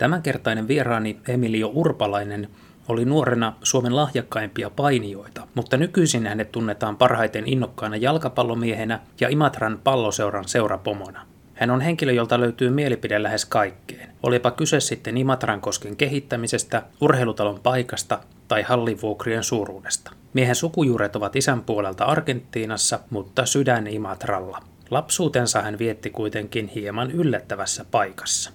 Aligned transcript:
Tämänkertainen 0.00 0.68
vieraani 0.68 1.20
Emilio 1.28 1.70
Urpalainen 1.74 2.48
oli 2.88 3.04
nuorena 3.04 3.52
Suomen 3.62 3.96
lahjakkaimpia 3.96 4.70
painijoita, 4.70 5.46
mutta 5.54 5.76
nykyisin 5.76 6.26
hänet 6.26 6.52
tunnetaan 6.52 6.96
parhaiten 6.96 7.46
innokkaana 7.46 7.96
jalkapallomiehenä 7.96 9.00
ja 9.20 9.28
Imatran 9.28 9.80
palloseuran 9.84 10.48
seurapomona. 10.48 11.26
Hän 11.54 11.70
on 11.70 11.80
henkilö, 11.80 12.12
jolta 12.12 12.40
löytyy 12.40 12.70
mielipide 12.70 13.22
lähes 13.22 13.44
kaikkeen. 13.44 14.12
Olipa 14.22 14.50
kyse 14.50 14.80
sitten 14.80 15.16
Imatran 15.16 15.60
kosken 15.60 15.96
kehittämisestä, 15.96 16.82
urheilutalon 17.00 17.60
paikasta 17.62 18.20
tai 18.48 18.62
hallivuokrien 18.62 19.44
suuruudesta. 19.44 20.12
Miehen 20.32 20.54
sukujuuret 20.54 21.16
ovat 21.16 21.36
isän 21.36 21.62
puolelta 21.62 22.04
Argentiinassa, 22.04 23.00
mutta 23.10 23.46
sydän 23.46 23.86
Imatralla. 23.86 24.62
Lapsuutensa 24.90 25.62
hän 25.62 25.78
vietti 25.78 26.10
kuitenkin 26.10 26.68
hieman 26.68 27.10
yllättävässä 27.10 27.84
paikassa. 27.90 28.52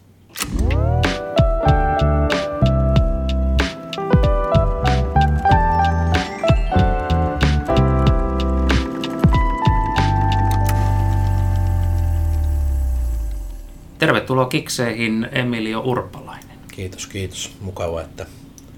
Tervetuloa 14.06 14.46
Kikseihin 14.46 15.30
Emilio 15.32 15.80
Urpalainen. 15.80 16.58
Kiitos, 16.72 17.08
kiitos. 17.08 17.58
Mukava, 17.62 18.02
että 18.02 18.26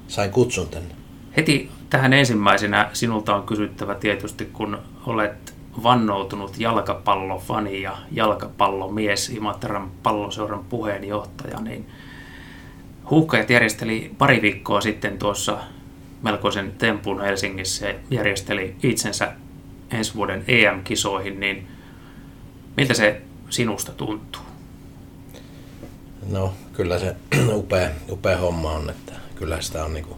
sain 0.07 0.31
kutsun 0.31 0.69
tänne. 0.69 0.95
Heti 1.37 1.69
tähän 1.89 2.13
ensimmäisenä 2.13 2.89
sinulta 2.93 3.35
on 3.35 3.43
kysyttävä 3.43 3.95
tietysti, 3.95 4.45
kun 4.45 4.77
olet 5.05 5.53
vannoutunut 5.83 6.59
jalkapallofani 6.59 7.81
ja 7.81 7.97
jalkapallomies 8.11 9.29
Imatran 9.29 9.91
palloseuran 10.03 10.65
puheenjohtaja, 10.69 11.59
niin 11.59 11.87
Huuhkajat 13.09 13.49
järjesteli 13.49 14.11
pari 14.17 14.41
viikkoa 14.41 14.81
sitten 14.81 15.17
tuossa 15.17 15.57
melkoisen 16.21 16.71
tempun 16.71 17.21
Helsingissä 17.21 17.87
ja 17.87 17.93
järjesteli 18.09 18.75
itsensä 18.83 19.33
ensi 19.91 20.15
vuoden 20.15 20.43
EM-kisoihin, 20.47 21.39
niin 21.39 21.67
miltä 22.77 22.93
se 22.93 23.21
sinusta 23.49 23.91
tuntuu? 23.91 24.46
No 26.29 26.53
kyllä 26.73 26.99
se 26.99 27.15
upea, 27.53 27.89
upea 28.09 28.37
homma 28.37 28.71
on, 28.71 28.89
että 28.89 29.13
kyllä 29.35 29.61
sitä 29.61 29.85
on 29.85 29.93
niinku 29.93 30.17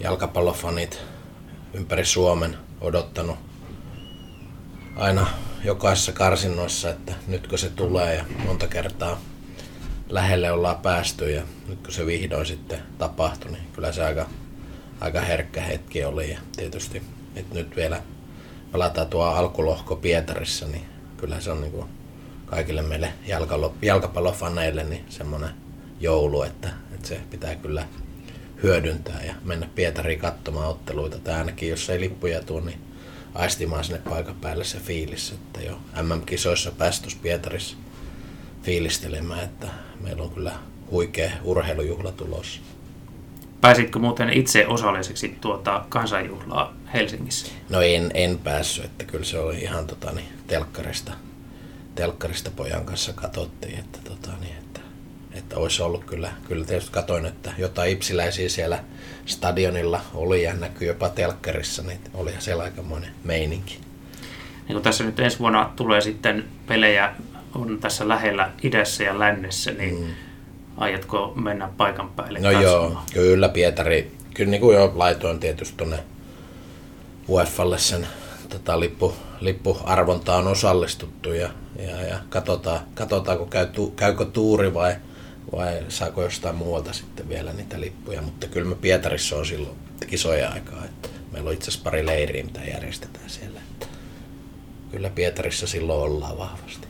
jalkapallofanit 0.00 1.00
ympäri 1.74 2.04
Suomen 2.04 2.56
odottanut 2.80 3.38
aina 4.96 5.26
jokaisessa 5.64 6.12
karsinnoissa, 6.12 6.90
että 6.90 7.12
nytkö 7.26 7.56
se 7.56 7.70
tulee 7.70 8.14
ja 8.14 8.24
monta 8.46 8.66
kertaa 8.66 9.20
lähelle 10.08 10.52
ollaan 10.52 10.78
päästy 10.78 11.30
ja 11.30 11.42
nyt 11.68 11.78
kun 11.82 11.92
se 11.92 12.06
vihdoin 12.06 12.46
sitten 12.46 12.78
tapahtui, 12.98 13.52
niin 13.52 13.66
kyllä 13.72 13.92
se 13.92 14.04
aika, 14.04 14.26
aika 15.00 15.20
herkkä 15.20 15.60
hetki 15.60 16.04
oli. 16.04 16.30
Ja 16.30 16.38
tietysti, 16.56 17.02
että 17.36 17.54
nyt 17.54 17.76
vielä 17.76 18.02
palataan 18.72 19.06
tuo 19.06 19.24
alkulohko 19.24 19.96
Pietarissa, 19.96 20.66
niin 20.66 20.84
kyllä 21.16 21.40
se 21.40 21.50
on 21.50 21.60
niin 21.60 21.72
kuin 21.72 21.99
kaikille 22.50 22.82
meille 22.82 23.12
jalkapallofaneille 23.82 24.84
niin 24.84 25.04
semmoinen 25.08 25.50
joulu, 26.00 26.42
että, 26.42 26.68
että 26.94 27.08
se 27.08 27.20
pitää 27.30 27.54
kyllä 27.54 27.86
hyödyntää 28.62 29.24
ja 29.24 29.34
mennä 29.44 29.68
Pietariin 29.74 30.20
katsomaan 30.20 30.68
otteluita. 30.68 31.18
Tai 31.18 31.34
ainakin 31.34 31.68
jos 31.68 31.90
ei 31.90 32.00
lippuja 32.00 32.42
tule, 32.42 32.60
niin 32.60 32.80
aistimaan 33.34 33.84
sinne 33.84 34.00
paikan 34.08 34.36
päälle 34.36 34.64
se 34.64 34.78
fiilis, 34.78 35.32
että 35.32 35.60
jo 35.60 35.78
MM-kisoissa 36.02 36.70
päästös 36.70 37.14
Pietarissa 37.14 37.76
fiilistelemään, 38.62 39.44
että 39.44 39.66
meillä 40.00 40.22
on 40.22 40.30
kyllä 40.30 40.52
huikea 40.90 41.30
urheilujuhla 41.44 42.12
tulossa. 42.12 42.60
Pääsitkö 43.60 43.98
muuten 43.98 44.30
itse 44.30 44.66
osalliseksi 44.66 45.36
tuota 45.40 45.84
kansanjuhlaa 45.88 46.74
Helsingissä? 46.94 47.52
No 47.68 47.80
en, 47.80 48.10
en 48.14 48.38
päässyt, 48.38 48.84
että 48.84 49.04
kyllä 49.04 49.24
se 49.24 49.38
oli 49.38 49.58
ihan 49.58 49.86
tota, 49.86 50.12
niin, 50.12 50.28
telkkarista, 50.46 51.12
telkkarista 52.00 52.50
pojan 52.50 52.84
kanssa 52.84 53.12
katsottiin, 53.12 53.78
että, 53.78 53.98
tota, 54.04 54.30
niin, 54.40 54.56
että, 54.56 54.80
että 55.32 55.56
olisi 55.56 55.82
ollut 55.82 56.04
kyllä, 56.04 56.32
kyllä 56.48 56.64
tietysti 56.64 56.92
katoin, 56.92 57.26
että 57.26 57.52
jotain 57.58 57.92
ipsiläisiä 57.92 58.48
siellä 58.48 58.78
stadionilla 59.26 60.00
oli 60.14 60.42
ja 60.42 60.54
näkyy 60.54 60.88
jopa 60.88 61.08
telkkarissa, 61.08 61.82
niin 61.82 62.00
olihan 62.14 62.42
siellä 62.42 62.62
aikamoinen 62.62 63.10
meininki. 63.24 63.78
Niin 64.68 64.74
kun 64.74 64.82
tässä 64.82 65.04
nyt 65.04 65.20
ensi 65.20 65.38
vuonna 65.38 65.72
tulee 65.76 66.00
sitten 66.00 66.44
pelejä 66.66 67.12
on 67.54 67.78
tässä 67.80 68.08
lähellä 68.08 68.50
idässä 68.62 69.04
ja 69.04 69.18
lännessä, 69.18 69.70
niin 69.70 70.00
mm. 70.00 70.06
aiotko 70.76 71.32
mennä 71.36 71.68
paikan 71.76 72.10
päälle 72.10 72.38
No 72.38 72.52
katsomaan? 72.52 72.92
joo, 72.92 73.02
kyllä 73.12 73.48
Pietari, 73.48 74.12
kyllä 74.34 74.50
niin 74.50 74.60
kuin 74.60 74.76
jo 74.76 74.92
laitoin 74.94 75.40
tietysti 75.40 75.76
tuonne 75.76 75.98
UEFalle 77.28 77.78
sen 77.78 78.06
tota, 78.50 78.80
lippu, 78.80 79.14
lippuarvontaan 79.40 80.48
osallistuttu 80.48 81.32
ja, 81.32 81.50
ja, 81.78 82.02
ja 82.02 82.18
katsotaan, 82.28 82.80
katsotaan 82.94 83.48
käy, 83.48 83.66
tu, 83.66 83.90
käykö 83.90 84.24
tuuri 84.24 84.74
vai, 84.74 84.96
vai 85.52 85.82
saako 85.88 86.22
jostain 86.22 86.56
muualta 86.56 86.92
sitten 86.92 87.28
vielä 87.28 87.52
niitä 87.52 87.80
lippuja, 87.80 88.22
mutta 88.22 88.46
kyllä 88.46 88.68
me 88.68 88.74
Pietarissa 88.74 89.36
on 89.36 89.46
silloin 89.46 89.76
kisoja 90.06 90.50
aikaa, 90.50 90.84
että 90.84 91.08
meillä 91.32 91.48
on 91.48 91.54
itse 91.54 91.70
asiassa 91.70 91.84
pari 91.84 92.06
leiriä, 92.06 92.44
mitä 92.44 92.60
järjestetään 92.60 93.30
siellä. 93.30 93.60
Että 93.70 93.86
kyllä 94.90 95.10
Pietarissa 95.10 95.66
silloin 95.66 96.12
ollaan 96.12 96.38
vahvasti. 96.38 96.88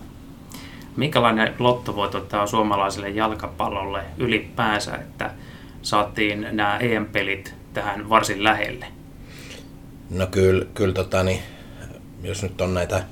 Minkälainen 0.96 1.54
lottovoitto 1.58 2.20
tämä 2.20 2.42
on 2.42 2.48
suomalaiselle 2.48 3.08
jalkapallolle 3.08 4.02
ylipäänsä, 4.18 4.94
että 4.94 5.30
saatiin 5.82 6.46
nämä 6.50 6.76
EM-pelit 6.76 7.54
tähän 7.74 8.08
varsin 8.08 8.44
lähelle? 8.44 8.86
No 10.10 10.26
kyllä, 10.26 10.64
kyllä 10.74 10.94
tota, 10.94 11.22
niin, 11.22 11.42
jos 12.22 12.42
nyt 12.42 12.60
on 12.60 12.74
näitä, 12.74 13.04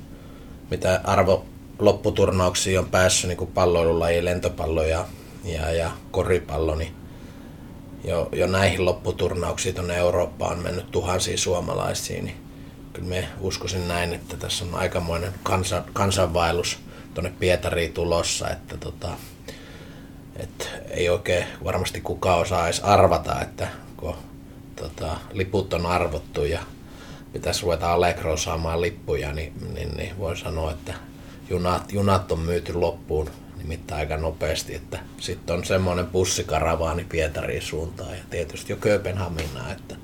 mitä 0.71 1.01
arvo 1.03 1.45
lopputurnauksia 1.79 2.79
on 2.79 2.89
päässyt, 2.89 3.27
niin 3.27 3.37
kuin 3.37 3.51
palloilulaji, 3.51 4.25
lentopallo 4.25 4.83
ja, 4.83 5.05
ja, 5.43 5.71
ja 5.71 5.91
koripallo, 6.11 6.75
niin 6.75 6.95
jo, 8.03 8.29
jo 8.31 8.47
näihin 8.47 8.85
lopputurnauksiin 8.85 9.75
tuonne 9.75 9.97
Eurooppaan 9.97 10.57
on 10.57 10.63
mennyt 10.63 10.91
tuhansia 10.91 11.37
suomalaisia, 11.37 12.21
niin 12.21 12.37
kyllä 12.93 13.07
me 13.07 13.27
uskoisin 13.39 13.87
näin, 13.87 14.13
että 14.13 14.37
tässä 14.37 14.65
on 14.65 14.75
aikamoinen 14.75 15.33
kansan, 15.43 15.83
kansanvaellus 15.93 16.79
tuonne 17.13 17.33
Pietariin 17.39 17.93
tulossa, 17.93 18.49
että 18.49 18.77
tota, 18.77 19.09
et 20.35 20.71
ei 20.89 21.09
oikein 21.09 21.45
varmasti 21.63 22.01
kukaan 22.01 22.39
osaa 22.39 22.65
edes 22.65 22.79
arvata, 22.79 23.41
että 23.41 23.67
kun 23.97 24.15
tota, 24.75 25.17
liput 25.33 25.73
on 25.73 25.85
arvottu 25.85 26.45
ja 26.45 26.59
pitäisi 27.33 27.63
ruveta 27.63 27.93
Allegro 27.93 28.37
saamaan 28.37 28.81
lippuja, 28.81 29.33
niin, 29.33 29.53
niin, 29.73 29.97
niin 29.97 30.17
voin 30.19 30.37
sanoa, 30.37 30.71
että 30.71 30.93
junat, 31.49 31.93
junat 31.93 32.31
on 32.31 32.39
myyty 32.39 32.73
loppuun 32.73 33.29
nimittäin 33.57 33.99
aika 33.99 34.17
nopeasti, 34.17 34.75
että 34.75 34.99
sitten 35.17 35.55
on 35.55 35.65
semmoinen 35.65 36.07
bussikaravaani 36.07 37.03
Pietariin 37.03 37.61
suuntaan 37.61 38.11
ja 38.11 38.23
tietysti 38.29 38.73
jo 38.73 38.77
Kööpenhaminaa, 38.77 39.71
että, 39.71 39.95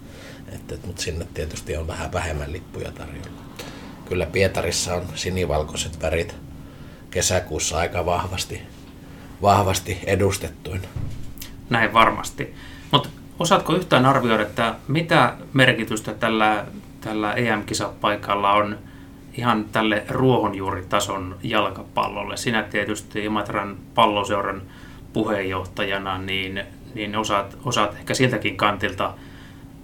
että, 0.52 0.76
mutta 0.86 1.02
sinne 1.02 1.28
tietysti 1.34 1.78
on 1.78 1.88
vähän 1.88 2.14
vähemmän 2.14 2.52
lippuja 2.52 2.92
tarjolla. 2.92 3.42
Kyllä 4.10 4.26
Pietarissa 4.26 4.96
on 4.96 5.08
sinivalkoiset 5.16 6.02
värit 6.02 6.36
kesäkuussa 7.12 7.78
aika 7.78 8.06
vahvasti, 8.06 8.62
vahvasti 9.42 10.00
edustettuin. 10.06 10.82
Näin 11.70 11.94
varmasti. 11.94 12.56
Mutta 12.92 13.10
osaatko 13.40 13.76
yhtään 13.76 14.06
arvioida, 14.06 14.44
että 14.44 14.76
mitä 14.88 15.34
merkitystä 15.54 16.14
tällä, 16.14 16.66
tällä 17.06 17.34
EM-kisapaikalla 17.34 18.52
on 18.52 18.78
ihan 19.38 19.66
tälle 19.72 20.04
ruohonjuuritason 20.10 21.38
jalkapallolle? 21.44 22.38
Sinä 22.38 22.64
tietysti 22.64 23.26
Imatran 23.26 23.78
palloseuran 23.96 24.62
puheenjohtajana, 25.14 26.18
niin, 26.18 26.64
niin 26.96 27.16
osaat, 27.16 27.58
osaat 27.66 27.94
ehkä 27.96 28.14
siltäkin 28.14 28.58
kantilta 28.58 29.14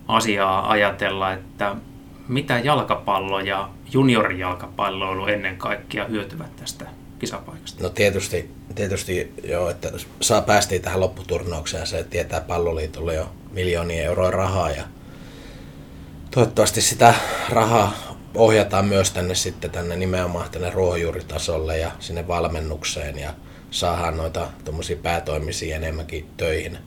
asiaa 0.07 0.69
ajatella, 0.69 1.33
että 1.33 1.75
mitä 2.27 2.59
jalkapallo 2.59 3.39
ja 3.39 3.69
juniorijalkapalloilu 3.93 5.25
ennen 5.25 5.57
kaikkea 5.57 6.05
hyötyvät 6.05 6.55
tästä 6.55 6.85
kisapaikasta? 7.19 7.83
No 7.83 7.89
tietysti, 7.89 8.51
tietysti 8.75 9.33
joo, 9.43 9.69
että 9.69 9.91
saa 10.21 10.41
päästiin 10.41 10.81
tähän 10.81 10.99
lopputurnaukseen 10.99 11.87
se 11.87 12.03
tietää 12.03 12.41
palloliitolle 12.41 13.15
jo 13.15 13.29
miljoonia 13.51 14.03
euroa 14.03 14.31
rahaa 14.31 14.71
ja 14.71 14.83
toivottavasti 16.31 16.81
sitä 16.81 17.13
rahaa 17.49 18.17
ohjataan 18.35 18.85
myös 18.85 19.11
tänne 19.11 19.35
sitten 19.35 19.71
tänne 19.71 19.95
nimenomaan 19.95 20.49
tänne 20.51 20.69
ruohonjuuritasolle 20.69 21.77
ja 21.77 21.91
sinne 21.99 22.27
valmennukseen 22.27 23.19
ja 23.19 23.33
saadaan 23.71 24.17
noita 24.17 24.47
tuommoisia 24.65 24.95
päätoimisia 24.95 25.75
enemmänkin 25.75 26.29
töihin, 26.37 26.77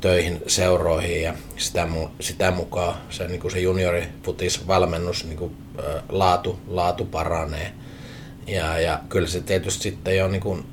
töihin 0.00 0.42
seuroihin 0.46 1.22
ja 1.22 1.34
sitä, 1.56 1.88
sitä 2.20 2.50
mukaan 2.50 2.94
se, 3.10 3.28
niin 3.28 3.40
kuin 3.40 3.50
se 3.50 3.60
juniorifutis 3.60 4.66
valmennus 4.66 5.24
niin 5.24 5.38
kuin, 5.38 5.56
laatu, 6.08 6.60
laatu 6.66 7.04
paranee. 7.04 7.72
Ja, 8.46 8.80
ja 8.80 9.00
kyllä 9.08 9.28
se 9.28 9.40
tietysti 9.40 9.82
sitten 9.82 10.16
jo 10.16 10.28
niin 10.28 10.42
kuin 10.42 10.64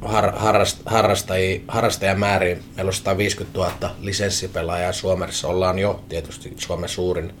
har, 0.00 0.32
harrast, 0.36 0.78
harrastajia, 0.86 1.60
harrastajamääriin. 1.68 2.62
Meillä 2.76 2.88
on 2.88 2.94
150 2.94 3.58
000 3.58 3.94
lisenssipelaajaa 4.00 4.92
Suomessa. 4.92 5.48
Ollaan 5.48 5.78
jo 5.78 6.04
tietysti 6.08 6.54
Suomen 6.56 6.88
suurin 6.88 7.32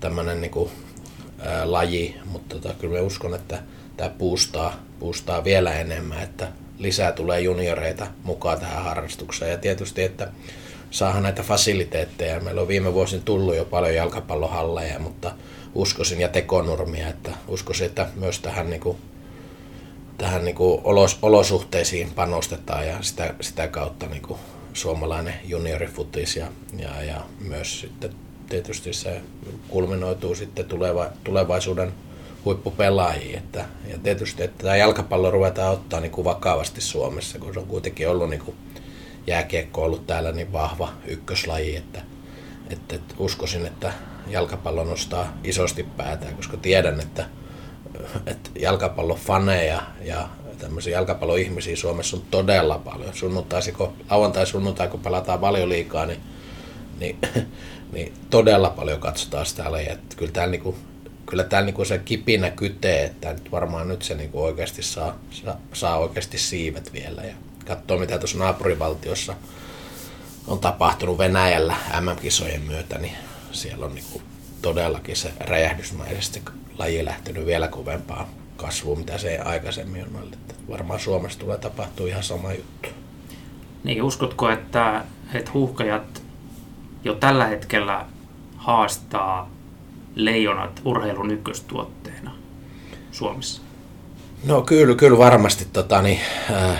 tämmöinen 0.00 0.40
niin 0.40 0.50
kuin, 0.50 0.70
ää, 1.38 1.72
laji, 1.72 2.16
mutta 2.24 2.56
tota, 2.56 2.74
kyllä 2.74 2.94
me 2.94 3.00
uskon, 3.00 3.34
että 3.34 3.62
tämä 3.96 4.10
puustaa, 4.10 4.76
puustaa 4.98 5.44
vielä 5.44 5.72
enemmän, 5.72 6.22
että 6.22 6.48
lisää 6.78 7.12
tulee 7.12 7.40
junioreita 7.40 8.06
mukaan 8.22 8.60
tähän 8.60 8.84
harrastukseen. 8.84 9.50
Ja 9.50 9.58
tietysti, 9.58 10.02
että 10.02 10.28
saahan 10.90 11.22
näitä 11.22 11.42
fasiliteetteja. 11.42 12.40
Meillä 12.40 12.60
on 12.60 12.68
viime 12.68 12.94
vuosin 12.94 13.22
tullut 13.22 13.56
jo 13.56 13.64
paljon 13.64 13.94
jalkapallohalleja, 13.94 14.98
mutta 14.98 15.34
uskoisin 15.74 16.20
ja 16.20 16.28
tekonurmia, 16.28 17.08
että 17.08 17.30
uskoisin, 17.48 17.86
että 17.86 18.06
myös 18.14 18.38
tähän, 18.38 18.70
niin 18.70 18.80
kuin, 18.80 18.98
tähän 20.22 20.44
niin 20.44 20.54
kuin 20.54 20.80
olos, 20.84 21.18
olosuhteisiin 21.22 22.10
panostetaan 22.10 22.86
ja 22.86 22.96
sitä, 23.00 23.34
sitä 23.40 23.68
kautta 23.68 24.06
niin 24.06 24.22
kuin 24.22 24.40
suomalainen 24.72 25.34
juniorifutis 25.44 26.36
ja, 26.36 26.46
ja, 26.78 27.02
ja 27.02 27.20
myös 27.40 27.80
sitten 27.80 28.10
tietysti 28.48 28.92
se 28.92 29.20
kulminoituu 29.68 30.34
sitten 30.34 30.64
tuleva, 30.64 31.06
tulevaisuuden 31.24 31.92
huippupelaajiin. 32.44 33.38
Että, 33.38 33.64
ja 33.90 33.98
tietysti, 33.98 34.42
että 34.42 34.62
tämä 34.62 34.76
jalkapallo 34.76 35.30
ruvetaan 35.30 35.72
ottaa 35.72 36.00
niin 36.00 36.12
kuin 36.12 36.24
vakavasti 36.24 36.80
Suomessa, 36.80 37.38
kun 37.38 37.54
se 37.54 37.60
on 37.60 37.66
kuitenkin 37.66 38.08
ollut 38.08 38.30
niin 38.30 38.42
kuin 38.44 38.56
jääkiekko 39.26 39.82
ollut 39.82 40.06
täällä 40.06 40.32
niin 40.32 40.52
vahva 40.52 40.92
ykköslaji, 41.06 41.76
että, 41.76 42.02
että, 42.70 42.96
että 42.96 43.14
uskoisin, 43.18 43.66
että 43.66 43.92
jalkapallo 44.28 44.84
nostaa 44.84 45.38
isosti 45.44 45.82
päätään, 45.82 46.36
koska 46.36 46.56
tiedän, 46.56 47.00
että, 47.00 47.26
että 48.26 48.50
jalkapallofaneja 48.58 49.82
ja 50.04 50.28
tämmöisiä 50.58 50.92
jalkapalloihmisiä 50.92 51.76
Suomessa 51.76 52.16
on 52.16 52.22
todella 52.30 52.78
paljon. 52.78 53.14
Sunnuntaisiko, 53.14 53.92
lauantai 54.10 54.46
sunnuntai, 54.46 54.88
kun 54.88 55.00
pelataan 55.00 55.38
paljon 55.38 55.68
liikaa, 55.68 56.06
niin, 56.06 56.20
niin, 57.00 57.18
niin 57.92 58.14
todella 58.30 58.70
paljon 58.70 59.00
katsotaan 59.00 59.46
sitä 59.46 59.72
lajia. 59.72 59.92
Että 59.92 60.16
kyllä 60.16 60.32
täällä, 60.32 60.50
niinku, 60.50 60.76
kyllä 61.26 61.44
täällä 61.44 61.66
niinku 61.66 61.84
se 61.84 61.98
kipinä 61.98 62.50
kytee, 62.50 63.04
että 63.04 63.32
nyt 63.32 63.52
varmaan 63.52 63.88
nyt 63.88 64.02
se 64.02 64.14
niinku 64.14 64.42
oikeasti 64.42 64.82
saa, 64.82 65.18
saa, 65.30 65.56
saa 65.72 65.98
oikeasti 65.98 66.38
siivet 66.38 66.92
vielä. 66.92 67.22
Ja 67.22 67.34
katsoo, 67.66 67.98
mitä 67.98 68.18
tuossa 68.18 68.38
naapurivaltiossa 68.38 69.34
on 70.46 70.58
tapahtunut 70.58 71.18
Venäjällä 71.18 71.76
MM-kisojen 72.00 72.62
myötä, 72.62 72.98
niin 72.98 73.16
siellä 73.52 73.86
on 73.86 73.94
niinku 73.94 74.22
todellakin 74.62 75.16
se 75.16 75.32
räjähdysmäisesti 75.40 76.42
laji 76.78 77.04
lähtenyt 77.04 77.46
vielä 77.46 77.68
kovempaa 77.68 78.28
kasvuun, 78.56 78.98
mitä 78.98 79.18
se 79.18 79.30
ei 79.30 79.38
aikaisemmin 79.38 80.04
on 80.04 80.22
ollut. 80.22 80.38
Varmaan 80.68 81.00
Suomessa 81.00 81.38
tulee 81.38 81.58
tapahtua 81.58 82.06
ihan 82.06 82.22
sama 82.22 82.52
juttu. 82.52 82.88
Niin, 83.84 84.02
uskotko, 84.02 84.50
että, 84.50 85.04
että 85.34 85.50
huuhkajat 85.54 86.22
jo 87.04 87.14
tällä 87.14 87.46
hetkellä 87.46 88.06
haastaa 88.56 89.50
leijonat 90.14 90.80
urheilun 90.84 91.30
ykköstuotteena 91.30 92.34
Suomessa? 93.12 93.62
No 94.44 94.62
kyllä, 94.62 94.94
kyllä 94.94 95.18
varmasti. 95.18 95.66
Tota, 95.72 96.02
niin, 96.02 96.20
äh, 96.50 96.78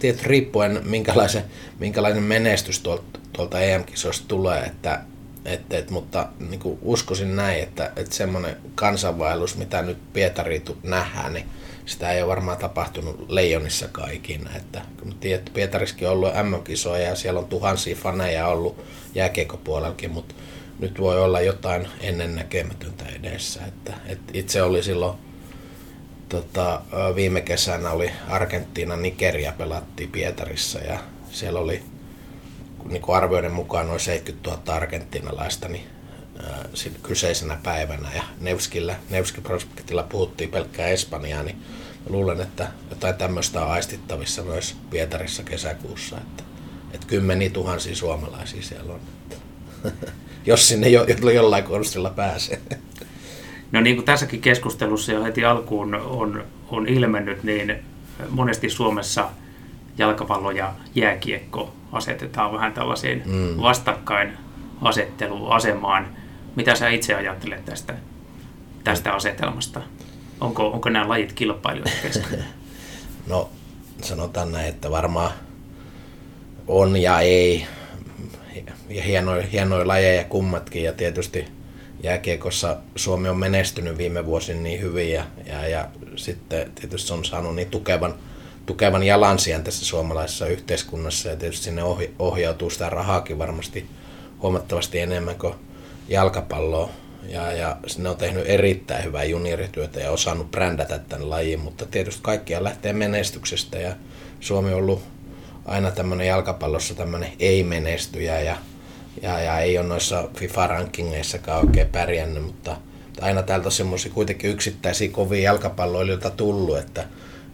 tietysti 0.00 0.28
riippuen 0.28 0.80
minkälaisen, 0.84 1.44
minkälainen 1.78 2.22
menestys 2.22 2.80
tuolta, 2.80 3.18
tuolta 3.32 3.60
EM-kisoista 3.60 4.24
tulee, 4.28 4.62
että 4.62 5.00
et, 5.44 5.72
et, 5.72 5.90
mutta 5.90 6.28
niin 6.48 6.60
kuin 6.60 6.78
uskoisin 6.82 7.36
näin, 7.36 7.62
että, 7.62 7.92
että 7.96 8.14
semmoinen 8.14 8.56
kansanvaellus, 8.74 9.56
mitä 9.56 9.82
nyt 9.82 10.12
Pietari 10.12 10.62
nähdään, 10.82 11.32
niin 11.32 11.46
sitä 11.86 12.12
ei 12.12 12.22
ole 12.22 12.30
varmaan 12.30 12.58
tapahtunut 12.58 13.28
Leijonissakaan 13.28 14.12
ikinä. 14.12 14.50
Että, 14.56 14.82
tiedät, 15.20 15.50
Pietariskin 15.54 16.08
on 16.08 16.12
ollut 16.12 16.34
MM-kisoja 16.42 17.08
ja 17.08 17.14
siellä 17.14 17.40
on 17.40 17.46
tuhansia 17.46 17.96
faneja 17.96 18.46
ollut 18.46 18.84
jääkiekopuolellakin, 19.14 20.10
mutta 20.10 20.34
nyt 20.78 21.00
voi 21.00 21.22
olla 21.22 21.40
jotain 21.40 21.88
ennennäkemätöntä 22.00 23.04
edessä. 23.18 23.60
Että, 23.66 23.92
että 24.06 24.32
itse 24.34 24.62
oli 24.62 24.82
silloin 24.82 25.18
tota, 26.28 26.80
viime 27.14 27.40
kesänä 27.40 27.90
oli 27.90 28.10
Argentiina 28.28 28.96
Nigeria 28.96 29.52
pelattiin 29.58 30.10
Pietarissa 30.10 30.78
ja 30.78 30.98
siellä 31.30 31.60
oli 31.60 31.82
niin 32.84 33.02
kuin 33.02 33.16
arvioiden 33.16 33.52
mukaan 33.52 33.86
noin 33.86 34.00
70 34.00 34.50
000 34.50 34.74
argentinalaista 34.74 35.68
niin, 35.68 35.86
ää, 36.46 36.64
kyseisenä 37.02 37.58
päivänä 37.62 38.08
ja 38.14 38.22
Nevskillä, 38.40 38.96
Nevski 39.10 39.40
Prospektilla 39.40 40.02
puhuttiin 40.02 40.50
pelkkää 40.50 40.88
Espanjaa, 40.88 41.42
niin 41.42 41.56
luulen, 42.08 42.40
että 42.40 42.68
jotain 42.90 43.14
tämmöistä 43.14 43.64
on 43.64 43.72
aistittavissa 43.72 44.42
myös 44.42 44.76
Pietarissa 44.90 45.42
kesäkuussa, 45.42 46.16
että, 46.16 46.42
että 46.92 47.06
kymmeniä 47.06 47.50
tuhansia 47.50 47.96
suomalaisia 47.96 48.62
siellä 48.62 48.92
on. 48.92 49.00
Jos 50.46 50.68
sinne 50.68 50.88
jo, 50.88 51.06
jollain 51.34 51.64
konstilla 51.64 52.10
pääsee. 52.10 52.60
No 53.72 53.80
niin 53.80 53.96
kuin 53.96 54.06
tässäkin 54.06 54.40
keskustelussa 54.40 55.12
jo 55.12 55.24
heti 55.24 55.44
alkuun 55.44 55.94
on, 55.94 56.44
on 56.68 56.88
ilmennyt, 56.88 57.42
niin 57.44 57.74
monesti 58.28 58.70
Suomessa 58.70 59.30
jalkapallo 59.98 60.50
ja 60.50 60.74
jääkiekko 60.94 61.74
asetetaan 61.94 62.52
vähän 62.52 62.72
tällaiseen 62.72 63.22
mm. 63.26 63.62
vastakkain 63.62 64.38
asetteluasemaan. 64.82 66.06
Mitä 66.56 66.74
sä 66.74 66.88
itse 66.88 67.14
ajattelet 67.14 67.64
tästä, 67.64 67.94
tästä 68.84 69.12
asetelmasta? 69.12 69.80
Onko, 70.40 70.68
onko 70.68 70.88
nämä 70.88 71.08
lajit 71.08 71.32
kilpailijoita 71.32 71.92
kesken? 72.02 72.44
no 73.26 73.50
sanotaan 74.02 74.52
näin, 74.52 74.68
että 74.68 74.90
varmaan 74.90 75.32
on 76.66 76.96
ja 76.96 77.20
ei. 77.20 77.66
Ja 78.88 79.02
hienoja, 79.02 79.46
hienoja 79.46 79.88
lajeja 79.88 80.24
kummatkin 80.24 80.82
ja 80.82 80.92
tietysti 80.92 81.44
jääkiekossa 82.02 82.76
Suomi 82.96 83.28
on 83.28 83.38
menestynyt 83.38 83.98
viime 83.98 84.26
vuosina 84.26 84.60
niin 84.60 84.80
hyvin 84.80 85.12
ja, 85.12 85.24
ja, 85.46 85.68
ja 85.68 85.88
sitten 86.16 86.72
tietysti 86.74 87.08
se 87.08 87.14
on 87.14 87.24
saanut 87.24 87.54
niin 87.54 87.70
tukevan, 87.70 88.14
tukevan 88.66 89.02
jalansijan 89.02 89.64
tässä 89.64 89.84
suomalaisessa 89.84 90.46
yhteiskunnassa. 90.46 91.28
Ja 91.28 91.36
tietysti 91.36 91.64
sinne 91.64 91.82
ohjautuu 92.18 92.70
sitä 92.70 92.90
rahaakin 92.90 93.38
varmasti 93.38 93.86
huomattavasti 94.42 94.98
enemmän 94.98 95.38
kuin 95.38 95.54
jalkapalloa. 96.08 96.90
Ja, 97.28 97.52
ja 97.52 97.76
sinne 97.86 98.08
on 98.08 98.16
tehnyt 98.16 98.44
erittäin 98.46 99.04
hyvää 99.04 99.24
juniorityötä 99.24 100.00
ja 100.00 100.10
osannut 100.10 100.50
brändätä 100.50 100.98
tämän 100.98 101.30
lajin, 101.30 101.60
mutta 101.60 101.86
tietysti 101.86 102.22
kaikkia 102.22 102.64
lähtee 102.64 102.92
menestyksestä. 102.92 103.78
Ja 103.78 103.96
Suomi 104.40 104.72
on 104.72 104.78
ollut 104.78 105.02
aina 105.64 105.90
tämmöinen 105.90 106.26
jalkapallossa 106.26 106.94
tämmöinen 106.94 107.32
ei-menestyjä. 107.38 108.40
Ja 108.40 108.56
ja, 109.22 109.40
ja 109.40 109.60
ei 109.60 109.78
ole 109.78 109.86
noissa 109.86 110.28
FIFA-rankingeissakaan 110.36 111.66
oikein 111.66 111.88
pärjännyt, 111.88 112.44
mutta 112.44 112.76
aina 113.20 113.42
täältä 113.42 113.68
on 113.68 113.72
semmoisia 113.72 114.12
kuitenkin 114.12 114.50
yksittäisiä 114.50 115.08
kovia 115.08 115.42
jalkapalloilijoita 115.42 116.30
tullut, 116.30 116.78
että 116.78 117.04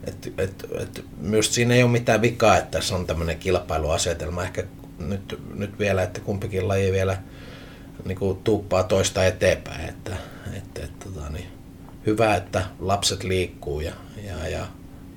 et, 0.04 0.33
et, 0.38 0.66
et, 0.80 1.04
myös 1.16 1.54
siinä 1.54 1.75
ei 1.75 1.83
ole 1.83 1.90
mitään 1.90 2.23
vikaa, 2.23 2.59
että 2.59 2.78
tässä 2.78 2.95
on 2.95 3.07
tämmöinen 3.07 3.38
kilpailuasetelma. 3.38 4.42
Ehkä 4.42 4.64
nyt, 4.99 5.40
nyt 5.54 5.78
vielä, 5.78 6.02
että 6.02 6.21
kumpikin 6.21 6.69
laji 6.69 6.92
vielä 6.92 7.19
niin 8.04 8.19
tuuppaa 8.45 8.83
toista 8.83 9.26
eteenpäin. 9.26 9.88
Että, 9.88 10.16
että, 10.57 10.85
että, 10.85 11.04
tota, 11.04 11.30
niin, 11.30 11.47
hyvä, 12.07 12.37
että 12.37 12.64
lapset 12.78 13.25
liikkuu 13.25 13.80
ja, 13.80 13.92
ja, 14.26 14.49
ja, 14.49 14.66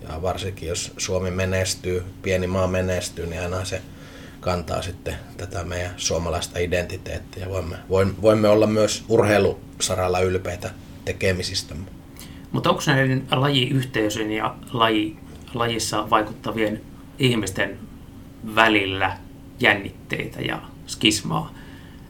ja 0.09 0.21
varsinkin 0.21 0.69
jos 0.69 0.91
Suomi 0.97 1.31
menestyy, 1.31 2.03
pieni 2.21 2.47
maa 2.47 2.67
menestyy, 2.67 3.25
niin 3.25 3.41
aina 3.41 3.65
se 3.65 3.81
kantaa 4.39 4.81
sitten 4.81 5.15
tätä 5.37 5.63
meidän 5.63 5.93
suomalaista 5.97 6.59
identiteettiä. 6.59 7.49
Voimme, 7.49 7.75
voimme 8.21 8.49
olla 8.49 8.67
myös 8.67 9.03
urheilusaralla 9.09 10.19
ylpeitä 10.19 10.69
tekemisistämme. 11.05 12.02
Mutta 12.53 12.69
onko 12.69 12.81
näiden 12.88 13.27
lajiyhteisön 13.31 14.31
ja 14.31 14.55
laji, 14.72 15.17
lajissa 15.53 16.10
vaikuttavien 16.10 16.81
ihmisten 17.19 17.79
välillä 18.55 19.17
jännitteitä 19.60 20.41
ja 20.41 20.62
skismaa? 20.88 21.53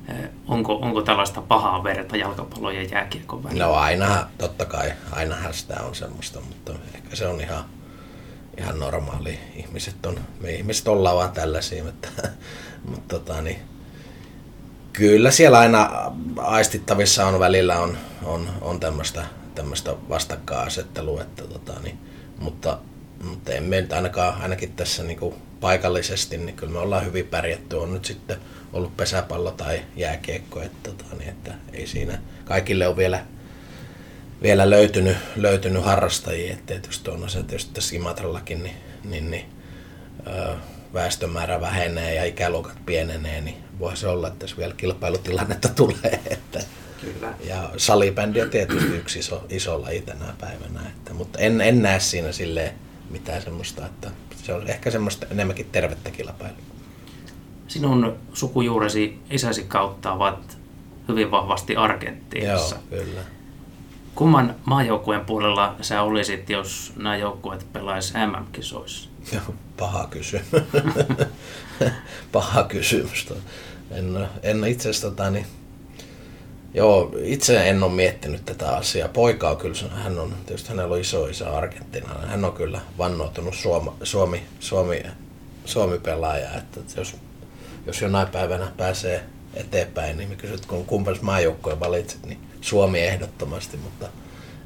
Eh, 0.09 0.29
onko, 0.47 0.75
onko 0.75 1.01
tällaista 1.01 1.41
pahaa 1.41 1.83
verta 1.83 2.17
jalkapallon 2.17 2.75
ja 2.75 2.83
jääkiekon 2.83 3.43
välillä? 3.43 3.65
No 3.65 3.73
aina, 3.73 4.27
totta 4.37 4.65
kai, 4.65 4.93
ainahan 5.11 5.53
sitä 5.53 5.81
on 5.81 5.95
semmoista, 5.95 6.39
mutta 6.41 6.73
ehkä 6.95 7.15
se 7.15 7.27
on 7.27 7.41
ihan 7.41 7.65
ihan 8.57 8.79
normaali. 8.79 9.39
Ihmiset 9.55 10.05
on, 10.05 10.19
me 10.39 10.51
ihmiset 10.51 10.87
ollaan 10.87 11.15
vaan 11.15 11.31
tällaisia, 11.31 11.83
mutta, 11.83 12.07
mutta 12.89 13.19
tota, 13.19 13.41
niin, 13.41 13.59
kyllä 14.93 15.31
siellä 15.31 15.59
aina 15.59 16.11
aistittavissa 16.37 17.25
on 17.27 17.39
välillä 17.39 17.79
on, 17.79 17.97
on, 18.23 18.49
on 18.61 18.79
tämmöistä, 18.79 19.25
tämmöistä 19.55 19.95
vastakkainasettelua, 20.09 21.21
että 21.21 21.43
tota, 21.43 21.79
niin, 21.83 21.97
mutta, 22.39 22.79
mutta 23.23 23.51
emme 23.51 23.81
nyt 23.81 23.93
ainakaan, 23.93 24.41
ainakin 24.41 24.73
tässä 24.73 25.03
niin 25.03 25.19
kuin 25.19 25.35
paikallisesti, 25.59 26.37
niin 26.37 26.55
kyllä 26.55 26.73
me 26.73 26.79
ollaan 26.79 27.05
hyvin 27.05 27.27
pärjätty. 27.27 27.75
On 27.75 27.93
nyt 27.93 28.05
sitten 28.05 28.37
ollut 28.73 28.97
pesäpallo 28.97 29.51
tai 29.51 29.81
jääkiekko, 29.95 30.61
että, 30.61 30.89
tota, 30.89 31.15
niin, 31.15 31.29
että 31.29 31.53
ei 31.73 31.87
siinä, 31.87 32.19
kaikille 32.45 32.87
on 32.87 32.97
vielä 32.97 33.25
vielä 34.43 34.69
löytynyt, 34.69 35.17
löytynyt 35.35 35.85
harrastajia, 35.85 36.53
että 36.53 36.65
tietysti 36.65 37.09
on 37.09 37.29
se 37.29 37.43
tietysti 37.43 37.73
tässä 37.73 37.95
Imatrallakin, 37.95 38.63
niin, 38.63 38.75
niin, 39.03 39.31
niin 39.31 39.45
ö, 40.27 40.55
väestömäärä 40.93 41.61
vähenee 41.61 42.15
ja 42.15 42.25
ikäluokat 42.25 42.85
pienenee, 42.85 43.41
niin 43.41 43.63
voi 43.79 43.97
se 43.97 44.07
olla, 44.07 44.27
että 44.27 44.39
tässä 44.39 44.57
vielä 44.57 44.73
kilpailutilannetta 44.77 45.69
tulee. 45.69 46.19
Että, 46.29 46.59
Kyllä. 47.03 47.33
Ja 47.43 47.69
salibändi 47.77 48.41
on 48.41 48.49
tietysti 48.49 48.95
yksi 48.95 49.19
iso, 49.19 49.45
iso 49.49 49.81
laji 49.81 50.01
tänä 50.01 50.33
päivänä, 50.41 50.79
että, 50.89 51.13
mutta 51.13 51.39
en, 51.39 51.61
en 51.61 51.81
näe 51.81 51.99
siinä 51.99 52.31
silleen 52.31 52.73
mitään 53.09 53.41
semmoista, 53.41 53.85
että 53.85 54.11
se 54.43 54.53
on 54.53 54.67
ehkä 54.67 54.91
semmoista 54.91 55.25
enemmänkin 55.31 55.69
tervettä 55.71 56.11
kilpailua. 56.11 56.57
Sinun 57.67 58.17
sukujuuresi 58.33 59.19
isäsi 59.29 59.63
kautta 59.63 60.11
ovat 60.11 60.57
hyvin 61.07 61.31
vahvasti 61.31 61.75
Argentiinassa. 61.75 62.75
Joo, 62.91 63.03
kyllä. 63.03 63.21
Kumman 64.15 64.55
maajoukkueen 64.65 65.25
puolella 65.25 65.75
sä 65.81 66.01
olisit, 66.01 66.49
jos 66.49 66.93
nämä 66.95 67.17
joukkueet 67.17 67.73
pelaisi 67.73 68.13
MM-kisoissa? 68.13 69.09
Joo, 69.33 69.55
paha 69.77 70.07
kysymys. 70.07 70.47
paha 72.31 72.63
kysymys. 72.63 73.33
En, 73.91 74.27
en 74.43 74.67
itse 74.67 74.89
asiassa 74.89 75.09
tota, 75.09 75.29
niin, 75.29 75.45
Joo, 76.73 77.15
itse 77.23 77.69
en 77.69 77.83
ole 77.83 77.91
miettinyt 77.91 78.45
tätä 78.45 78.75
asiaa. 78.75 79.07
Poika 79.07 79.49
on 79.49 79.57
kyllä, 79.57 79.75
hän 79.95 80.19
on, 80.19 80.33
tietysti 80.45 80.69
hänellä 80.69 80.93
on 80.93 81.01
iso 81.01 81.27
isä 81.27 81.57
Argentiina. 81.57 82.13
Hän 82.27 82.45
on 82.45 82.53
kyllä 82.53 82.81
vannoutunut 82.97 83.55
Suoma, 83.55 83.95
Suomi, 84.03 84.43
Suomi, 84.59 85.03
Suomi-pelaaja, 85.65 86.53
että 86.57 86.79
jos, 86.97 87.15
jos 87.85 88.01
jonain 88.01 88.27
päivänä 88.27 88.71
pääsee 88.77 89.23
eteenpäin, 89.53 90.17
niin 90.17 90.29
me 90.29 90.35
kysyt, 90.35 90.65
kun 90.65 90.85
kumpas 90.85 91.21
maajoukkoja 91.21 91.79
valitset, 91.79 92.25
niin 92.25 92.39
Suomi 92.61 92.99
ehdottomasti, 92.99 93.77
mutta 93.77 94.07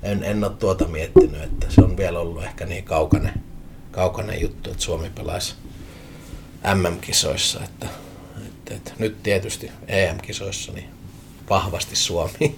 en, 0.03 0.23
en 0.23 0.43
ole 0.43 0.53
tuota 0.59 0.87
miettinyt, 0.87 1.43
että 1.43 1.65
se 1.69 1.81
on 1.81 1.97
vielä 1.97 2.19
ollut 2.19 2.43
ehkä 2.43 2.65
niin 2.65 2.83
kaukainen, 2.83 3.33
kaukainen 3.91 4.41
juttu, 4.41 4.71
että 4.71 4.83
Suomi 4.83 5.09
pelaisi 5.09 5.55
MM-kisoissa, 6.75 7.59
että, 7.63 7.87
että, 8.47 8.73
että 8.73 8.91
nyt 8.99 9.23
tietysti 9.23 9.71
EM-kisoissa 9.87 10.71
niin 10.71 10.96
vahvasti 11.49 11.95
Suomi. 11.95 12.55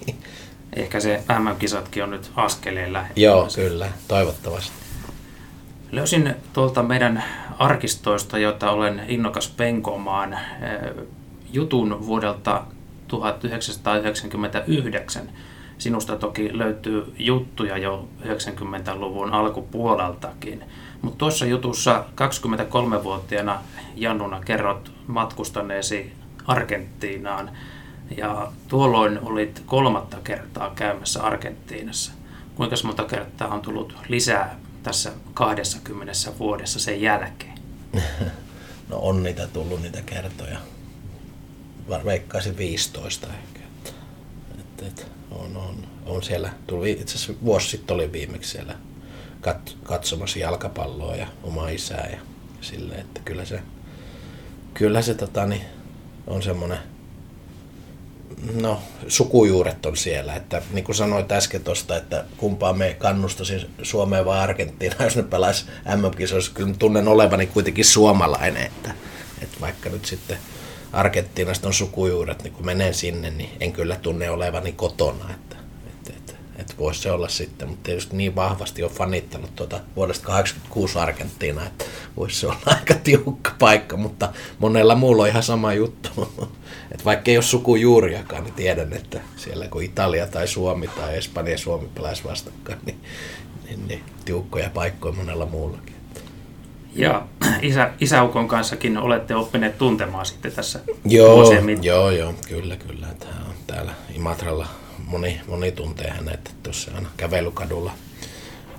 Ehkä 0.76 1.00
se 1.00 1.22
MM-kisatkin 1.38 2.04
on 2.04 2.10
nyt 2.10 2.30
askeleen 2.36 2.92
lähellä. 2.92 3.12
Joo, 3.16 3.48
kyllä, 3.54 3.88
toivottavasti. 4.08 4.72
Löysin 5.92 6.34
tuolta 6.52 6.82
meidän 6.82 7.24
arkistoista, 7.58 8.38
jota 8.38 8.70
olen 8.70 9.02
innokas 9.08 9.48
penkomaan, 9.48 10.32
eh, 10.32 10.38
jutun 11.52 12.06
vuodelta 12.06 12.64
1999. 13.08 15.30
Sinusta 15.78 16.16
toki 16.16 16.58
löytyy 16.58 17.14
juttuja 17.18 17.78
jo 17.78 18.08
90-luvun 18.24 19.32
alkupuoleltakin. 19.32 20.64
Mutta 21.02 21.18
tuossa 21.18 21.46
jutussa 21.46 22.04
23-vuotiaana 22.14 23.60
Jannuna 23.96 24.40
kerrot 24.44 24.92
matkustaneesi 25.06 26.12
Argentiinaan 26.46 27.50
ja 28.16 28.52
tuolloin 28.68 29.18
olit 29.22 29.62
kolmatta 29.66 30.16
kertaa 30.24 30.72
käymässä 30.74 31.22
Argentiinassa. 31.22 32.12
Kuinka 32.54 32.76
monta 32.84 33.04
kertaa 33.04 33.48
on 33.48 33.60
tullut 33.60 33.94
lisää 34.08 34.56
tässä 34.82 35.12
20 35.34 36.12
vuodessa 36.38 36.78
sen 36.78 37.00
jälkeen? 37.00 37.58
No 38.88 38.98
on 38.98 39.22
niitä 39.22 39.46
tullut 39.46 39.82
niitä 39.82 40.02
kertoja. 40.02 40.58
Veikkaisin 42.04 42.56
15 42.56 43.26
ehkä. 43.26 43.60
Että, 44.60 44.86
että 44.86 45.02
on, 45.30 45.56
on, 45.56 45.86
on 46.06 46.22
siellä, 46.22 46.50
tuli, 46.66 46.90
itse 46.90 47.14
asiassa 47.14 47.44
vuosi 47.44 47.68
sitten 47.68 47.94
oli 47.94 48.12
viimeksi 48.12 48.50
siellä 48.50 48.74
kat, 49.40 49.76
katsomassa 49.82 50.38
jalkapalloa 50.38 51.16
ja 51.16 51.26
oma 51.42 51.68
isää 51.68 52.08
ja 52.12 52.18
sille, 52.60 52.94
että 52.94 53.20
kyllä 53.24 53.44
se, 53.44 53.62
kyllä 54.74 55.02
se 55.02 55.14
tota, 55.14 55.46
niin, 55.46 55.62
on 56.26 56.42
semmoinen 56.42 56.78
no, 58.54 58.82
sukujuuret 59.08 59.86
on 59.86 59.96
siellä. 59.96 60.34
Että 60.34 60.62
niin 60.72 60.84
kuin 60.84 60.96
sanoit 60.96 61.32
äsken 61.32 61.64
tuosta, 61.64 61.96
että 61.96 62.24
kumpaa 62.36 62.72
me 62.72 62.96
kannustaisin 62.98 63.70
Suomeen 63.82 64.24
vai 64.24 64.38
Argentiinaan, 64.38 65.04
jos 65.06 65.16
ne 65.16 65.22
pelaisi 65.22 65.64
MM-kisoissa. 65.96 66.52
Kyllä 66.54 66.74
tunnen 66.78 67.08
olevani 67.08 67.46
kuitenkin 67.46 67.84
suomalainen, 67.84 68.66
että, 68.66 68.94
että 69.42 69.60
vaikka 69.60 69.90
nyt 69.90 70.04
sitten 70.04 70.38
Argentiinasta 70.92 71.68
on 71.68 71.74
sukujuuret, 71.74 72.42
niin 72.42 72.52
kun 72.52 72.66
menen 72.66 72.94
sinne, 72.94 73.30
niin 73.30 73.50
en 73.60 73.72
kyllä 73.72 73.96
tunne 73.96 74.30
olevani 74.30 74.72
kotona. 74.72 75.24
Että, 75.34 75.49
voisi 76.80 77.00
se 77.00 77.10
olla 77.10 77.28
sitten, 77.28 77.68
mutta 77.68 77.82
tietysti 77.82 78.16
niin 78.16 78.36
vahvasti 78.36 78.82
on 78.82 78.90
fanittanut 78.90 79.56
tuota 79.56 79.80
vuodesta 79.96 80.26
86 80.26 80.98
Argentiinaa, 80.98 81.66
että 81.66 81.84
voisi 82.16 82.40
se 82.40 82.46
olla 82.46 82.58
aika 82.76 82.94
tiukka 82.94 83.54
paikka, 83.58 83.96
mutta 83.96 84.32
monella 84.58 84.94
muulla 84.94 85.22
on 85.22 85.28
ihan 85.28 85.42
sama 85.42 85.74
juttu. 85.74 86.10
että 86.92 87.04
vaikka 87.04 87.30
ei 87.30 87.36
ole 87.36 87.42
sukujuuriakaan, 87.42 88.44
niin 88.44 88.54
tiedän, 88.54 88.92
että 88.92 89.20
siellä 89.36 89.68
kun 89.68 89.82
Italia 89.82 90.26
tai 90.26 90.48
Suomi 90.48 90.88
tai 90.88 91.16
Espanja 91.16 91.52
ja 91.52 91.58
Suomi 91.58 91.88
pelaisi 91.94 92.24
vastakkain, 92.24 92.78
niin, 92.86 93.00
niin, 93.64 93.88
niin 93.88 94.02
tiukkoja 94.24 94.70
paikkoja 94.74 95.14
monella 95.14 95.46
muullakin. 95.46 95.94
Ja 96.94 97.26
isä, 97.62 97.90
isäukon 98.00 98.48
kanssakin 98.48 98.98
olette 98.98 99.34
oppineet 99.34 99.78
tuntemaan 99.78 100.26
sitten 100.26 100.52
tässä 100.52 100.80
joo, 101.04 101.36
vuosien 101.36 101.64
mittaan. 101.64 101.86
Joo, 101.86 102.10
joo, 102.10 102.34
kyllä, 102.48 102.76
kyllä. 102.76 103.06
Tämä 103.18 103.44
on 103.48 103.54
täällä 103.66 103.92
Imatralla 104.14 104.66
moni, 105.10 105.40
moni 105.48 105.72
tuntee 105.72 106.10
hänet, 106.10 106.34
että 106.34 106.50
tuossa 106.62 106.94
aina 106.94 107.08
kävelykadulla 107.16 107.92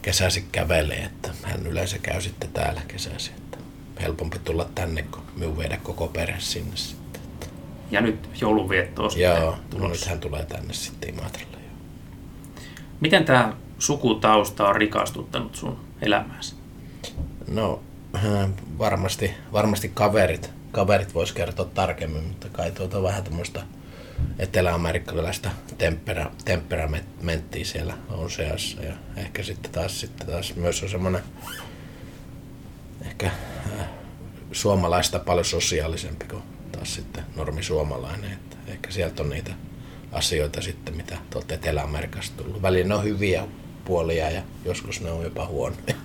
kesäsi 0.01 0.45
kävelee, 0.51 0.97
että 1.03 1.29
hän 1.43 1.67
yleensä 1.67 1.97
käy 1.97 2.21
sitten 2.21 2.50
täällä 2.51 2.81
kesäsi. 2.88 3.31
Että 3.38 3.57
helpompi 4.01 4.39
tulla 4.39 4.69
tänne, 4.75 5.03
kun 5.03 5.23
minun 5.35 5.57
viedä 5.57 5.77
koko 5.83 6.07
perhe 6.07 6.39
sinne 6.39 6.75
sitten. 6.75 7.21
Ja 7.91 8.01
nyt 8.01 8.29
joulunvietto 8.41 9.03
on 9.03 9.11
Joo, 9.15 9.57
no 9.77 9.88
nyt 9.88 10.05
hän 10.05 10.19
tulee 10.19 10.45
tänne 10.45 10.73
sitten 10.73 11.09
Imatralle. 11.09 11.57
Jo. 11.57 11.71
Miten 13.00 13.25
tämä 13.25 13.53
sukutausta 13.79 14.67
on 14.67 14.75
rikastuttanut 14.75 15.55
sun 15.55 15.79
elämääsi? 16.01 16.55
No 17.47 17.81
äh, 18.15 18.50
varmasti, 18.77 19.31
varmasti 19.53 19.91
kaverit, 19.93 20.50
kaverit 20.71 21.13
vois 21.13 21.31
kertoa 21.31 21.65
tarkemmin, 21.65 22.23
mutta 22.23 22.50
kai 22.50 22.71
tuota 22.71 23.03
vähän 23.03 23.23
tämmöistä 23.23 23.63
etelä-amerikkalaista 24.39 25.49
tempera, 25.77 26.31
temperamenttia 26.45 27.65
siellä 27.65 27.93
on 28.09 28.31
seassa. 28.31 28.81
Ja 28.81 28.93
ehkä 29.17 29.43
sitten 29.43 29.71
taas, 29.71 29.99
sitten 30.01 30.27
taas 30.27 30.55
myös 30.55 30.83
on 30.83 30.89
semmoinen 30.89 31.21
ehkä 33.01 33.27
äh, 33.27 33.85
suomalaista 34.51 35.19
paljon 35.19 35.45
sosiaalisempi 35.45 36.25
kuin 36.25 36.43
taas 36.71 36.95
sitten 36.95 37.23
normi 37.35 37.63
suomalainen. 37.63 38.31
Että 38.31 38.57
ehkä 38.67 38.91
sieltä 38.91 39.23
on 39.23 39.29
niitä 39.29 39.51
asioita 40.11 40.61
sitten, 40.61 40.97
mitä 40.97 41.17
tuolta 41.29 41.53
Etelä-Amerikasta 41.53 42.43
tullut. 42.43 42.61
Välillä 42.61 42.87
ne 42.87 42.95
on 42.95 43.03
hyviä 43.03 43.47
puolia 43.85 44.29
ja 44.29 44.41
joskus 44.65 45.01
ne 45.01 45.11
on 45.11 45.23
jopa 45.23 45.45
huonoja. 45.45 45.95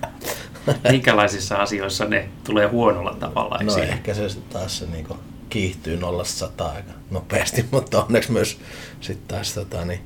Minkälaisissa 0.91 1.55
asioissa 1.55 2.05
ne 2.05 2.29
tulee 2.43 2.67
huonolla 2.67 3.15
tavalla? 3.19 3.59
No 3.63 3.77
ehkä 3.77 4.13
se 4.13 4.27
taas 4.49 4.77
se 4.77 4.85
niinku 4.85 5.17
kiihtyy 5.57 5.97
nollasta 5.97 6.39
sataa 6.39 6.71
aika 6.71 6.91
nopeasti, 7.11 7.65
mutta 7.71 8.03
onneksi 8.03 8.31
myös 8.31 8.59
sitten 9.01 9.27
taas 9.27 9.53
tota, 9.53 9.85
niin, 9.85 9.99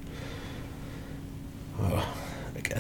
oh, 1.92 2.04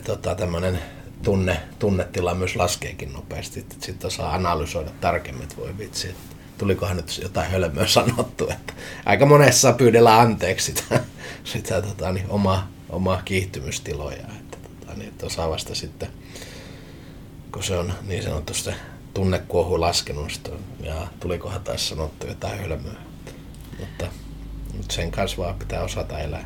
tota, 0.03 0.35
tämmöinen 0.35 0.79
tunne, 1.23 1.61
tunnetila 1.79 2.33
myös 2.33 2.55
laskeekin 2.55 3.13
nopeasti, 3.13 3.59
että 3.59 3.75
sitten 3.79 4.07
osaa 4.07 4.33
analysoida 4.33 4.91
tarkemmin, 5.01 5.43
että 5.43 5.57
voi 5.57 5.77
vitsi, 5.77 6.09
että 6.09 6.35
tulikohan 6.57 6.97
nyt 6.97 7.19
jotain 7.23 7.51
hölmöä 7.51 7.87
sanottu, 7.87 8.49
että 8.49 8.73
aika 9.05 9.25
monessa 9.25 9.73
pyydellä 9.73 10.19
anteeksi 10.19 10.65
sitä, 10.65 11.03
sitä 11.53 11.81
tota, 11.81 12.11
niin, 12.11 12.25
omaa, 12.29 12.67
omaa 12.89 13.21
kiihtymystiloja, 13.25 14.27
että, 14.39 14.57
tota, 14.57 14.93
niin, 14.93 15.09
että 15.09 15.25
osaa 15.25 15.49
vasta 15.49 15.75
sitten, 15.75 16.09
kun 17.51 17.63
se 17.63 17.77
on 17.77 17.93
niin 18.07 18.23
sanotusti 18.23 18.71
tunnekuohu 19.13 19.81
laskenut, 19.81 20.51
ja 20.83 21.07
tulikohan 21.19 21.63
taas 21.63 21.89
sanottu 21.89 22.27
jotain 22.27 22.59
hölmöä. 22.59 22.95
Mutta, 23.79 24.05
mutta 24.77 24.93
sen 24.93 25.11
kanssa 25.11 25.37
vaan 25.37 25.55
pitää 25.55 25.83
osata 25.83 26.19
elää. 26.19 26.43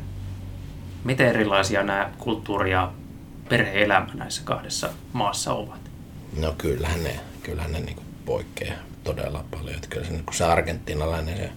Miten 1.04 1.28
erilaisia 1.28 1.82
nämä 1.82 2.10
kulttuuri- 2.18 2.70
ja 2.70 2.92
perhe-elämä 3.48 4.06
näissä 4.14 4.42
kahdessa 4.44 4.90
maassa 5.12 5.52
ovat? 5.52 5.80
No 6.38 6.54
kyllähän 6.58 7.04
ne, 7.04 7.20
kyllähän 7.42 7.72
ne 7.72 7.80
niin 7.80 8.00
poikkeaa 8.24 8.78
todella 9.04 9.44
paljon. 9.50 9.74
Että 9.74 9.88
kyllä 9.88 10.06
se, 10.06 10.12
niin 10.12 10.24
se 10.32 10.44
argentinalainen 10.44 11.36
se, 11.36 11.50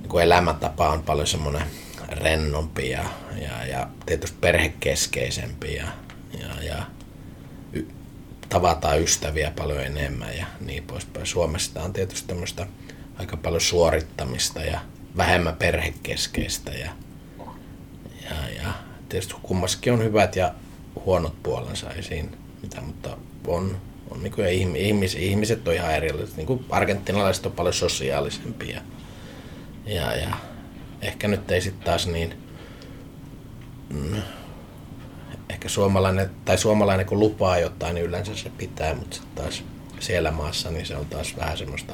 niin 0.00 0.08
kuin 0.08 0.24
elämäntapa 0.24 0.88
on 0.88 1.02
paljon 1.02 1.26
semmoinen 1.26 1.62
rennompi 2.08 2.90
ja, 2.90 3.04
ja, 3.42 3.66
ja 3.66 3.88
tietysti 4.06 4.38
perhekeskeisempi 4.40 5.74
ja, 5.74 5.86
ja, 6.40 6.62
ja 6.62 6.82
tavataan 8.48 9.00
ystäviä 9.00 9.52
paljon 9.56 9.80
enemmän 9.80 10.36
ja 10.36 10.46
niin 10.60 10.82
poispäin. 10.82 11.26
Suomessa 11.26 11.82
on 11.82 11.92
tietysti 11.92 12.28
tämmöistä 12.28 12.66
aika 13.18 13.36
paljon 13.36 13.60
suorittamista 13.60 14.60
ja 14.60 14.80
vähemmän 15.16 15.56
perhekeskeistä 15.56 16.70
ja, 16.70 16.90
ja, 18.24 18.50
ja 18.62 18.72
tietysti 19.08 19.34
kummassakin 19.42 19.92
on 19.92 20.04
hyvät 20.04 20.36
ja 20.36 20.54
huonot 21.04 21.42
puolensa, 21.42 21.90
ei 21.90 22.02
siinä 22.02 22.28
mitään, 22.62 22.84
mutta 22.84 23.16
on, 23.46 23.80
on 24.10 24.22
niin 24.22 24.32
kuin, 24.32 24.48
ihmis, 24.76 25.14
ihmiset 25.14 25.68
on 25.68 25.74
ihan 25.74 25.94
erilaiset. 25.94 26.36
Niin 26.36 26.46
kuin 26.46 26.64
argentinalaiset 26.70 27.46
on 27.46 27.52
paljon 27.52 27.74
sosiaalisempia. 27.74 28.80
Ja, 29.86 30.16
ja 30.16 30.36
ehkä 31.02 31.28
nyt 31.28 31.50
ei 31.50 31.60
sitten 31.60 31.84
taas 31.84 32.06
niin, 32.06 32.34
mm, 33.88 34.22
suomalainen, 35.68 36.30
tai 36.44 36.58
suomalainen 36.58 37.06
kun 37.06 37.20
lupaa 37.20 37.58
jotain, 37.58 37.94
niin 37.94 38.06
yleensä 38.06 38.36
se 38.36 38.50
pitää, 38.58 38.94
mutta 38.94 39.16
taas 39.34 39.64
siellä 40.00 40.30
maassa, 40.30 40.70
niin 40.70 40.86
se 40.86 40.96
on 40.96 41.06
taas 41.06 41.36
vähän 41.36 41.58
semmoista, 41.58 41.92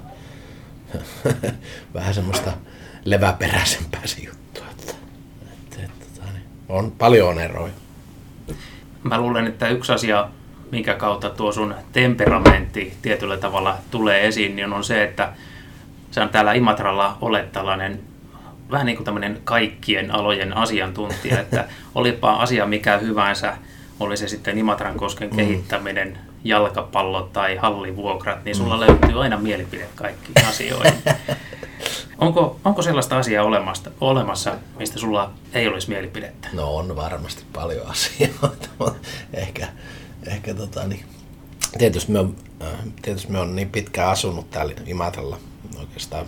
vähän 1.94 2.14
semmoista 2.14 2.52
leväperäisempää 3.04 4.00
se 4.04 4.22
juttu. 4.22 4.60
Että, 4.70 4.92
että, 5.42 5.76
että, 5.82 6.04
tota 6.14 6.32
niin, 6.32 6.44
on 6.68 6.90
paljon 6.90 7.40
eroja. 7.40 7.72
Mä 9.02 9.20
luulen, 9.20 9.46
että 9.46 9.68
yksi 9.68 9.92
asia, 9.92 10.28
minkä 10.70 10.94
kautta 10.94 11.30
tuo 11.30 11.52
sun 11.52 11.74
temperamentti 11.92 12.94
tietyllä 13.02 13.36
tavalla 13.36 13.78
tulee 13.90 14.26
esiin, 14.26 14.56
niin 14.56 14.72
on 14.72 14.84
se, 14.84 15.04
että 15.04 15.32
sä 16.10 16.28
täällä 16.28 16.52
Imatralla 16.52 17.18
olet 17.20 17.52
tällainen 17.52 18.11
vähän 18.72 18.86
niin 18.86 18.96
kuin 18.96 19.04
tämmöinen 19.04 19.40
kaikkien 19.44 20.14
alojen 20.14 20.56
asiantuntija, 20.56 21.40
että 21.40 21.64
olipa 21.94 22.32
asia 22.32 22.66
mikä 22.66 22.98
hyvänsä, 22.98 23.56
oli 24.00 24.16
se 24.16 24.28
sitten 24.28 24.58
Imatran 24.58 24.96
kosken 24.96 25.30
mm. 25.30 25.36
kehittäminen, 25.36 26.18
jalkapallo 26.44 27.22
tai 27.32 27.56
hallivuokrat, 27.56 28.44
niin 28.44 28.54
sulla 28.54 28.76
mm. 28.76 28.80
löytyy 28.80 29.22
aina 29.22 29.38
mielipide 29.38 29.88
kaikkiin 29.94 30.46
asioihin. 30.48 30.94
Onko, 32.18 32.60
onko 32.64 32.82
sellaista 32.82 33.18
asiaa 33.18 33.44
olemassa, 33.44 33.90
olemassa, 34.00 34.54
mistä 34.78 34.98
sulla 34.98 35.32
ei 35.52 35.68
olisi 35.68 35.88
mielipidettä? 35.88 36.48
No 36.52 36.76
on 36.76 36.96
varmasti 36.96 37.42
paljon 37.52 37.86
asioita, 37.86 38.68
mutta 38.78 39.08
ehkä, 39.34 39.68
ehkä 40.26 40.54
tota, 40.54 40.86
niin, 40.86 41.04
tietysti, 41.78 42.12
me 42.12 42.18
on, 42.18 42.36
äh, 42.62 42.68
tietysti 43.02 43.32
me 43.32 43.38
on 43.38 43.56
niin 43.56 43.70
pitkään 43.70 44.10
asunut 44.10 44.50
täällä 44.50 44.72
Imatralla, 44.86 45.38
oikeastaan 45.80 46.26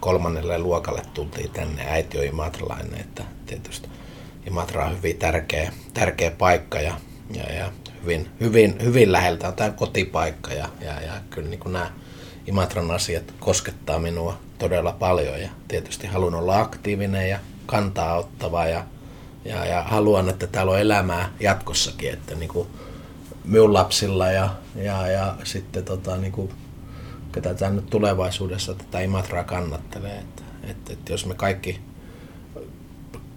kolmannelle 0.00 0.58
luokalle 0.58 1.02
tultiin 1.14 1.50
tänne, 1.50 1.86
äiti 1.88 2.18
on 2.18 2.24
imatralainen, 2.24 3.00
että 3.00 3.24
tietysti 3.46 3.88
Imatra 4.46 4.84
on 4.84 4.96
hyvin 4.96 5.18
tärkeä, 5.18 5.72
tärkeä 5.94 6.30
paikka 6.30 6.80
ja, 6.80 6.94
ja, 7.34 7.52
ja 7.52 7.72
hyvin, 8.02 8.28
hyvin, 8.40 8.76
hyvin 8.82 9.12
läheltä 9.12 9.48
on 9.48 9.54
tämä 9.54 9.70
kotipaikka 9.70 10.52
ja, 10.52 10.68
ja, 10.80 11.00
ja 11.00 11.12
kyllä 11.30 11.48
niin 11.48 11.60
kuin 11.60 11.72
nämä 11.72 11.90
Imatran 12.46 12.90
asiat 12.90 13.34
koskettaa 13.40 13.98
minua 13.98 14.38
todella 14.58 14.92
paljon 14.92 15.40
ja 15.40 15.48
tietysti 15.68 16.06
haluan 16.06 16.34
olla 16.34 16.60
aktiivinen 16.60 17.30
ja 17.30 17.38
kantaa 17.66 18.18
ottava 18.18 18.66
ja, 18.66 18.84
ja, 19.44 19.64
ja 19.64 19.82
haluan, 19.82 20.28
että 20.28 20.46
täällä 20.46 20.72
on 20.72 20.80
elämää 20.80 21.32
jatkossakin, 21.40 22.12
että 22.12 22.34
niin 22.34 22.48
kuin 22.48 22.68
minun 23.44 23.72
lapsilla 23.74 24.30
ja, 24.30 24.50
ja, 24.74 25.06
ja 25.06 25.34
sitten 25.44 25.84
tota, 25.84 26.16
niin 26.16 26.32
kuin, 26.32 26.52
ketä 27.36 27.54
tämä 27.54 27.70
nyt 27.70 27.90
tulevaisuudessa 27.90 28.74
tätä 28.74 29.00
Imatraa 29.00 29.44
kannattelee, 29.44 30.18
että, 30.18 30.42
että, 30.62 30.92
että 30.92 31.12
jos 31.12 31.26
me 31.26 31.34
kaikki 31.34 31.80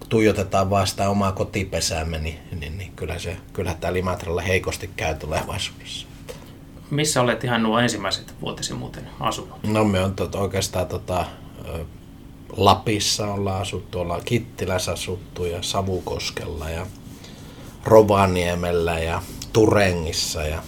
tuijotetaan 0.10 0.70
vaan 0.70 0.88
sitä 0.88 1.10
omaa 1.10 1.32
kotipesäämme, 1.32 2.20
niin, 2.20 2.40
niin, 2.60 2.78
niin 2.78 2.92
kyllä, 2.96 3.20
se, 3.20 3.38
kyllä 3.54 3.76
tämä 3.80 3.98
Imatralla 3.98 4.42
heikosti 4.42 4.90
käy 4.96 5.16
tulevaisuudessa. 5.16 6.08
Missä 6.92 7.22
olet 7.22 7.44
ihan 7.44 7.64
nuo 7.64 7.80
ensimmäiset 7.80 8.34
vuotesi 8.42 8.74
muuten 8.74 9.10
asunut? 9.20 9.64
No 9.64 9.84
me 9.84 10.00
on 10.00 10.16
tot, 10.16 10.36
oikeastaan 10.36 10.88
tota, 10.88 11.26
Lapissa 12.58 13.34
ollaan 13.34 13.62
asuttu, 13.62 14.00
ollaan 14.00 14.22
Kittilässä 14.26 14.92
asuttu 14.92 15.46
ja 15.46 15.62
Savukoskella 15.62 16.70
ja 16.70 16.86
Rovaniemellä 17.86 19.00
ja 19.00 19.22
Turengissa 19.54 20.44
ja 20.44 20.64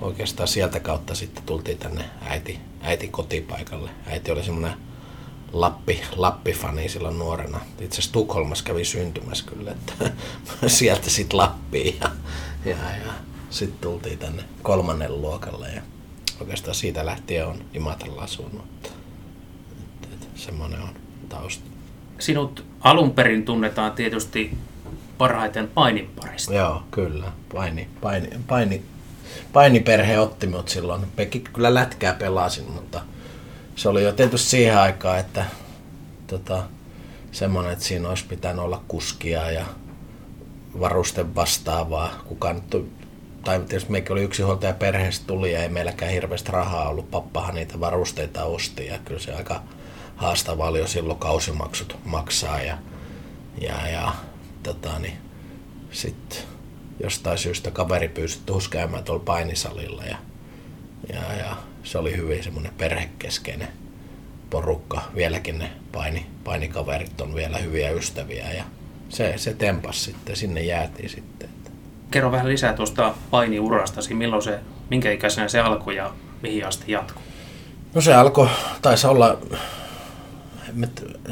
oikeastaan 0.00 0.48
sieltä 0.48 0.80
kautta 0.80 1.14
sitten 1.14 1.42
tultiin 1.42 1.78
tänne 1.78 2.04
äiti, 2.20 2.58
äiti 2.82 3.08
kotipaikalle. 3.08 3.90
Äiti 4.06 4.30
oli 4.30 4.42
semmoinen 4.42 4.78
Lappi, 5.52 6.00
Lappi-fani 6.16 6.88
silloin 6.88 7.18
nuorena. 7.18 7.60
Itse 7.80 7.94
asiassa 7.94 8.12
Tukholmassa 8.12 8.64
kävi 8.64 8.84
syntymässä 8.84 9.44
kyllä, 9.46 9.70
että 9.70 10.10
sieltä 10.66 11.10
sitten 11.10 11.36
Lappiin 11.36 11.96
ja, 12.00 12.10
ja, 12.64 12.76
ja 13.06 13.12
sitten 13.50 13.78
tultiin 13.80 14.18
tänne 14.18 14.44
kolmannen 14.62 15.22
luokalle 15.22 15.68
ja 15.68 15.82
oikeastaan 16.40 16.74
siitä 16.74 17.06
lähtien 17.06 17.46
on 17.46 17.64
Imatralla 17.74 18.22
asunut. 18.22 18.64
Että, 18.76 18.88
että, 20.12 20.26
semmoinen 20.34 20.80
on 20.80 20.94
tausta. 21.28 21.64
Sinut 22.18 22.64
alun 22.80 23.10
perin 23.10 23.44
tunnetaan 23.44 23.92
tietysti 23.92 24.56
parhaiten 25.18 25.68
painin 25.68 26.10
parista. 26.16 26.54
Joo, 26.54 26.82
kyllä. 26.90 27.32
Paini, 27.54 27.88
paini, 28.00 28.28
paini, 28.46 28.82
painiperhe 29.52 30.18
otti 30.18 30.46
minut 30.46 30.68
silloin. 30.68 31.06
Pekki 31.16 31.40
kyllä 31.40 31.74
lätkää 31.74 32.14
pelasin, 32.14 32.70
mutta 32.70 33.00
se 33.76 33.88
oli 33.88 34.02
jo 34.02 34.12
tietysti 34.12 34.48
siihen 34.48 34.78
aikaan, 34.78 35.18
että 35.18 35.44
tota, 36.26 36.62
semmoinen, 37.32 37.72
että 37.72 37.84
siinä 37.84 38.08
olisi 38.08 38.24
pitänyt 38.28 38.64
olla 38.64 38.82
kuskia 38.88 39.50
ja 39.50 39.66
varusten 40.80 41.34
vastaavaa. 41.34 42.22
Kukaan 42.24 42.56
nyt 42.56 42.98
tai 43.44 43.58
tietysti 43.58 43.92
meikin 43.92 44.12
oli 44.12 44.22
yksinhuoltaja 44.22 44.74
perheestä 44.74 45.26
tuli 45.26 45.52
ja 45.52 45.62
ei 45.62 45.68
meilläkään 45.68 46.12
hirveästi 46.12 46.52
rahaa 46.52 46.88
ollut. 46.88 47.10
Pappahan 47.10 47.54
niitä 47.54 47.80
varusteita 47.80 48.44
osti 48.44 48.86
ja 48.86 48.98
kyllä 48.98 49.20
se 49.20 49.34
aika 49.34 49.62
haastavaa 50.16 50.68
oli 50.68 50.78
jo 50.78 50.86
silloin 50.86 51.18
kausimaksut 51.18 51.96
maksaa 52.04 52.62
ja, 52.62 52.78
ja, 53.60 53.88
ja 53.88 54.12
tota, 54.62 54.98
niin, 54.98 55.18
sitten 55.90 56.38
jostain 57.02 57.38
syystä 57.38 57.70
kaveri 57.70 58.08
pyysi 58.08 58.40
tuossa 58.46 58.70
käymään 58.70 59.04
tuolla 59.04 59.24
painisalilla 59.24 60.04
ja, 60.04 60.16
ja, 61.12 61.34
ja 61.38 61.56
se 61.82 61.98
oli 61.98 62.16
hyvin 62.16 62.44
semmoinen 62.44 62.72
perhekeskeinen 62.78 63.68
porukka. 64.50 65.02
Vieläkin 65.14 65.58
ne 65.58 65.70
paini, 65.92 66.26
painikaverit 66.44 67.20
on 67.20 67.34
vielä 67.34 67.58
hyviä 67.58 67.90
ystäviä 67.90 68.52
ja 68.52 68.64
se, 69.08 69.32
se 69.36 69.54
tempas 69.54 70.04
sitten, 70.04 70.36
sinne 70.36 70.62
jäätiin 70.62 71.08
sitten. 71.08 71.48
Kerro 72.10 72.32
vähän 72.32 72.48
lisää 72.48 72.72
tuosta 72.72 73.14
painiurastasi, 73.30 74.14
milloin 74.14 74.42
se, 74.42 74.60
minkä 74.90 75.12
ikäisenä 75.12 75.48
se 75.48 75.60
alkoi 75.60 75.96
ja 75.96 76.12
mihin 76.42 76.66
asti 76.66 76.92
jatkuu? 76.92 77.22
No 77.94 78.00
se 78.00 78.14
alkoi, 78.14 78.48
taisi 78.82 79.06
olla, 79.06 79.38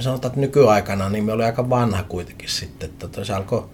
sanotaan, 0.00 0.31
että 0.31 0.40
nykyaikana 0.40 1.09
niin 1.09 1.24
me 1.24 1.33
oli 1.33 1.44
aika 1.44 1.70
vanha 1.70 2.02
kuitenkin 2.02 2.48
sitten. 2.48 2.90
Että 3.05 3.24
se 3.24 3.35
alkoi 3.35 3.68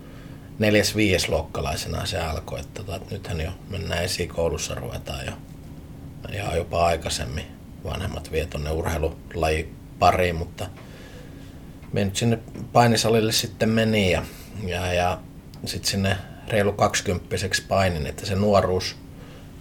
neljäs 0.62 0.96
viies 0.96 1.28
luokkalaisena 1.28 2.06
se 2.06 2.18
alkoi, 2.18 2.60
että, 2.60 2.82
tota, 2.82 2.96
että 2.96 3.14
nythän 3.14 3.40
jo 3.40 3.50
mennään 3.70 4.04
esikoulussa 4.04 4.74
ruvetaan 4.74 5.26
jo 5.26 5.32
ja 6.32 6.56
jopa 6.56 6.86
aikaisemmin. 6.86 7.44
Vanhemmat 7.84 8.32
vie 8.32 8.46
tuonne 8.46 8.70
urheilulaji 8.70 9.72
pariin, 9.98 10.36
mutta 10.36 10.66
me 11.92 12.04
nyt 12.04 12.16
sinne 12.16 12.38
painisalille 12.72 13.32
sitten 13.32 13.68
meni 13.68 14.10
ja, 14.10 14.22
ja, 14.66 14.92
ja 14.92 15.18
sitten 15.64 15.90
sinne 15.90 16.16
reilu 16.48 16.72
kaksikymppiseksi 16.72 17.62
painin, 17.68 18.06
että 18.06 18.26
se 18.26 18.34
nuoruus, 18.34 18.96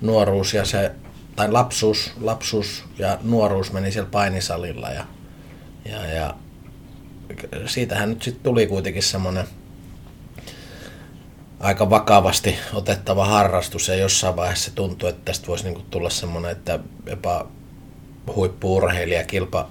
nuoruus 0.02 0.54
ja 0.54 0.66
se, 0.66 0.92
tai 1.36 1.52
lapsuus, 1.52 2.12
lapsuus 2.22 2.84
ja 2.98 3.18
nuoruus 3.22 3.72
meni 3.72 3.92
siellä 3.92 4.10
painisalilla 4.12 4.90
ja, 4.90 5.06
ja, 5.86 6.06
ja 6.06 6.36
siitähän 7.66 8.10
nyt 8.10 8.22
sitten 8.22 8.44
tuli 8.44 8.68
kuitenkin 8.68 9.04
semmoinen 9.04 9.48
aika 11.62 11.90
vakavasti 11.90 12.56
otettava 12.74 13.26
harrastus 13.26 13.88
ja 13.88 13.96
jossain 13.96 14.36
vaiheessa 14.36 14.72
tuntui, 14.76 15.10
että 15.10 15.22
tästä 15.26 15.48
voisi 15.48 15.64
niinku 15.64 15.82
tulla 15.90 16.10
semmoinen, 16.10 16.52
että 16.52 16.80
jopa 17.06 17.48
huippuurheilija 18.36 19.24
kilpa, 19.24 19.68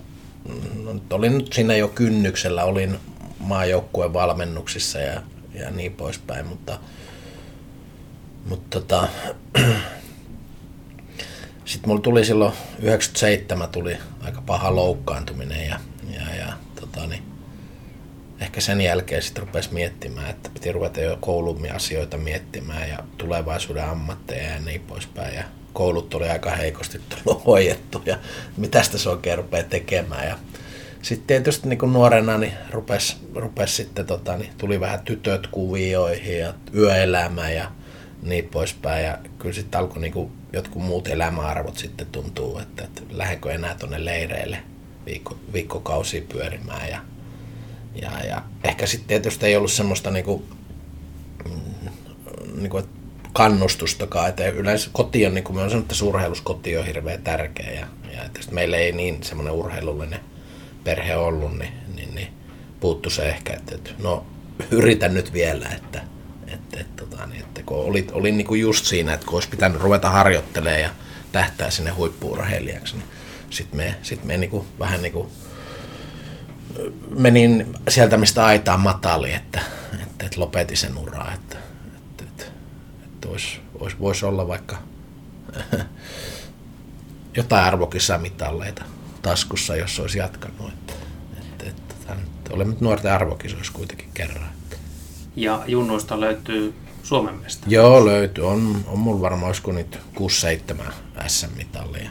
no, 0.83 1.01
olin 1.11 1.39
nyt 1.39 1.53
siinä 1.53 1.77
jo 1.77 1.89
kynnyksellä, 1.89 2.65
olin 2.65 2.99
maajoukkueen 3.39 4.13
valmennuksissa 4.13 4.99
ja, 4.99 5.23
ja 5.55 5.71
niin 5.71 5.93
poispäin, 5.93 6.47
mutta, 6.47 6.79
mutta 8.49 8.81
tota, 8.81 9.09
sitten 11.65 11.89
mulla 11.89 12.01
tuli 12.01 12.25
silloin 12.25 12.53
97 12.79 13.69
tuli 13.69 13.99
aika 14.21 14.43
paha 14.47 14.77
loukkaantuminen 14.77 15.69
ja, 15.69 15.81
ja, 16.11 16.35
ja 16.35 16.53
tota, 16.81 17.07
niin, 17.07 17.30
ehkä 18.41 18.61
sen 18.61 18.81
jälkeen 18.81 19.23
sitten 19.23 19.43
rupesi 19.43 19.75
miettimään, 19.75 20.31
että 20.31 20.51
piti 20.55 20.73
ruveta 20.73 21.01
jo 21.01 21.19
koulun 21.21 21.71
asioita 21.75 22.17
miettimään 22.17 22.89
ja 22.89 22.99
tulevaisuuden 23.19 23.85
ammatteja 23.85 24.51
ja 24.51 24.61
niin 24.61 24.81
poispäin. 24.81 25.35
Ja 25.35 25.45
koulut 25.73 26.15
oli 26.15 26.29
aika 26.29 26.51
heikosti 26.51 27.01
tullut 27.09 27.45
hoidettu 27.47 28.03
ja 28.07 28.19
mitä 28.57 28.83
se 28.83 29.09
oikein 29.09 29.39
rupeaa 29.39 29.63
tekemään. 29.63 30.29
Ja 30.29 30.39
sitten 31.03 31.27
tietysti 31.27 31.69
niin 31.69 31.79
kuin 31.79 31.93
nuorena 31.93 32.39
niin 32.39 32.53
rupesi, 32.71 33.17
rupesi 33.35 33.75
sitten, 33.75 34.07
tota, 34.07 34.37
niin 34.37 34.53
tuli 34.59 34.81
vähän 34.81 35.01
tytöt 35.01 35.47
kuvioihin 35.47 36.39
ja 36.39 36.55
yöelämä 36.75 37.51
ja 37.51 37.71
niin 38.23 38.45
poispäin. 38.45 39.05
Ja 39.05 39.19
kyllä 39.39 39.55
sitten 39.55 39.81
alkoi 39.81 40.01
niin 40.01 40.13
kuin 40.13 40.33
jotkut 40.53 40.83
muut 40.83 41.09
elämäarvot 41.09 41.79
sitten 41.79 42.07
tuntuu, 42.07 42.59
että, 42.59 42.85
että 42.85 43.03
lähdenkö 43.11 43.53
enää 43.53 43.75
tuonne 43.75 44.05
leireille 44.05 44.59
viikko, 45.07 45.39
viikkokausia 45.53 46.23
pyörimään. 46.33 46.89
Ja, 46.89 47.01
ja, 47.95 48.11
ja 48.29 48.43
ehkä 48.65 48.87
sitten 48.87 49.09
tietysti 49.09 49.47
ei 49.47 49.57
ollut 49.57 49.73
semmoista 49.73 50.11
niinku 50.11 50.45
niin 52.55 52.71
kuin, 52.71 52.85
kannustustakaan. 53.33 54.29
Että 54.29 54.49
yleensä 54.49 54.91
koti 54.93 55.27
on, 55.27 55.35
niin 55.35 55.45
kuin 55.45 55.57
mä 55.57 55.69
sanonut, 55.69 55.93
että 55.93 56.05
urheilussa 56.05 56.45
koti 56.45 56.77
on 56.77 56.87
hirveän 56.87 57.23
tärkeä. 57.23 57.71
Ja, 57.71 57.87
ja 58.15 58.25
että 58.25 58.41
meillä 58.51 58.77
ei 58.77 58.93
niin 58.93 59.23
semmoinen 59.23 59.55
urheilullinen 59.55 60.21
perhe 60.85 61.17
ollut, 61.17 61.59
niin, 61.59 61.73
niin, 61.95 62.15
niin 62.15 62.29
puuttu 62.81 63.11
se 63.11 63.29
ehkä, 63.29 63.53
että, 63.53 63.75
että 63.75 63.91
no 63.99 64.27
yritän 64.71 65.15
nyt 65.15 65.33
vielä, 65.33 65.69
että, 65.69 66.03
että, 66.47 66.81
että, 66.81 67.05
tota, 67.05 67.27
niin, 67.27 67.41
että 67.43 67.63
kun 67.67 67.77
oli, 67.77 68.07
oli 68.13 68.33
niin 68.33 68.47
kuin 68.47 68.61
just 68.61 68.85
siinä, 68.85 69.15
että 69.15 69.27
kun 69.27 69.35
olisi 69.35 69.49
pitänyt 69.49 69.81
ruveta 69.81 70.11
harjoittelemaan 70.11 70.81
ja 70.81 70.91
tähtää 71.33 71.71
sinne 71.71 71.91
huippuurheilijaksi, 71.91 72.97
niin 72.97 73.07
sitten 73.51 73.77
me, 73.77 73.95
sit 74.03 74.25
me 74.25 74.37
niin 74.37 74.51
kuin, 74.51 74.67
vähän 74.79 75.03
niin 75.03 75.13
kuin 75.13 75.29
menin 77.11 77.75
sieltä, 77.89 78.17
mistä 78.17 78.45
aitaan 78.45 78.81
matali, 78.81 79.33
että, 79.33 79.61
että, 80.03 80.27
että 80.27 80.41
lopetin 80.41 80.77
sen 80.77 80.99
uraa, 80.99 81.33
että, 81.35 81.57
että, 81.97 82.25
että, 82.25 82.45
että 83.05 83.29
olisi, 83.29 83.61
olisi, 83.81 83.97
voisi 84.01 84.27
olla 84.27 84.49
vaikka 84.49 84.79
jotain 87.37 87.65
arvokisamitalleita 87.65 88.85
taskussa, 89.23 89.77
jos 89.77 90.01
olisi 90.01 90.19
jatkanut. 90.19 90.69
Että, 90.69 90.93
että, 91.39 91.65
että, 91.67 92.13
että 92.13 92.55
olemme 92.55 92.73
nyt 92.73 92.81
nuorten 92.81 93.13
arvokisoissa 93.13 93.73
kuitenkin 93.73 94.09
kerran. 94.15 94.51
Ja 95.37 95.63
junnuista 95.67 96.21
löytyy 96.21 96.75
Suomen 97.03 97.35
mesta. 97.35 97.67
Joo, 97.71 98.07
löytyy. 98.07 98.47
On, 98.47 98.85
on 98.87 98.99
mulla 98.99 99.21
varmaan 99.21 99.47
olisiko 99.47 99.73
nyt 99.73 99.99
6-7 100.79 100.93
SM-mitallia. 101.27 102.11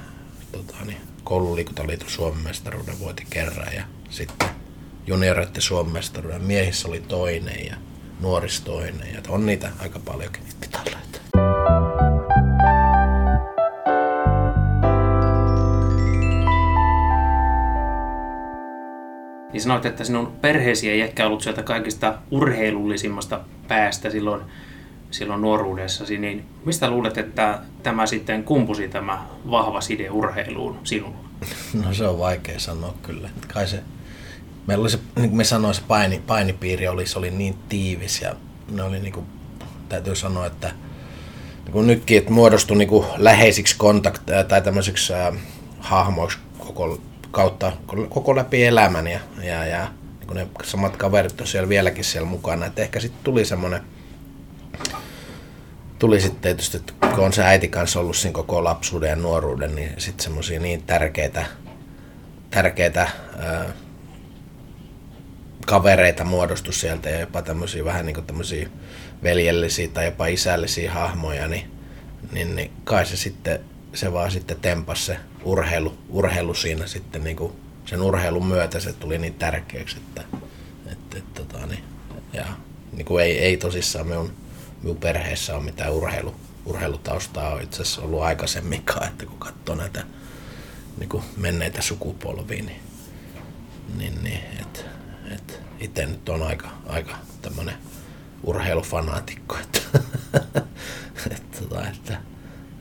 Tota, 0.51 0.75
niin, 0.85 1.01
koululiikuntaliiton 1.23 2.09
Suomen 2.09 2.43
mestaruuden 2.43 2.99
voiti 2.99 3.25
kerran 3.29 3.73
ja 3.75 3.83
sitten 4.09 4.49
junioreiden 5.07 5.61
Suomen 5.61 5.93
mestaruuden 5.93 6.43
miehissä 6.43 6.87
oli 6.87 6.99
toinen 7.07 7.65
ja 7.65 7.75
nuoris 8.19 8.61
toinen. 8.61 9.13
Ja 9.13 9.21
on 9.27 9.45
niitä 9.45 9.71
aika 9.79 9.99
paljonkin 9.99 10.43
niitä 10.43 10.57
mitalleita. 10.61 11.19
Niin 19.53 19.61
sanoit, 19.61 19.85
että 19.85 20.03
sinun 20.03 20.31
perheesi 20.41 20.89
ei 20.89 21.01
ehkä 21.01 21.27
ollut 21.27 21.41
sieltä 21.41 21.63
kaikista 21.63 22.17
urheilullisimmasta 22.31 23.39
päästä 23.67 24.09
silloin, 24.09 24.41
silloin 25.11 25.41
nuoruudessasi, 25.41 26.17
niin 26.17 26.45
mistä 26.65 26.89
luulet, 26.89 27.17
että 27.17 27.59
tämä 27.83 28.05
sitten 28.05 28.43
kumpusi 28.43 28.87
tämä 28.87 29.25
vahva 29.51 29.81
side 29.81 30.09
urheiluun 30.09 30.79
sinulla? 30.83 31.29
No 31.85 31.93
se 31.93 32.07
on 32.07 32.19
vaikea 32.19 32.59
sanoa 32.59 32.93
kyllä. 33.01 33.29
Kai 33.53 33.67
se, 33.67 33.83
meillä 34.67 34.81
oli 34.81 34.89
se, 34.89 34.99
niin 35.15 35.29
kuin 35.29 35.37
me 35.37 35.43
sanoin, 35.43 35.73
se 35.73 35.81
paini, 35.87 36.23
painipiiri 36.27 36.87
oli, 36.87 37.05
se 37.05 37.19
oli 37.19 37.31
niin 37.31 37.55
tiivis 37.69 38.21
ja 38.21 38.35
ne 38.71 38.83
oli 38.83 38.99
niin 38.99 39.13
kuin, 39.13 39.25
täytyy 39.89 40.15
sanoa, 40.15 40.45
että 40.45 40.71
niin 41.63 41.71
kuin 41.71 41.87
nytkin, 41.87 42.17
että 42.17 42.31
muodostui 42.31 42.77
niin 42.77 42.87
kuin 42.87 43.05
läheisiksi 43.17 43.75
kontakteja 43.77 44.43
tai 44.43 44.61
tämmöisiksi 44.61 45.13
äh, 45.13 45.33
hahmoiksi 45.79 46.37
koko 46.59 47.01
kautta 47.31 47.71
koko 48.09 48.35
läpi 48.35 48.65
elämän 48.65 49.07
ja, 49.07 49.19
ja, 49.43 49.65
ja 49.65 49.87
niin 50.19 50.35
ne 50.35 50.47
samat 50.63 50.97
kaverit 50.97 51.41
on 51.41 51.47
siellä 51.47 51.69
vieläkin 51.69 52.03
siellä 52.03 52.29
mukana. 52.29 52.65
Et 52.65 52.79
ehkä 52.79 52.99
sitten 52.99 53.23
tuli 53.23 53.45
semmoinen, 53.45 53.81
tuli 55.99 56.21
sitten 56.21 56.41
tietysti, 56.41 56.77
että 56.77 56.93
kun 57.15 57.25
on 57.25 57.33
se 57.33 57.43
äiti 57.43 57.67
kanssa 57.67 57.99
ollut 57.99 58.15
siinä 58.15 58.33
koko 58.33 58.63
lapsuuden 58.63 59.09
ja 59.09 59.15
nuoruuden, 59.15 59.75
niin 59.75 59.93
sitten 59.97 60.23
semmoisia 60.23 60.59
niin 60.59 60.83
tärkeitä, 60.83 61.45
tärkeitä 62.49 63.07
ää, 63.39 63.65
kavereita 65.69 66.23
muodostu 66.23 66.71
sieltä 66.71 67.09
ja 67.09 67.19
jopa 67.19 67.41
tämmöisiä 67.41 67.85
vähän 67.85 68.05
niin 68.05 68.25
tämmöisiä 68.25 68.69
veljellisiä 69.23 69.87
tai 69.87 70.05
jopa 70.05 70.27
isällisiä 70.27 70.93
hahmoja, 70.93 71.47
niin, 71.47 71.71
niin, 72.31 72.55
niin 72.55 72.71
kai 72.83 73.05
se 73.05 73.17
sitten 73.17 73.59
se 73.93 74.13
vaan 74.13 74.31
sitten 74.31 74.59
tempas 74.59 75.05
se 75.05 75.17
urheilu, 75.43 75.97
urheilu 76.09 76.53
siinä 76.53 76.87
sitten 76.87 77.23
niin 77.23 77.35
kuin 77.35 77.53
sen 77.85 78.01
urheilun 78.01 78.45
myötä. 78.45 78.79
Se 78.79 78.93
tuli 78.93 79.17
niin 79.17 79.33
tärkeäksi, 79.33 79.97
että, 79.97 80.37
että, 80.91 81.17
että 81.17 81.41
tota, 81.43 81.65
niin, 81.65 81.83
ja 82.33 82.45
niin 82.91 83.05
kuin 83.05 83.23
ei, 83.23 83.39
ei 83.39 83.57
tosissaan 83.57 84.07
minun, 84.07 84.33
minun 84.81 84.97
perheessä 84.97 85.55
ole 85.55 85.63
mitään 85.63 85.93
urheilu, 85.93 86.35
urheilutaustaa 86.65 87.53
on 87.53 87.61
itse 87.61 87.81
asiassa 87.81 88.01
ollut 88.01 88.21
aikaisemminkaan, 88.21 89.07
että 89.07 89.25
kun 89.25 89.39
katsoo 89.39 89.75
näitä 89.75 90.03
niin 90.97 91.09
kuin 91.09 91.23
menneitä 91.37 91.81
sukupolvia, 91.81 92.63
niin, 92.63 92.81
niin, 93.97 94.23
niin 94.23 94.41
että, 94.61 94.98
että 95.31 95.53
itse 95.79 96.05
nyt 96.05 96.29
on 96.29 96.43
aika, 96.43 96.67
aika 96.87 97.15
tämmöinen 97.41 97.75
urheilufanaatikko, 98.43 99.55
että, 99.63 99.79
että, 101.31 101.59
tota, 101.61 101.79
että, 101.79 101.89
että 101.91 102.17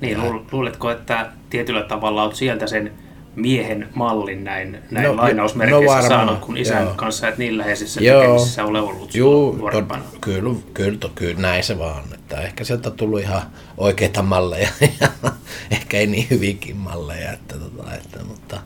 niin, 0.01 0.19
ja. 0.19 0.25
luuletko, 0.53 0.91
että 0.91 1.33
tietyllä 1.51 1.83
tavalla 1.83 2.23
olet 2.23 2.37
sieltä 2.37 2.67
sen 2.67 2.93
miehen 3.37 3.89
mallin 3.95 4.45
näin, 4.45 4.79
näin 4.91 5.07
no, 5.07 5.17
lainausmerkeissä 5.17 5.97
no 5.97 6.09
saanut, 6.09 6.39
kun 6.39 6.57
isän 6.57 6.83
joo. 6.83 6.95
kanssa 6.95 7.29
et 7.29 7.39
niin 7.39 7.59
läheisissä 7.59 8.01
joo. 8.01 8.21
tekemisissä 8.21 8.65
ole 8.65 8.81
ollut 8.81 9.15
Juu, 9.15 9.71
to, 9.73 9.83
kyllä, 10.21 10.55
kyllä, 10.75 10.99
kyllä, 11.15 11.41
näin 11.41 11.65
se 11.65 11.79
vaan. 11.79 12.05
Että 12.15 12.41
ehkä 12.41 12.65
sieltä 12.65 12.89
on 12.89 12.97
tullut 12.97 13.21
ihan 13.21 13.43
oikeita 13.77 14.23
malleja 14.23 14.69
ja 15.01 15.31
ehkä 15.71 15.99
ei 15.99 16.07
niin 16.07 16.27
hyvinkin 16.31 16.77
malleja. 16.77 17.33
Että, 17.33 17.59
tota, 17.59 17.95
että, 17.95 18.25
mutta, 18.25 18.61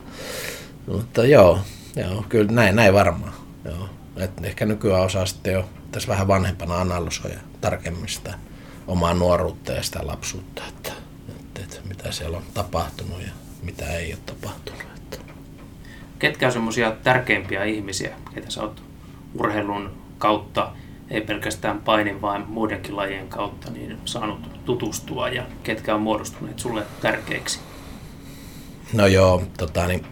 mutta 0.87 1.27
joo, 1.27 1.59
joo, 1.97 2.25
kyllä 2.29 2.53
näin, 2.53 2.77
näin 2.77 2.95
varmaan. 2.95 3.33
Joo. 3.65 3.89
Et 4.17 4.45
ehkä 4.45 4.67
nykyään 4.67 5.03
osaa 5.03 5.27
sitten 5.27 5.53
jo 5.53 5.69
tässä 5.91 6.09
vähän 6.09 6.29
vanhempana 6.29 6.81
analysoida 6.81 7.39
tarkemmin 7.61 8.09
sitä 8.09 8.35
omaa 8.87 9.15
nuoruutta 9.15 9.73
ja 9.73 9.83
sitä 9.83 10.07
lapsuutta. 10.07 10.63
Että, 10.69 10.93
mitä 11.89 12.13
siellä 12.13 12.37
on 12.37 12.43
tapahtunut 12.55 13.23
ja 13.23 13.29
mitä 13.63 13.91
ei 13.91 14.13
ole 14.13 14.21
tapahtunut. 14.27 14.83
Että. 14.97 15.19
Ketkä 16.19 16.47
on 16.47 16.53
semmoisia 16.53 16.93
tärkeimpiä 17.03 17.65
ihmisiä, 17.65 18.17
ketä 18.35 18.51
sä 18.51 18.63
oot 18.63 18.83
urheilun 19.35 19.91
kautta, 20.19 20.73
ei 21.11 21.21
pelkästään 21.21 21.81
painin, 21.81 22.23
vaan 22.23 22.45
muidenkin 22.49 22.97
lajien 22.97 23.29
kautta, 23.29 23.71
niin 23.71 23.99
saanut 24.05 24.65
tutustua 24.65 25.29
ja 25.29 25.43
ketkä 25.63 25.95
on 25.95 26.03
muodostuneet 26.03 26.59
sulle 26.59 26.83
tärkeiksi? 27.03 27.61
No 28.93 29.07
joo, 29.07 29.43
tota, 29.59 29.87
niin, 29.87 30.07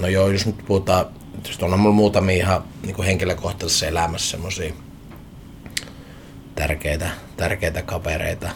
no 0.00 0.08
joo, 0.08 0.28
jos 0.28 0.46
nyt 0.46 0.58
puhutaan, 0.66 1.06
tietysti 1.32 1.64
on 1.64 1.80
mulla 1.80 1.94
muutamia 1.94 2.36
ihan 2.36 2.64
niin 2.82 2.94
kuin 2.94 3.06
henkilökohtaisessa 3.06 3.86
elämässä 3.86 4.30
semmoisia 4.30 4.74
tärkeitä, 6.54 7.10
tärkeitä 7.36 7.82
kavereita, 7.82 8.50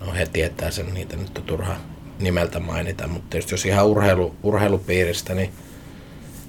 no 0.00 0.12
he 0.12 0.26
tietää 0.26 0.70
sen, 0.70 0.94
niitä 0.94 1.16
nyt 1.16 1.38
on 1.38 1.44
turha 1.44 1.76
nimeltä 2.18 2.60
mainita, 2.60 3.08
mutta 3.08 3.30
tietysti 3.30 3.54
jos 3.54 3.66
ihan 3.66 3.86
urheilu, 3.86 4.36
urheilupiiristä, 4.42 5.34
niin 5.34 5.52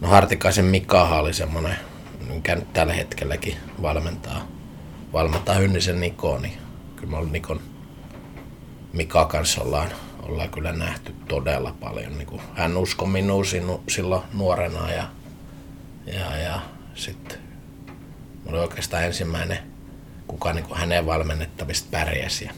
no 0.01 0.07
Hartikaisen 0.07 0.65
Mikaha 0.65 1.19
oli 1.19 1.33
semmoinen, 1.33 1.75
mikä 2.29 2.55
nyt 2.55 2.73
tällä 2.73 2.93
hetkelläkin 2.93 3.57
valmentaa, 3.81 4.47
valmentaa 5.13 5.55
Hynnisen 5.55 5.99
Niko, 5.99 6.37
niin 6.37 6.57
kyllä 6.95 7.21
me 7.21 7.31
Nikon 7.31 7.59
Mika 8.93 9.25
kanssa 9.25 9.61
ollaan, 9.61 9.89
ollaan 10.23 10.49
kyllä 10.49 10.71
nähty 10.71 11.15
todella 11.27 11.75
paljon. 11.79 12.17
Niin 12.17 12.27
kuin 12.27 12.41
hän 12.53 12.77
uskoi 12.77 13.07
minuun 13.07 13.45
silloin 13.89 14.23
nuorena 14.33 14.91
ja, 14.91 15.03
ja, 16.05 16.37
ja 16.37 16.61
sitten 16.95 17.37
oli 18.45 18.59
oikeastaan 18.59 19.03
ensimmäinen, 19.03 19.57
kuka 20.27 20.53
niin 20.53 20.65
kuin 20.65 20.77
hänen 20.77 21.05
valmennettavista 21.05 21.87
pärjäsi. 21.91 22.45
Ja 22.45 22.53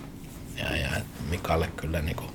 ja, 0.58 0.78
ja 0.78 0.90
Mikalle 1.30 1.68
kyllä 1.76 2.02
niin 2.02 2.16
kuin 2.16 2.30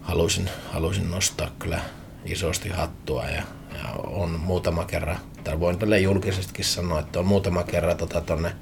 halusin, 0.00 0.50
halusin 0.72 1.10
nostaa 1.10 1.50
kyllä 1.58 1.80
isosti 2.24 2.68
hattua 2.68 3.24
ja, 3.24 3.42
ja 3.74 3.92
on 4.06 4.30
muutama 4.30 4.84
kerran, 4.84 5.18
tai 5.44 5.60
voin 5.60 5.78
tälle 5.78 5.98
julkisestikin 5.98 6.64
sanoa, 6.64 7.00
että 7.00 7.18
on 7.18 7.26
muutama 7.26 7.62
kerran 7.62 7.96
tota 7.96 8.20
tonne 8.20 8.52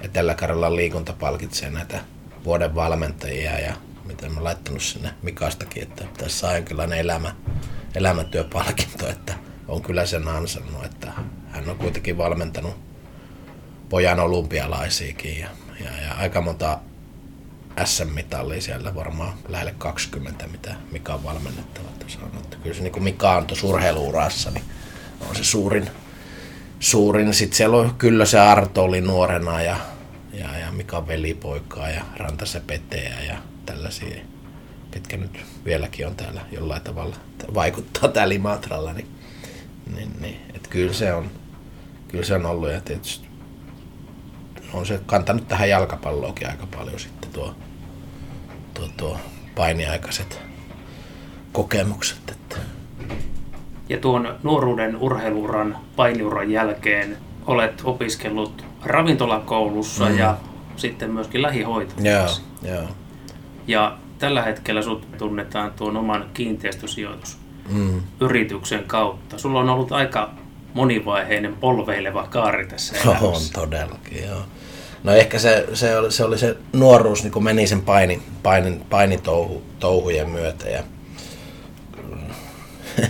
Etelä-Karjalan 0.00 0.76
liikunta 0.76 1.12
palkitsee 1.12 1.70
näitä 1.70 2.00
vuoden 2.44 2.74
valmentajia 2.74 3.58
ja 3.58 3.74
mitä 4.04 4.28
mä 4.28 4.44
laittanut 4.44 4.82
sinne 4.82 5.14
Mikastakin, 5.22 5.82
että 5.82 6.04
tässä 6.18 6.48
on 6.48 6.64
kyllä 6.64 6.84
elämä, 6.84 7.34
elämätyöpalkinto, 7.94 9.08
että 9.08 9.34
on 9.68 9.82
kyllä 9.82 10.06
sen 10.06 10.28
ansannut, 10.28 10.84
että 10.84 11.12
hän 11.50 11.70
on 11.70 11.76
kuitenkin 11.76 12.18
valmentanut 12.18 12.74
pojan 13.88 14.20
olympialaisiakin 14.20 15.38
ja, 15.38 15.48
ja, 15.84 15.90
ja 16.06 16.14
aika 16.14 16.40
monta 16.40 16.78
SM-mitallia 17.84 18.60
siellä 18.60 18.94
varmaan 18.94 19.32
lähelle 19.48 19.74
20, 19.78 20.46
mitä 20.46 20.74
Mika 20.92 21.14
on 21.14 21.24
valmennettava. 21.24 21.88
Että 22.36 22.56
kyllä 22.62 22.76
se 22.76 22.82
niin 22.82 23.02
Mika 23.02 23.36
on 23.36 23.46
tuossa 23.46 23.66
urheiluurassa, 23.66 24.50
niin 24.50 24.64
on 25.28 25.36
se 25.36 25.44
suurin. 25.44 25.90
suurin. 26.80 27.34
Sitten 27.34 27.56
siellä 27.56 27.76
on 27.76 27.94
kyllä 27.94 28.24
se 28.24 28.38
Arto 28.38 28.84
oli 28.84 29.00
nuorena 29.00 29.62
ja, 29.62 29.76
ja, 30.32 30.58
ja 30.58 30.72
Mika 30.72 31.06
velipoikaa 31.06 31.90
ja 31.90 32.04
Rantase 32.16 32.60
Peteä 32.60 33.20
ja 33.28 33.36
tällaisia, 33.66 34.16
ketkä 34.90 35.16
nyt 35.16 35.40
vieläkin 35.64 36.06
on 36.06 36.16
täällä 36.16 36.40
jollain 36.52 36.82
tavalla 36.82 37.16
vaikuttaa 37.54 38.08
täällä 38.08 38.34
Imatralla. 38.34 38.92
Niin, 38.92 39.08
niin, 39.96 40.12
niin. 40.20 40.40
Et 40.54 40.68
kyllä, 40.68 40.92
se 40.92 41.14
on, 41.14 41.30
kyllä 42.08 42.24
se 42.24 42.34
on 42.34 42.46
ollut 42.46 42.70
ja 42.70 42.80
tietysti 42.80 43.28
on 44.72 44.86
se 44.86 45.00
kantanut 45.06 45.48
tähän 45.48 45.68
jalkapalloonkin 45.68 46.50
aika 46.50 46.66
paljon 46.76 47.00
sitten 47.00 47.30
tuo, 47.30 47.54
tuo, 48.74 48.88
tuo 48.96 49.18
painiaikaiset 49.54 50.40
kokemukset. 51.52 52.18
Että. 52.30 52.56
Ja 53.88 53.98
tuon 53.98 54.38
nuoruuden 54.42 54.96
urheiluuran, 54.96 55.76
painiuran 55.96 56.50
jälkeen 56.50 57.16
olet 57.46 57.80
opiskellut 57.84 58.64
ravintolakoulussa 58.84 60.08
mm. 60.08 60.18
ja 60.18 60.36
sitten 60.76 61.10
myöskin 61.10 61.42
lähihoitajaksi. 61.42 62.42
Joo, 62.62 62.74
joo. 62.74 62.88
Ja 63.66 63.98
tällä 64.18 64.42
hetkellä 64.42 64.82
sut 64.82 65.18
tunnetaan 65.18 65.72
tuon 65.76 65.96
oman 65.96 66.26
kiinteistösijoitusyrityksen 66.34 67.37
mm. 67.68 68.02
kautta. 68.86 69.38
Sulla 69.38 69.60
on 69.60 69.68
ollut 69.68 69.92
aika 69.92 70.30
monivaiheinen 70.74 71.56
polveileva 71.56 72.26
kaari 72.26 72.66
tässä 72.66 72.96
elämässä. 73.04 73.26
On 73.26 73.40
todellakin, 73.52 74.24
joo. 74.26 74.42
No 75.04 75.12
ehkä 75.12 75.38
se, 75.38 75.66
se, 75.74 75.98
oli, 75.98 76.12
se 76.12 76.24
oli 76.24 76.38
se 76.38 76.56
nuoruus, 76.72 77.22
niin 77.22 77.32
kun 77.32 77.44
meni 77.44 77.66
sen 77.66 77.82
paini, 77.82 78.22
painin, 78.42 78.84
painitouhujen 78.90 80.30
myötä. 80.30 80.68
Ja 80.68 80.82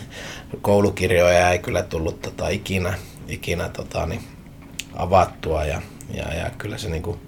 koulukirjoja 0.63 1.51
ei 1.51 1.59
kyllä 1.59 1.83
tullut 1.83 2.23
tota, 2.23 2.49
ikinä, 2.49 2.95
ikinä 3.29 3.69
tota, 3.69 4.07
niin, 4.07 4.21
avattua. 4.95 5.65
Ja, 5.65 5.83
ja, 6.15 6.35
ja 6.35 6.51
kyllä 6.59 6.79
se 6.79 6.89
niin 6.89 7.03
kuin, 7.03 7.19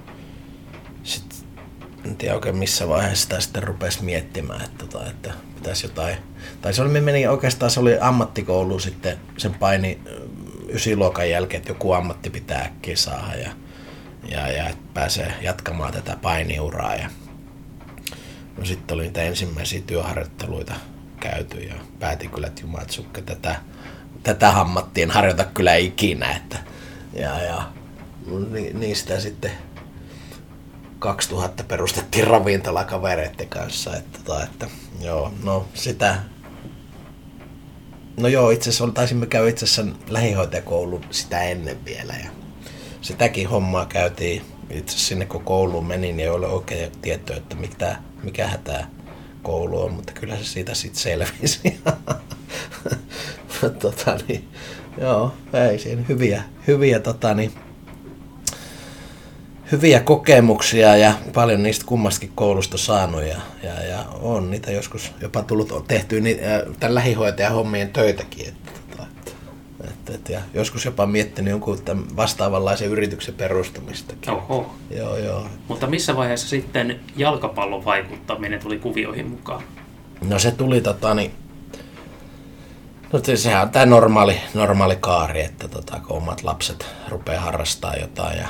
en 2.05 2.17
tiedä 2.17 2.35
oikein 2.35 2.57
missä 2.57 2.89
vaiheessa 2.89 3.23
sitä 3.23 3.41
sitten 3.41 3.63
rupesi 3.63 4.05
miettimään, 4.05 4.65
että, 4.65 4.87
tota, 4.87 5.11
että 5.11 5.33
pitäisi 5.55 5.87
jotain. 5.87 6.17
Tai 6.63 6.75
se 6.75 6.83
oli, 6.83 6.91
me 6.91 7.01
meni 7.01 7.27
oikeastaan, 7.27 7.71
se 7.71 7.81
oli 7.81 7.99
ammattikoulu 8.01 8.79
sitten 8.79 9.19
sen 9.37 9.55
paini 9.55 10.01
ysiluokan 10.69 11.31
jälkeen, 11.31 11.59
että 11.59 11.71
joku 11.71 11.93
ammatti 11.93 12.31
pitää 12.31 12.61
äkkiä 12.61 12.97
saada 12.97 13.35
ja, 13.35 13.51
ja, 14.29 14.49
ja 14.49 14.75
pääsee 14.95 15.35
jatkamaan 15.43 15.93
tätä 15.93 16.17
painiuraa. 16.23 16.95
Ja, 16.95 17.11
no 18.57 18.65
sitten 18.65 18.95
oli 18.95 19.03
niitä 19.03 19.23
ensimmäisiä 19.23 19.83
työharjoitteluita 19.87 20.75
käyty 21.21 21.59
ja 21.59 21.75
päätin 21.99 22.31
kyllä, 22.31 22.47
että 22.47 22.61
jumatsukke 22.61 23.23
tätä, 23.23 23.57
tätä 24.23 24.61
ammattiin 24.61 25.11
harjoita 25.11 25.45
kyllä 25.45 25.75
ikinä. 25.75 26.31
Että, 26.37 26.59
ja, 27.13 27.43
ja 27.43 27.63
ni, 28.51 28.73
niistä 28.73 29.21
sitten 29.21 29.51
2000 31.01 31.65
perustettiin 31.65 32.27
ravintola 32.27 32.85
kavereiden 32.85 33.49
kanssa. 33.49 33.97
Että, 33.97 34.19
että, 34.19 34.43
että, 34.45 34.67
joo, 35.01 35.33
no 35.43 35.67
sitä 35.75 36.17
No 38.21 38.29
joo, 38.29 38.51
itse 38.51 38.71
asiassa 38.71 38.95
taisimme 38.95 39.27
käydä 39.27 39.49
itse 39.49 39.65
asiassa 39.65 39.93
lähihoitajakoulun 40.09 41.05
sitä 41.11 41.43
ennen 41.43 41.85
vielä. 41.85 42.13
Ja 42.25 42.31
sitäkin 43.01 43.49
hommaa 43.49 43.87
käytiin 43.87 44.43
itse 44.71 44.93
asiassa 44.93 45.09
sinne 45.09 45.27
kun 45.27 45.45
kouluun 45.45 45.87
menin, 45.87 46.17
niin 46.17 46.21
ei 46.21 46.29
ole 46.29 46.47
oikein 46.47 46.93
tietoa, 47.03 47.37
että 47.37 47.57
mikä, 47.57 47.97
mikä 48.23 48.51
tämä 48.65 48.87
koulu 49.43 49.83
on, 49.83 49.93
mutta 49.93 50.13
kyllä 50.13 50.37
se 50.37 50.45
siitä 50.45 50.75
sitten 50.75 51.03
selvisi. 51.03 51.81
tota, 53.83 54.19
niin, 54.29 54.49
joo, 55.01 55.35
ei 55.71 55.79
siinä 55.79 56.03
hyviä, 56.09 56.43
hyviä 56.67 57.01
tota, 57.01 57.35
niin, 57.35 57.53
hyviä 59.73 60.01
kokemuksia 60.01 60.97
ja 60.97 61.15
paljon 61.35 61.63
niistä 61.63 61.85
kummastakin 61.87 62.33
koulusta 62.35 62.79
saanut 62.79 63.23
ja, 63.23 63.37
ja, 63.63 63.83
ja 63.85 64.05
on 64.21 64.51
niitä 64.51 64.71
joskus 64.71 65.13
jopa 65.21 65.43
tullut 65.43 65.85
tehtyä 65.89 66.21
ni, 66.21 66.41
äh, 66.45 66.77
tämän 66.81 66.95
lähihoitajan 66.95 67.53
hommien 67.53 67.93
töitäkin. 67.93 68.49
Että, 68.49 68.71
että, 69.03 69.31
että, 69.85 70.15
että, 70.15 70.33
ja 70.33 70.41
joskus 70.55 70.85
jopa 70.85 71.07
miettinyt 71.07 71.51
jonkun 71.51 71.79
vastaavanlaisen 72.17 72.89
yrityksen 72.89 73.35
perustamistakin. 73.35 74.33
Oho. 74.33 74.75
Joo, 74.91 75.17
joo. 75.17 75.47
Mutta 75.69 75.87
missä 75.87 76.17
vaiheessa 76.17 76.49
sitten 76.49 77.01
jalkapallon 77.17 77.85
vaikuttaminen 77.85 78.61
tuli 78.61 78.79
kuvioihin 78.79 79.29
mukaan? 79.29 79.63
No 80.29 80.39
se 80.39 80.51
tuli 80.51 80.81
tota, 80.81 81.15
niin, 81.15 81.33
No 83.13 83.21
sehän 83.35 83.63
on 83.63 83.71
tämä 83.71 83.87
normaali, 83.87 84.41
normaali 84.55 84.97
kaari, 85.01 85.41
että 85.41 85.69
tota, 85.69 86.01
kun 86.07 86.17
omat 86.17 86.43
lapset 86.43 86.87
rupeaa 87.09 87.41
harrastaa 87.41 87.97
jotain 87.97 88.39
ja 88.39 88.49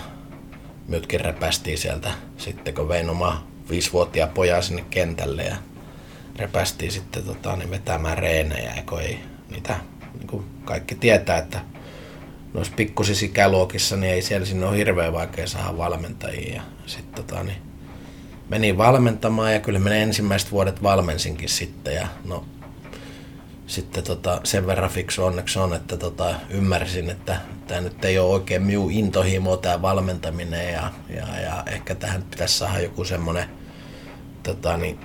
myötkin 0.90 1.20
repästiin 1.20 1.78
sieltä 1.78 2.10
sitten, 2.38 2.74
kun 2.74 2.88
vein 2.88 3.10
oma 3.10 3.46
viisivuotiaan 3.70 4.30
pojan 4.30 4.62
sinne 4.62 4.84
kentälle 4.90 5.42
ja 5.42 5.56
repästiin 6.36 6.92
sitten 6.92 7.22
tota, 7.22 7.56
niin 7.56 7.70
vetämään 7.70 8.18
reenejä, 8.18 8.82
kun 8.88 9.00
ei 9.00 9.18
niitä, 9.50 9.76
niin 10.18 10.26
kuin 10.26 10.44
kaikki 10.64 10.94
tietää, 10.94 11.38
että 11.38 11.60
noissa 12.54 12.72
pikkusissa 12.76 13.26
ikäluokissa, 13.26 13.96
niin 13.96 14.12
ei 14.12 14.22
siellä 14.22 14.46
sinne 14.46 14.66
ole 14.66 14.76
hirveän 14.76 15.12
vaikea 15.12 15.46
saada 15.46 15.78
valmentajia. 15.78 16.54
Ja 16.54 16.62
sitten 16.86 17.24
tota, 17.24 17.42
niin 17.42 17.62
menin 18.48 18.78
valmentamaan 18.78 19.52
ja 19.52 19.60
kyllä 19.60 19.78
me 19.78 20.02
ensimmäiset 20.02 20.52
vuodet 20.52 20.82
valmensinkin 20.82 21.48
sitten 21.48 21.94
ja 21.94 22.08
no 22.24 22.44
sitten 23.70 24.04
tota, 24.04 24.40
sen 24.44 24.66
verran 24.66 24.90
fiksu 24.90 25.24
onneksi 25.24 25.58
on, 25.58 25.74
että 25.74 25.96
tota, 25.96 26.34
ymmärsin, 26.48 27.10
että 27.10 27.40
tämä 27.66 27.80
nyt 27.80 28.04
ei 28.04 28.18
ole 28.18 28.30
oikein 28.30 28.62
minun 28.62 28.92
intohimo 28.92 29.56
tämä 29.56 29.82
valmentaminen 29.82 30.72
ja, 30.72 30.92
ja, 31.08 31.40
ja, 31.40 31.62
ehkä 31.66 31.94
tähän 31.94 32.22
pitäisi 32.22 32.58
saada 32.58 32.80
joku 32.80 33.04
semmoinen 33.04 33.44
tota, 34.42 34.76
niin, 34.76 35.00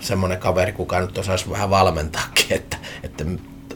semmoinen 0.00 0.38
kaveri, 0.38 0.72
kuka 0.72 1.00
nyt 1.00 1.18
osaisi 1.18 1.50
vähän 1.50 1.70
valmentaakin, 1.70 2.46
että, 2.56 2.76
että 3.02 3.24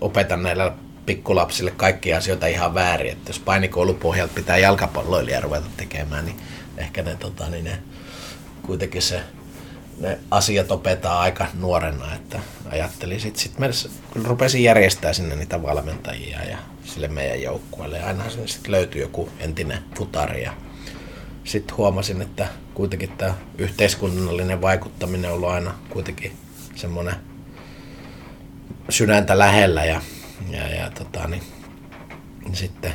opetan 0.01 0.43
näillä 0.43 0.73
pikkulapsille 1.07 1.71
kaikkia 1.71 2.17
asioita 2.17 2.47
ihan 2.47 2.75
väärin, 2.75 3.13
että 3.13 3.31
jos 3.31 3.39
painikoulupohjalta 3.39 4.35
pitää 4.35 4.59
jalkapalloilija 4.59 5.41
ruveta 5.41 5.67
tekemään, 5.77 6.25
niin 6.25 6.37
ehkä 6.77 7.03
ne, 7.03 7.17
tota, 7.17 7.49
niin 7.49 7.65
ne 7.65 7.79
kuitenkin 8.63 9.03
se 9.03 9.21
ne 10.03 10.19
asiat 10.31 10.71
opetaan 10.71 11.21
aika 11.21 11.47
nuorena, 11.55 12.15
että 12.15 12.41
ajattelin 12.71 13.21
sit, 13.21 13.37
sit 13.37 13.53
rupesin 14.25 14.63
järjestää 14.63 15.13
sinne 15.13 15.37
niitä 15.37 15.63
valmentajia 15.63 16.43
ja 16.43 16.59
sille 16.85 17.09
meidän 17.09 17.43
joukkueelle. 17.43 17.99
Ja 17.99 18.07
aina 18.07 18.31
sinne 18.31 18.49
sitten 18.49 18.73
löytyi 18.73 19.01
joku 19.01 19.29
entinen 19.39 19.79
futari 19.99 20.43
ja 20.43 20.53
sitten 21.45 21.77
huomasin, 21.77 22.23
että 22.23 22.49
kuitenkin 22.75 23.11
tämä 23.11 23.35
yhteiskunnallinen 23.59 24.61
vaikuttaminen 24.61 25.31
on 25.31 25.37
ollut 25.37 25.51
aina 25.51 25.75
kuitenkin 25.91 26.33
semmoinen 26.75 27.15
sydäntä 28.89 29.39
lähellä 29.39 29.85
ja, 29.85 30.01
ja, 30.51 30.69
ja 30.69 30.91
tota, 30.91 31.29
niin, 31.29 31.43
niin 32.45 32.57
sitten 32.57 32.93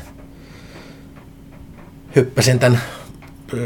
hyppäsin 2.15 2.59
tämän, 2.59 2.81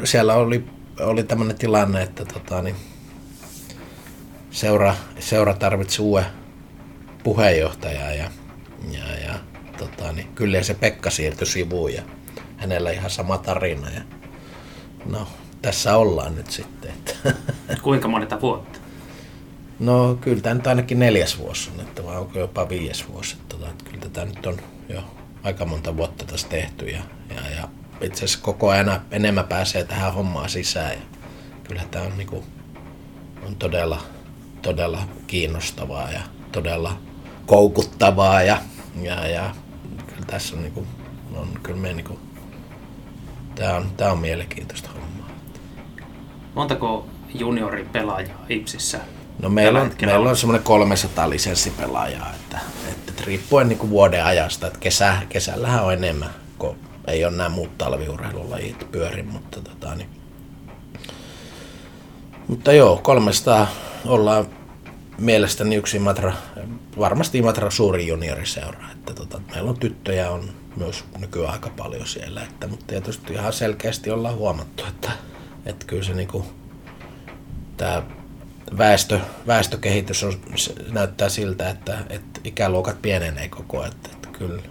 siellä 0.03 0.33
oli, 0.33 0.65
oli 0.99 1.23
tämmöinen 1.23 1.57
tilanne, 1.57 2.01
että 2.01 2.25
tota, 2.25 2.61
niin, 2.61 2.75
seura, 4.51 4.95
seura 5.19 5.53
tarvitsi 5.53 6.01
uuden 6.01 6.25
puheenjohtajaa 7.23 8.11
ja, 8.13 8.31
ja, 8.91 9.15
ja 9.25 9.33
tota, 9.77 10.11
niin 10.11 10.27
kyllä 10.35 10.63
se 10.63 10.73
Pekka 10.73 11.09
siirtyi 11.09 11.47
sivuun 11.47 11.93
ja 11.93 12.01
hänellä 12.57 12.91
ihan 12.91 13.09
sama 13.09 13.37
tarina. 13.37 13.89
Ja, 13.89 14.01
no, 15.05 15.27
tässä 15.61 15.97
ollaan 15.97 16.35
nyt 16.35 16.51
sitten. 16.51 16.91
Että. 16.91 17.33
Kuinka 17.83 18.07
monta 18.07 18.41
vuotta? 18.41 18.79
No 19.79 20.17
kyllä 20.21 20.41
tämä 20.41 20.55
nyt 20.55 20.67
ainakin 20.67 20.99
neljäs 20.99 21.37
vuosi 21.37 21.69
on, 21.73 21.79
että 21.79 22.05
vai 22.05 22.17
onko 22.17 22.39
jopa 22.39 22.69
viides 22.69 23.09
vuosi. 23.09 23.35
Että, 23.35 23.55
tota, 23.55 23.69
että 23.69 23.83
kyllä 23.83 23.99
tätä 23.99 24.25
nyt 24.25 24.45
on 24.45 24.57
jo 24.89 25.03
aika 25.43 25.65
monta 25.65 25.97
vuotta 25.97 26.25
tässä 26.25 26.47
tehty 26.47 26.85
ja, 26.85 27.01
ja, 27.35 27.49
ja 27.55 27.67
itse 28.01 28.25
asiassa 28.25 28.39
koko 28.41 28.69
ajan 28.69 29.01
enemmän 29.11 29.47
pääsee 29.47 29.83
tähän 29.83 30.13
hommaan 30.13 30.49
sisään. 30.49 30.91
Ja 30.91 31.01
kyllä 31.63 31.83
tämä 31.91 32.05
on, 32.05 32.17
niin 32.17 32.27
kuin, 32.27 32.43
on 33.45 33.55
todella, 33.55 34.01
todella 34.61 34.99
kiinnostavaa 35.27 36.11
ja 36.11 36.21
todella 36.51 36.97
koukuttavaa 37.45 38.43
ja, 38.43 38.57
ja, 39.01 39.27
ja 39.27 39.55
kyllä 40.07 40.25
tässä 40.27 40.55
on, 40.55 40.61
niinku, 40.61 40.87
on 41.35 41.47
kyllä 41.63 41.79
me 41.79 41.93
niinku, 41.93 42.19
tää 43.55 43.75
on, 43.75 43.91
tää 43.97 44.11
on 44.11 44.19
mielenkiintoista 44.19 44.89
hommaa. 44.89 45.29
Montako 46.55 47.07
junioripelaajaa 47.33 48.45
Ipsissä 48.49 48.99
No 49.41 49.49
meillä 49.49 49.81
on, 49.81 49.91
meillä 50.05 50.29
on 50.29 50.37
semmoinen 50.37 50.63
300 50.63 51.29
lisenssipelaajaa, 51.29 52.31
että, 52.35 52.59
että, 52.87 53.11
että 53.11 53.23
riippuen 53.25 53.69
niin 53.69 53.89
vuoden 53.89 54.25
ajasta, 54.25 54.67
että 54.67 54.79
kesä, 54.79 55.17
kesällähän 55.29 55.83
on 55.83 55.93
enemmän, 55.93 56.29
kun 56.57 56.75
ei 57.07 57.25
ole 57.25 57.35
nämä 57.35 57.49
muut 57.49 57.77
talviurheilulajit 57.77 58.91
pyörin, 58.91 59.27
mutta 59.27 59.61
tota, 59.61 59.95
niin, 59.95 60.09
mutta 62.47 62.73
joo, 62.73 62.99
300 63.03 63.67
ollaan 64.05 64.47
mielestäni 65.17 65.75
yksi 65.75 65.97
Imatra, 65.97 66.33
varmasti 66.99 67.37
Imatra 67.37 67.69
suuri 67.69 68.07
junioriseura. 68.07 68.85
Että 68.91 69.13
tota, 69.13 69.41
meillä 69.53 69.69
on 69.69 69.79
tyttöjä 69.79 70.31
on 70.31 70.49
myös 70.75 71.03
nykyään 71.19 71.53
aika 71.53 71.69
paljon 71.69 72.07
siellä, 72.07 72.43
että, 72.43 72.67
mutta 72.67 72.85
tietysti 72.87 73.33
ihan 73.33 73.53
selkeästi 73.53 74.11
ollaan 74.11 74.35
huomattu, 74.35 74.83
että, 74.85 75.11
että 75.65 75.85
kyllä 75.85 76.03
se 76.03 76.13
niinku, 76.13 76.45
tämä 77.77 78.03
väestö, 78.77 79.19
väestökehitys 79.47 80.23
on, 80.23 80.33
näyttää 80.91 81.29
siltä, 81.29 81.69
että, 81.69 81.97
että 82.09 82.41
ikäluokat 82.43 83.01
pienenee 83.01 83.49
koko 83.49 83.79
ajan. 83.79 83.91
Että, 83.91 84.09
että 84.13 84.27
kyllä, 84.27 84.61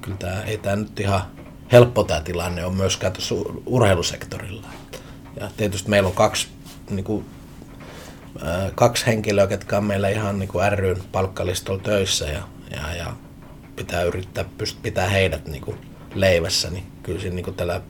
kyllä 0.00 0.16
tämä, 0.16 0.42
ei 0.42 0.58
tämä 0.58 0.76
nyt 0.76 1.00
ihan, 1.00 1.22
helppo 1.72 2.04
tämä 2.04 2.20
tilanne 2.20 2.64
on 2.64 2.76
myöskään 2.76 3.12
tuossa 3.12 3.34
urheilusektorilla. 3.66 4.66
Ja 5.40 5.50
tietysti 5.56 5.90
meillä 5.90 6.06
on 6.06 6.14
kaksi, 6.14 6.48
niin 6.90 7.04
kuin, 7.04 7.24
kaksi 8.74 9.06
henkilöä, 9.06 9.48
jotka 9.50 9.76
on 9.76 9.84
meillä 9.84 10.08
ihan 10.08 10.38
niin 10.38 10.48
kuin 10.48 10.72
ryn 10.72 11.02
palkkalistolla 11.12 11.82
töissä 11.82 12.26
ja, 12.26 12.42
ja, 12.70 12.94
ja 12.96 13.12
pitää 13.76 14.02
yrittää 14.02 14.44
pyst- 14.62 14.76
pitää 14.82 15.08
heidät 15.08 15.46
niin 15.46 15.62
kuin 15.62 15.76
leivässä, 16.14 16.70
niin 16.70 16.86
kyllä 17.02 17.20
siinä 17.20 17.34
niin 17.34 17.44
kuin 17.44 17.56
tällä 17.56 17.80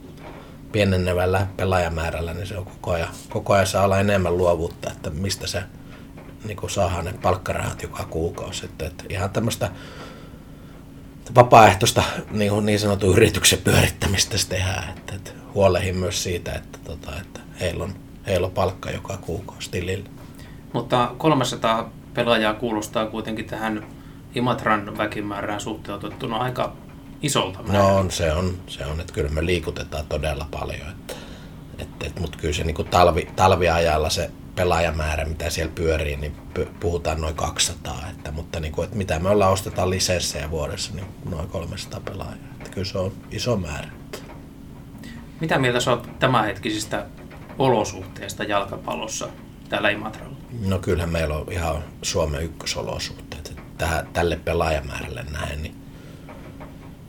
pienenevällä 0.73 1.47
pelaajamäärällä, 1.57 2.35
niin 2.35 2.47
se 2.47 2.59
on 2.59 2.65
koko 2.65 2.91
ajan, 2.91 3.09
koko 3.29 3.53
ajan 3.53 3.67
saa 3.67 3.85
olla 3.85 4.01
enemmän 4.01 4.37
luovuutta, 4.37 4.91
että 4.91 5.11
mistä 5.11 5.47
se 5.47 5.63
niin 6.45 6.57
kuin 6.57 6.71
saadaan 6.71 7.05
ne 7.05 7.15
palkkarahat 7.23 7.83
joka 7.83 8.05
kuukausi. 8.05 8.65
Että, 8.65 8.87
että 8.87 9.05
ihan 9.09 9.31
tämmöistä 9.31 9.71
vapaaehtoista 11.35 12.03
niin, 12.31 12.67
niin 12.67 12.79
sanotun 12.79 13.17
yrityksen 13.17 13.59
pyörittämistä 13.59 14.39
se 14.39 14.49
tehdään. 14.49 14.99
Että, 14.99 15.15
että 15.15 15.31
huolehin 15.55 15.97
myös 15.97 16.23
siitä, 16.23 16.53
että, 16.53 16.79
tota, 16.85 17.13
että 17.21 17.41
heillä, 17.61 17.85
on, 17.85 17.95
heillä 18.27 18.47
on 18.47 18.53
palkka 18.53 18.91
joka 18.91 19.17
kuukausi 19.17 19.71
tilillä. 19.71 20.09
Mutta 20.73 21.15
300 21.19 21.91
pelaajaa 22.15 22.55
kuulostaa 22.55 23.07
kuitenkin 23.07 23.45
tähän 23.45 23.87
Imatran 24.35 24.99
väkimäärään 24.99 25.61
suhteutettuna 25.61 26.37
aika 26.37 26.73
isolta 27.23 27.63
määrältä. 27.63 27.93
No 27.93 27.99
on, 27.99 28.11
se 28.11 28.33
on, 28.33 28.59
se 28.67 28.87
on, 28.87 29.01
että 29.01 29.13
kyllä 29.13 29.31
me 29.31 29.47
liikutetaan 29.47 30.07
todella 30.07 30.47
paljon. 30.51 30.89
Että, 30.91 31.15
että, 31.79 32.07
että, 32.07 32.21
mutta 32.21 32.39
kyllä 32.39 32.55
se 32.55 32.65
niin 32.65 32.75
kuin 32.75 32.89
talvi, 32.89 33.29
talviajalla 33.37 34.11
se 34.11 34.31
pelaajamäärä, 34.55 35.25
mitä 35.25 35.51
siellä 35.51 35.73
pyörii, 35.75 36.17
niin 36.17 36.37
puhutaan 36.81 37.21
noin 37.21 37.35
200. 37.35 38.05
Että, 38.11 38.31
mutta 38.31 38.61
niin 38.61 38.73
kuin, 38.73 38.85
että 38.85 38.97
mitä 38.97 39.19
me 39.19 39.29
ollaan 39.29 39.53
ostetaan 39.53 39.91
lisenssejä 39.91 40.51
vuodessa, 40.51 40.95
niin 40.95 41.07
noin 41.31 41.49
300 41.49 42.01
pelaajaa. 42.01 42.35
Että 42.53 42.71
kyllä 42.71 42.87
se 42.87 42.99
on 42.99 43.13
iso 43.31 43.57
määrä. 43.57 43.89
Mitä 45.41 45.59
mieltä 45.59 45.81
sä 45.81 45.91
oot 45.91 46.09
tämänhetkisistä 46.19 47.07
olosuhteista 47.59 48.45
jalkapallossa 48.45 49.29
täällä 49.71 49.91
Imatralla? 49.91 50.37
No 50.67 50.79
kyllähän 50.79 51.11
meillä 51.11 51.37
on 51.37 51.53
ihan 51.53 51.85
Suomen 52.03 52.43
ykkösolosuhteet. 52.43 53.57
Tähän, 53.79 54.09
tälle 54.13 54.37
pelaajamäärälle 54.37 55.25
näin, 55.33 55.63
niin 55.63 55.75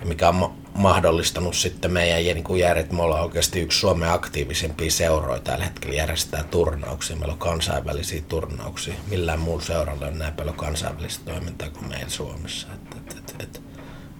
mikä 0.05 0.29
on 0.29 0.53
mahdollistanut 0.75 1.55
sitten 1.55 1.91
meidän 1.91 2.35
niin 2.35 2.43
kuin 2.43 2.59
järjet, 2.59 2.91
me 2.91 3.01
ollaan 3.01 3.23
oikeasti 3.23 3.59
yksi 3.59 3.79
Suomen 3.79 4.11
aktiivisempia 4.11 4.91
seuroja 4.91 5.41
tällä 5.41 5.65
hetkellä 5.65 5.95
järjestetään 5.95 6.45
turnauksia. 6.45 7.15
Meillä 7.15 7.33
on 7.33 7.39
kansainvälisiä 7.39 8.21
turnauksia. 8.27 8.93
Millään 9.09 9.39
muulla 9.39 9.63
seuralla 9.63 10.05
on 10.05 10.19
näin 10.19 10.33
paljon 10.33 10.55
kansainvälistä 10.55 11.31
toimintaa 11.31 11.69
kuin 11.69 11.87
meillä 11.87 12.09
Suomessa. 12.09 12.67
Et, 12.73 12.97
et, 12.97 13.17
et, 13.17 13.35
et, 13.39 13.61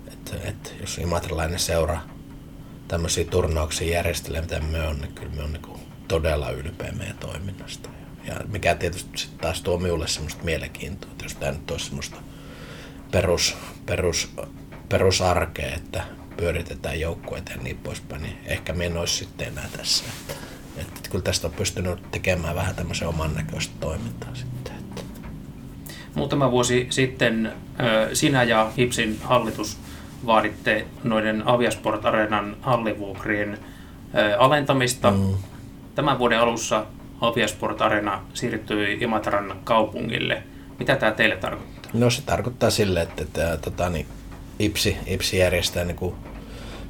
et, 0.08 0.42
et, 0.44 0.76
jos 0.82 0.98
imatralainen 0.98 1.60
seura 1.60 2.00
tämmöisiä 2.88 3.26
turnauksia 3.26 3.94
järjestelee, 3.94 4.42
mitä 4.42 4.60
me 4.60 4.88
on, 4.88 4.98
niin 5.02 5.14
kyllä 5.14 5.36
me 5.36 5.44
on 5.44 5.54
niin 5.54 5.80
todella 6.08 6.50
ylpeä 6.50 6.92
meidän 6.92 7.18
toiminnasta. 7.18 7.90
Ja 8.28 8.36
mikä 8.52 8.76
tietysti 8.76 9.18
sitten 9.18 9.40
taas 9.40 9.62
tuo 9.62 9.78
minulle 9.78 10.08
semmoista 10.08 10.44
mielenkiintoa, 10.44 11.12
että 11.12 11.26
jos 11.26 11.36
tämä 11.36 11.52
nyt 11.52 11.72
olisi 11.72 11.86
semmoista 11.86 12.18
perus, 13.12 13.58
perus, 13.86 14.32
perusarkea, 14.90 15.76
että 15.76 16.04
pyöritetään 16.38 17.00
joukkueita 17.00 17.52
ja 17.52 17.58
niin 17.58 17.78
poispäin, 17.78 18.22
niin 18.22 18.38
ehkä 18.46 18.74
me 18.74 18.86
en 18.86 18.98
olisi 18.98 19.16
sitten 19.16 19.48
enää 19.48 19.70
tässä. 19.78 20.04
Että, 20.08 20.34
että 20.78 21.10
kyllä 21.10 21.24
tästä 21.24 21.48
on 21.48 21.54
pystynyt 21.54 22.12
tekemään 22.12 22.56
vähän 22.56 22.76
tämmöisen 22.76 23.08
oman 23.08 23.34
näköistä 23.34 23.74
toimintaa 23.80 24.36
sitten. 24.36 24.74
Että. 24.80 25.02
Muutama 26.16 26.52
vuosi 26.52 26.88
sitten 26.90 27.54
sinä 28.14 28.44
ja 28.44 28.72
Hipsin 28.78 29.20
hallitus 29.24 29.78
vaaditte 30.26 30.86
noiden 31.04 31.48
Aviasport 31.48 32.06
Arenan 32.06 32.58
hallivuokrien 32.62 33.60
alentamista. 34.40 35.12
Mm. 35.12 35.34
Tämän 35.96 36.20
vuoden 36.20 36.40
alussa 36.40 36.86
Aviasport 37.22 37.82
Arena 37.82 38.22
siirtyi 38.34 38.98
Imatran 39.02 39.60
kaupungille. 39.64 40.44
Mitä 40.80 40.96
tämä 40.96 41.12
teille 41.12 41.38
tarkoittaa? 41.38 41.92
No 41.94 42.10
se 42.10 42.22
tarkoittaa 42.22 42.70
sille, 42.70 43.02
että, 43.02 43.22
että 43.22 43.58
tota, 43.62 43.90
niin, 43.90 44.06
IPSI, 44.60 44.98
IPSI 45.06 45.38
järjestää 45.38 45.84
niin 45.84 45.96
kuin 45.96 46.16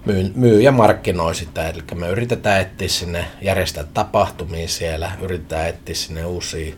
myy, 0.05 0.31
myy 0.35 0.61
ja 0.61 0.71
markkinoi 0.71 1.35
sitä. 1.35 1.69
Eli 1.69 1.83
me 1.95 2.09
yritetään 2.09 2.61
etsiä 2.61 2.87
sinne, 2.87 3.25
järjestää 3.41 3.83
tapahtumia 3.93 4.67
siellä, 4.67 5.11
yritetään 5.21 5.69
etsiä 5.69 5.95
sinne 5.95 6.25
uusia, 6.25 6.75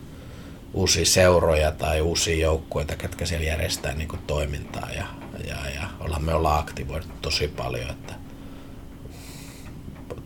uusia 0.73 1.05
seuroja 1.05 1.71
tai 1.71 2.01
uusia 2.01 2.35
joukkueita, 2.35 2.95
ketkä 2.95 3.25
siellä 3.25 3.45
järjestää 3.45 3.93
niin 3.93 4.07
kuin 4.07 4.21
toimintaa. 4.27 4.89
Ja, 4.95 5.05
ja, 5.47 5.55
ja 5.75 5.87
ollaan, 5.99 6.23
me 6.23 6.33
ollaan 6.33 6.59
aktivoitu 6.59 7.07
tosi 7.21 7.47
paljon. 7.47 7.89
Että 7.89 8.13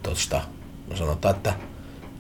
tosta, 0.04 0.42
no 0.90 0.96
sanotaan, 0.96 1.36
että 1.36 1.54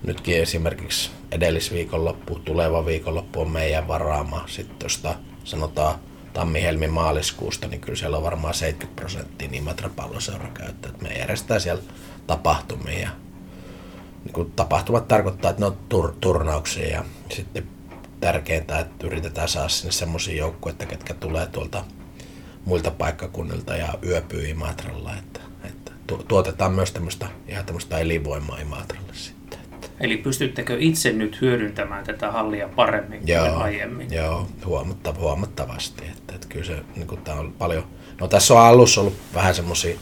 nytkin 0.03 0.41
esimerkiksi 0.41 1.12
edellisviikonloppu, 1.31 2.39
tuleva 2.39 2.86
viikonloppu 2.86 3.41
on 3.41 3.51
meidän 3.51 3.88
varaama. 3.88 4.43
Sitten 4.47 4.77
tuosta 4.79 5.15
sanotaan 5.43 5.99
tammi-helmi 6.33 6.88
maaliskuusta, 6.88 7.67
niin 7.67 7.81
kyllä 7.81 7.95
siellä 7.95 8.17
on 8.17 8.23
varmaan 8.23 8.53
70 8.53 9.01
prosenttia 9.01 9.49
Imatra 9.51 9.89
palloseura 9.95 10.47
käyttää. 10.53 10.91
Me 11.01 11.10
järjestetään 11.10 11.62
siellä 11.62 11.83
tapahtumia. 12.27 13.10
Niin 14.23 14.33
kuin 14.33 14.51
tapahtumat 14.51 15.07
tarkoittaa, 15.07 15.51
että 15.51 15.62
ne 15.62 15.65
on 15.65 15.77
tur- 15.93 16.15
turnauksia 16.21 16.88
ja 16.88 17.05
sitten 17.36 17.67
tärkeintä, 18.19 18.79
että 18.79 19.07
yritetään 19.07 19.49
saada 19.49 19.69
sinne 19.69 19.91
semmoisia 19.91 20.38
joukkueita, 20.38 20.86
ketkä 20.86 21.13
tulee 21.13 21.45
tuolta 21.45 21.83
muilta 22.65 22.91
paikkakunnilta 22.91 23.75
ja 23.75 23.93
yöpyy 24.05 24.49
Imatralla. 24.49 25.13
Että, 25.13 25.39
että 25.63 25.91
tuotetaan 26.27 26.71
myös 26.71 26.91
tämmöistä, 26.91 27.29
ihan 27.47 27.65
tämmöistä 27.65 27.97
elinvoimaa 27.97 28.60
Imatralle 28.60 29.37
Eli 29.99 30.17
pystyttekö 30.17 30.77
itse 30.79 31.12
nyt 31.12 31.41
hyödyntämään 31.41 32.03
tätä 32.03 32.31
hallia 32.31 32.69
paremmin 32.75 33.27
joo, 33.27 33.49
kuin 33.49 33.62
aiemmin? 33.62 34.13
Joo, 34.13 34.47
huomatta, 34.65 35.13
huomattavasti. 35.19 36.03
Että, 36.05 36.36
että 36.36 36.47
kyllä 36.47 36.65
se, 36.65 36.77
niin 36.95 37.07
kuin, 37.07 37.21
tämä 37.21 37.39
on 37.39 37.53
paljon... 37.57 37.88
No 38.21 38.27
tässä 38.27 38.53
on 38.53 38.60
alussa 38.60 39.01
ollut 39.01 39.15
vähän 39.33 39.55
semmoisia 39.55 39.97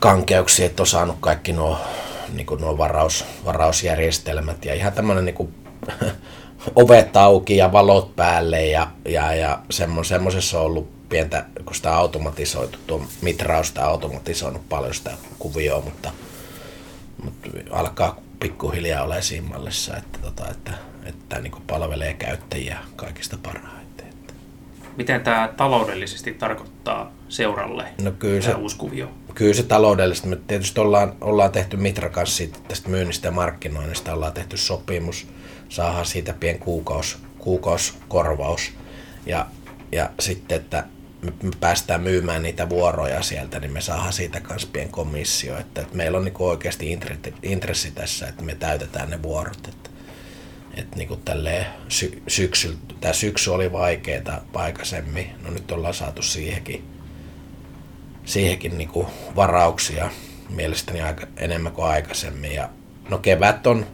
kankeuksia, 0.00 0.66
että 0.66 0.82
on 0.82 0.86
saanut 0.86 1.16
kaikki 1.20 1.52
nuo, 1.52 1.78
niin 2.32 2.46
kuin 2.46 2.60
nuo 2.60 2.78
varaus, 2.78 3.24
varausjärjestelmät 3.44 4.64
ja 4.64 4.74
ihan 4.74 4.92
tämmöinen 4.92 5.24
niin 5.24 5.34
kuin, 5.34 5.54
ovet 6.76 7.16
auki 7.16 7.56
ja 7.56 7.72
valot 7.72 8.16
päälle 8.16 8.66
ja, 8.66 8.88
ja, 9.04 9.34
ja 9.34 9.58
semmoisessa 10.04 10.60
on 10.60 10.66
ollut 10.66 11.08
pientä, 11.08 11.44
kun 11.64 11.74
sitä 11.74 11.96
automatisoitu, 11.96 12.78
tuo 12.86 13.06
mitrausta 13.22 13.84
automatisoinut 13.84 14.68
paljon 14.68 14.94
sitä 14.94 15.10
kuvioa, 15.38 15.80
mutta 15.80 16.10
mutta 17.24 17.48
alkaa 17.70 18.20
pikkuhiljaa 18.40 19.04
olla 19.04 19.20
siinä 19.20 19.48
mallissa, 19.48 19.96
että, 19.96 20.18
tota, 20.18 20.50
että, 20.50 20.72
että 21.04 21.40
niin 21.40 21.52
palvelee 21.66 22.14
käyttäjiä 22.14 22.78
kaikista 22.96 23.38
parhaiten. 23.42 23.84
Miten 24.96 25.20
tämä 25.20 25.52
taloudellisesti 25.56 26.32
tarkoittaa 26.32 27.12
seuralle 27.28 27.84
no 28.02 28.12
kyllä 28.12 28.40
se, 28.40 28.54
uusi 28.54 28.76
kuvio? 28.76 29.10
Kyllä 29.34 29.54
se 29.54 29.62
taloudellisesti. 29.62 30.28
Me 30.28 30.36
tietysti 30.36 30.80
ollaan, 30.80 31.16
ollaan 31.20 31.52
tehty 31.52 31.76
Mitra 31.76 32.10
kanssa 32.10 32.36
siitä, 32.36 32.58
tästä 32.68 32.88
myynnistä 32.88 33.28
ja 33.28 33.32
markkinoinnista, 33.32 34.14
ollaan 34.14 34.32
tehty 34.32 34.56
sopimus, 34.56 35.26
saadaan 35.68 36.06
siitä 36.06 36.34
pien 36.40 36.58
kuukaus, 36.58 37.18
kuukauskorvaus. 37.38 38.72
Ja, 39.26 39.46
ja 39.92 40.10
sitten, 40.20 40.56
että 40.56 40.84
päästään 41.60 42.00
myymään 42.00 42.42
niitä 42.42 42.68
vuoroja 42.68 43.22
sieltä, 43.22 43.60
niin 43.60 43.72
me 43.72 43.80
saadaan 43.80 44.12
siitä 44.12 44.40
myös 44.48 44.66
pien 44.66 44.88
komissio. 44.88 45.58
Että, 45.58 45.80
että 45.80 45.96
meillä 45.96 46.18
on 46.18 46.24
niin 46.24 46.34
oikeasti 46.38 46.98
intressi 47.42 47.90
tässä, 47.90 48.28
että 48.28 48.42
me 48.42 48.54
täytetään 48.54 49.10
ne 49.10 49.22
vuorot. 49.22 49.68
Että, 49.68 49.90
että 50.74 50.96
niin 50.96 51.08
kuin 51.08 51.20
sy- 51.88 52.22
syksy, 52.28 52.78
tämä 53.00 53.12
syksy 53.12 53.50
oli 53.50 53.72
vaikeaa 53.72 54.44
aikaisemmin. 54.54 55.30
No 55.42 55.50
nyt 55.50 55.70
ollaan 55.70 55.94
saatu 55.94 56.22
siihenkin, 56.22 56.84
siihenkin 58.24 58.78
niin 58.78 58.88
kuin 58.88 59.06
varauksia 59.36 60.10
mielestäni 60.48 61.02
aika, 61.02 61.26
enemmän 61.36 61.72
kuin 61.72 61.86
aikaisemmin. 61.86 62.54
Ja, 62.54 62.68
no 63.08 63.18
kevät 63.18 63.66
on 63.66 63.86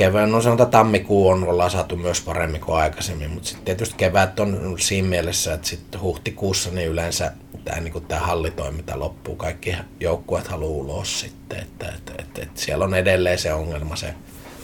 kevään, 0.00 0.32
no 0.32 0.40
sanotaan 0.40 0.70
tammikuu 0.70 1.28
on, 1.28 1.48
ollaan 1.48 1.70
saatu 1.70 1.96
myös 1.96 2.20
paremmin 2.20 2.60
kuin 2.60 2.78
aikaisemmin, 2.78 3.30
mutta 3.30 3.48
sitten 3.48 3.64
tietysti 3.64 3.94
kevät 3.96 4.40
on 4.40 4.76
siinä 4.78 5.08
mielessä, 5.08 5.54
että 5.54 5.68
sitten 5.68 6.00
huhtikuussa 6.00 6.70
niin 6.70 6.88
yleensä 6.88 7.32
tämä, 7.64 7.80
niin 7.80 7.94
hallitoiminta 8.20 8.98
loppuu, 8.98 9.36
kaikki 9.36 9.76
joukkueet 10.00 10.48
haluaa 10.48 10.70
ulos 10.70 11.20
sitten, 11.20 11.58
että, 11.58 11.88
että, 11.88 12.12
että, 12.18 12.42
että 12.42 12.60
siellä 12.60 12.84
on 12.84 12.94
edelleen 12.94 13.38
se 13.38 13.52
ongelma 13.52 13.96
se, 13.96 14.14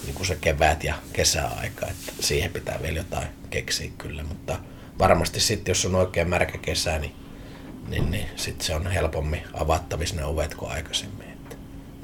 niin 0.05 0.15
kuin 0.15 0.27
se 0.27 0.37
kevät 0.41 0.85
ja 0.85 0.95
kesäaika, 1.13 1.87
että 1.87 2.13
siihen 2.21 2.53
pitää 2.53 2.79
vielä 2.83 2.99
jotain 2.99 3.29
keksiä 3.51 3.91
kyllä, 3.99 4.23
mutta 4.23 4.59
varmasti 4.99 5.41
sitten 5.41 5.71
jos 5.71 5.87
on 5.87 5.95
oikein 5.95 6.29
märkä 6.29 6.59
kesä, 6.59 6.99
niin, 6.99 7.15
niin, 7.89 8.11
niin 8.11 8.27
sitten 8.37 8.67
se 8.67 8.75
on 8.75 8.87
helpommin 8.87 9.43
avattavissa 9.55 10.17
ne 10.17 10.25
ovet 10.25 10.55
kuin 10.55 10.71
aikaisemmin 10.71 11.26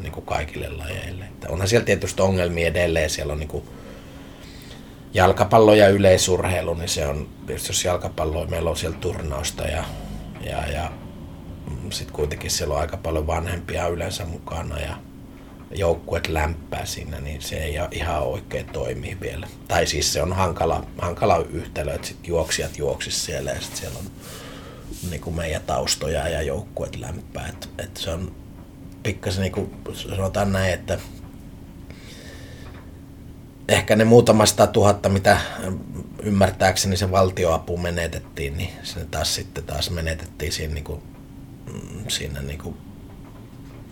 niin 0.03 0.13
kuin 0.13 0.27
kaikille 0.27 0.69
lajeille. 0.69 1.25
Että 1.25 1.49
onhan 1.49 1.69
siellä 1.69 1.87
tietysti 1.87 2.23
ongelmia 2.23 2.67
edelleen. 2.67 3.11
Siellä 3.11 3.33
on 3.33 3.39
niin 3.39 3.49
kuin 3.49 3.65
jalkapallo 5.15 5.75
ja 5.75 5.89
yleisurheilu, 5.89 6.75
niin 6.75 6.89
se 6.89 7.07
on, 7.07 7.29
jos 7.49 7.85
jalkapallo, 7.85 8.47
meillä 8.47 8.71
on 8.71 8.77
siellä 8.77 8.99
turnausta 8.99 9.63
ja, 9.63 9.85
ja, 10.41 10.67
ja 10.73 10.93
sitten 11.91 12.15
kuitenkin 12.15 12.51
siellä 12.51 12.75
on 12.75 12.81
aika 12.81 12.97
paljon 12.97 13.27
vanhempia 13.27 13.89
yleensä 13.89 14.25
mukana 14.25 14.81
ja 14.81 14.97
joukkueet 15.75 16.29
lämpää 16.29 16.85
siinä, 16.85 17.21
niin 17.21 17.43
se 17.43 17.57
ei 17.57 17.79
ihan 17.91 18.23
oikein 18.23 18.67
toimi 18.67 19.17
vielä. 19.21 19.49
Tai 19.69 19.87
siis 19.87 20.13
se 20.13 20.23
on 20.23 20.33
hankala, 20.33 20.85
hankala 20.99 21.39
yhtälö, 21.39 21.95
että 21.95 22.07
sitten 22.07 22.29
juoksijat 22.29 22.79
juoksis 22.79 23.25
siellä 23.25 23.51
ja 23.51 23.61
sitten 23.61 23.79
siellä 23.79 23.99
on 23.99 24.11
niin 25.11 25.21
kuin 25.21 25.37
meidän 25.37 25.63
taustoja 25.63 26.29
ja 26.29 26.43
joukkueet 26.43 26.97
lämpää. 26.97 27.49
Et, 27.49 27.71
et 27.79 27.97
se 27.97 28.11
on 28.11 28.33
pikkasen 29.03 29.43
niin 29.43 29.53
kuin 29.53 29.71
sanotaan 29.95 30.53
näin, 30.53 30.75
että 30.75 30.99
ehkä 33.69 33.97
ne 33.97 34.05
muutamasta 34.05 34.67
tuhatta, 34.67 35.09
mitä 35.09 35.41
ymmärtääkseni 36.23 36.97
se 36.97 37.11
valtioapu 37.11 37.77
menetettiin, 37.77 38.57
niin 38.57 38.71
se 38.83 39.05
taas 39.05 39.35
sitten 39.35 39.65
taas 39.65 39.91
menetettiin 39.91 40.53
siinä, 40.53 40.75
niin 40.75 40.85
kuin, 40.85 41.03
mm, 41.73 42.05
siinä 42.09 42.43
niin 42.43 42.59
kuin, 42.59 42.77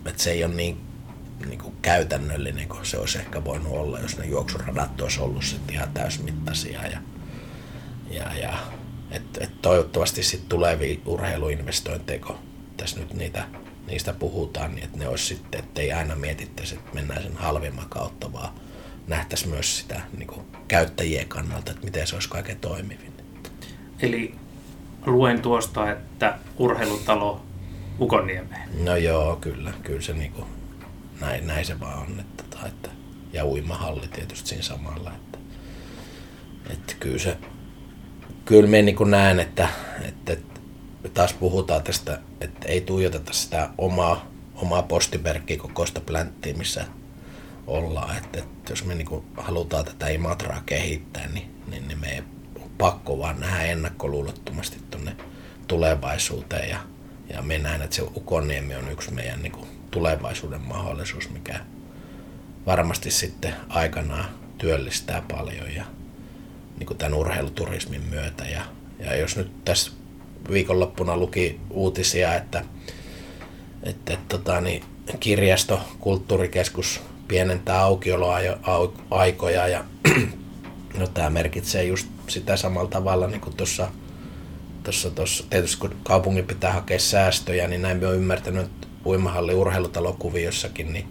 että 0.05 0.23
se 0.23 0.31
ei 0.31 0.43
ole 0.43 0.53
niin, 0.53 0.77
niin 1.45 1.59
kuin 1.59 1.73
käytännöllinen 1.81 2.67
kuin 2.67 2.85
se 2.85 2.97
olisi 2.97 3.17
ehkä 3.17 3.43
voinut 3.43 3.73
olla, 3.73 3.99
jos 3.99 4.17
ne 4.17 4.25
juoksuradat 4.25 5.01
olisi 5.01 5.21
ollut 5.21 5.43
sitten 5.43 5.75
ihan 5.75 5.93
täysmittaisia. 5.93 6.87
Ja, 6.87 6.99
ja, 8.11 8.35
ja 8.41 8.53
et, 9.11 9.37
et 9.39 9.61
toivottavasti 9.61 10.23
sitten 10.23 10.49
tulevia 10.49 10.99
urheiluinvestointeja, 11.05 12.19
kun 12.19 12.35
tässä 12.77 12.99
nyt 12.99 13.13
niitä, 13.13 13.43
niistä 13.91 14.13
puhutaan, 14.13 14.75
niin 14.75 14.83
että 14.83 14.97
ne 14.97 15.07
olisi 15.07 15.25
sitten, 15.25 15.59
ettei 15.59 15.91
aina 15.91 16.15
mietittäisi, 16.15 16.75
että 16.75 16.93
mennään 16.93 17.23
sen 17.23 17.35
halvimman 17.35 17.89
kautta, 17.89 18.33
vaan 18.33 18.53
nähtäisiin 19.07 19.49
myös 19.49 19.79
sitä 19.79 20.01
niin 20.17 20.27
kuin 20.27 20.45
käyttäjien 20.67 21.27
kannalta, 21.27 21.71
että 21.71 21.85
miten 21.85 22.07
se 22.07 22.15
olisi 22.15 22.29
kaiken 22.29 22.59
toimivin. 22.59 23.13
Eli 24.01 24.35
luen 25.05 25.41
tuosta, 25.41 25.91
että 25.91 26.37
urheilutalo 26.57 27.41
Ukoniemeen. 27.99 28.85
No 28.85 28.95
joo, 28.95 29.35
kyllä. 29.35 29.73
Kyllä 29.83 30.01
se 30.01 30.13
niin 30.13 30.31
kuin, 30.31 30.45
näin, 31.19 31.47
näin 31.47 31.65
se 31.65 31.79
vaan 31.79 31.99
on. 31.99 32.19
Että, 32.19 32.67
että, 32.67 32.89
ja 33.33 33.45
uimahalli 33.45 34.07
tietysti 34.07 34.49
siinä 34.49 34.63
samalla. 34.63 35.11
Että, 35.15 35.37
että 36.69 36.93
kyllä 36.99 37.19
se, 37.19 37.37
kyllä 38.45 38.69
me 38.69 38.81
niin 38.81 39.11
näen, 39.11 39.39
että, 39.39 39.69
että, 40.07 40.33
että 40.33 40.50
taas 41.09 41.33
puhutaan 41.33 41.83
tästä, 41.83 42.19
että 42.41 42.67
ei 42.67 42.81
tuijoteta 42.81 43.33
sitä 43.33 43.69
omaa, 43.77 44.25
omaa 44.55 44.83
postimerkkiä 44.83 45.57
kokoista 45.57 46.01
plänttiä, 46.01 46.53
missä 46.53 46.85
ollaan. 47.67 48.17
Että, 48.17 48.39
että 48.39 48.71
jos 48.71 48.85
me 48.85 48.95
niin 48.95 49.23
halutaan 49.37 49.85
tätä 49.85 50.07
Imatraa 50.07 50.63
kehittää, 50.65 51.27
niin, 51.27 51.55
niin, 51.67 51.87
niin 51.87 51.99
me 51.99 52.23
on 52.55 52.69
pakko 52.77 53.19
vaan 53.19 53.39
nähdä 53.39 53.63
ennakkoluulottomasti 53.63 54.77
tuonne 54.91 55.15
tulevaisuuteen. 55.67 56.69
Ja, 56.69 56.79
ja 57.29 57.41
me 57.41 57.57
näen, 57.57 57.81
että 57.81 57.95
se 57.95 58.01
Ukoniemi 58.01 58.75
on 58.75 58.91
yksi 58.91 59.11
meidän 59.11 59.41
niin 59.41 59.67
tulevaisuuden 59.91 60.61
mahdollisuus, 60.61 61.29
mikä 61.29 61.59
varmasti 62.65 63.11
sitten 63.11 63.55
aikanaan 63.69 64.25
työllistää 64.57 65.23
paljon 65.31 65.75
ja 65.75 65.85
niin 66.77 66.87
kuin 66.87 66.97
tämän 66.97 67.13
urheiluturismin 67.13 68.01
myötä. 68.01 68.45
Ja, 68.45 68.61
ja 68.99 69.15
jos 69.15 69.37
nyt 69.37 69.65
tässä 69.65 69.91
viikonloppuna 70.51 71.17
luki 71.17 71.59
uutisia, 71.69 72.35
että, 72.35 72.65
että, 73.83 74.17
tota, 74.27 74.61
niin 74.61 74.83
kirjasto, 75.19 75.79
kulttuurikeskus 75.99 77.01
pienentää 77.27 77.81
aukioloaikoja 77.81 79.67
ja 79.67 79.83
no, 80.99 81.07
tämä 81.07 81.29
merkitsee 81.29 81.83
just 81.83 82.07
sitä 82.27 82.57
samalla 82.57 82.89
tavalla 82.89 83.27
niin 83.27 83.41
kuin 83.41 83.55
tuossa 83.55 83.87
Tossa, 84.83 85.11
tossa, 85.11 85.43
tietysti 85.49 85.77
kun 85.77 85.95
kaupungin 86.03 86.45
pitää 86.45 86.73
hakea 86.73 86.99
säästöjä, 86.99 87.67
niin 87.67 87.81
näin 87.81 87.97
me 87.97 88.07
on 88.07 88.15
ymmärtänyt 88.15 88.71
uimahalli 89.05 89.53
urheilutalokuviossakin, 89.53 90.93
niin 90.93 91.07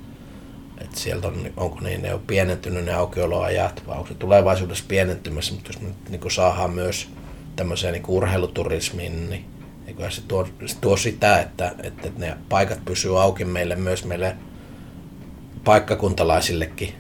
että 0.81 1.01
sieltä 1.01 1.29
on, 1.29 1.51
onko 1.57 1.81
niin, 1.81 2.03
ne 2.03 2.15
on 2.15 2.21
pienentynyt 2.27 2.85
ne 2.85 2.93
aukioloajat, 2.93 3.83
vai 3.87 3.97
onko 3.97 4.09
se 4.09 4.15
tulevaisuudessa 4.15 4.85
pienentymässä, 4.89 5.55
mutta 5.55 5.69
jos 5.69 5.81
me 5.81 5.89
niin 6.09 6.31
saadaan 6.31 6.71
myös 6.71 7.09
tämmöiseen 7.57 7.93
niin 7.93 8.05
urheiluturismiin, 8.09 9.31
niin 9.31 9.45
eikö 9.87 10.11
se 10.11 10.23
tuo, 10.29 10.49
se 10.67 10.77
tuo 10.81 10.97
sitä, 10.97 11.41
että, 11.41 11.75
että 11.83 12.09
ne 12.17 12.37
paikat 12.49 12.85
pysyy 12.85 13.23
auki 13.23 13.45
meille 13.45 13.77
myös 13.77 14.05
meille 14.05 14.37
paikkakuntalaisillekin 15.65 16.95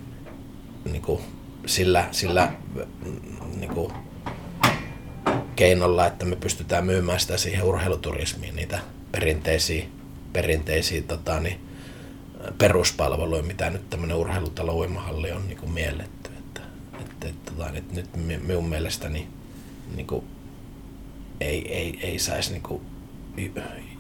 niin 0.84 1.03
kuin 1.03 1.20
sillä, 1.66 2.09
sillä 2.11 2.53
niin 3.57 3.70
kuin 3.70 3.92
keinolla, 5.57 6.07
että 6.07 6.24
me 6.24 6.36
pystytään 6.36 6.86
myymään 6.86 7.20
sitä 7.20 7.36
siihen 7.36 7.64
urheiluturismiin, 7.64 8.57
niitä 8.57 8.78
perinteisiä, 9.12 9.84
perinteisiä 10.32 11.03
tota, 11.03 11.40
niin, 11.40 11.61
peruspalveluja, 12.59 13.42
mitä 13.42 13.70
nyt 13.70 13.90
tämmöinen 13.90 14.16
urheilutalo 14.16 14.74
uimahalli 14.74 15.32
on 15.32 15.48
niin 15.48 15.59
kuin 15.59 15.72
mielletty. 15.72 16.30
Että, 16.38 16.61
että, 17.01 17.28
että, 17.28 17.53
tota, 17.53 17.70
että 17.74 17.94
nyt 17.94 18.09
minun 18.42 18.68
mielestäni 18.68 19.28
niin 19.96 20.07
kuin, 20.07 20.24
ei, 21.41 21.74
ei, 21.74 21.99
ei 22.03 22.18
saisi 22.18 22.53
niin 22.53 22.62
kuin, 22.62 22.82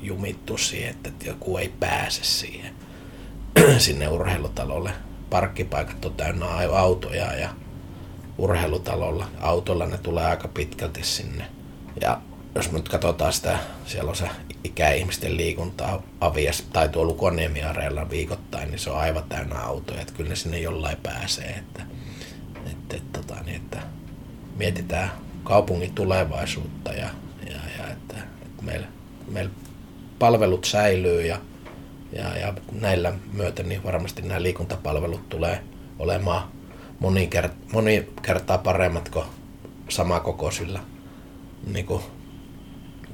jumittua 0.02 0.58
siihen, 0.58 0.90
että 0.90 1.10
joku 1.24 1.56
ei 1.56 1.72
pääse 1.80 2.24
siihen 2.24 2.74
sinne 3.78 4.08
urheilutalolle. 4.08 4.90
Parkkipaikat 5.30 6.04
on 6.04 6.14
täynnä 6.14 6.46
autoja 6.76 7.34
ja 7.36 7.50
urheilutalolla. 8.38 9.28
Autolla 9.40 9.86
ne 9.86 9.98
tulee 9.98 10.26
aika 10.26 10.48
pitkälti 10.48 11.04
sinne. 11.04 11.46
Ja 12.00 12.20
jos 12.54 12.70
me 12.72 12.78
nyt 12.78 12.88
katsotaan 12.88 13.32
sitä, 13.32 13.58
siellä 13.86 14.10
on 14.10 14.16
se 14.16 14.28
ikäihmisten 14.64 15.36
liikuntaa 15.36 16.02
Avias 16.20 16.62
tai 16.72 16.88
tuolla 16.88 17.12
Lukoniemi-areella 17.12 18.10
viikoittain, 18.10 18.70
niin 18.70 18.78
se 18.78 18.90
on 18.90 18.98
aivan 18.98 19.24
täynnä 19.28 19.60
autoja, 19.60 20.00
että 20.00 20.12
kyllä 20.12 20.30
ne 20.30 20.36
sinne 20.36 20.58
jollain 20.58 20.98
pääsee. 21.02 21.50
Että, 21.50 21.82
että, 22.70 22.96
tota, 23.12 23.42
niin, 23.42 23.56
että 23.56 23.82
mietitään 24.56 25.10
kaupungin 25.44 25.94
tulevaisuutta 25.94 26.92
ja 26.92 27.08
että 28.60 28.72
meillä, 28.72 28.86
meillä 29.28 29.50
palvelut 30.18 30.64
säilyy 30.64 31.22
ja 31.22 31.38
ja, 32.12 32.38
ja 32.38 32.54
näillä 32.72 33.12
myötä 33.32 33.62
niin 33.62 33.84
varmasti 33.84 34.22
nämä 34.22 34.42
liikuntapalvelut 34.42 35.28
tulee 35.28 35.62
olemaan 35.98 36.48
moni, 37.00 37.26
kert, 37.26 37.52
moni 37.72 38.08
kertaa 38.22 38.58
paremmat 38.58 39.08
kuin 39.08 39.24
samakokoisilla 39.88 40.80
niin 41.72 41.86
kuin 41.86 42.02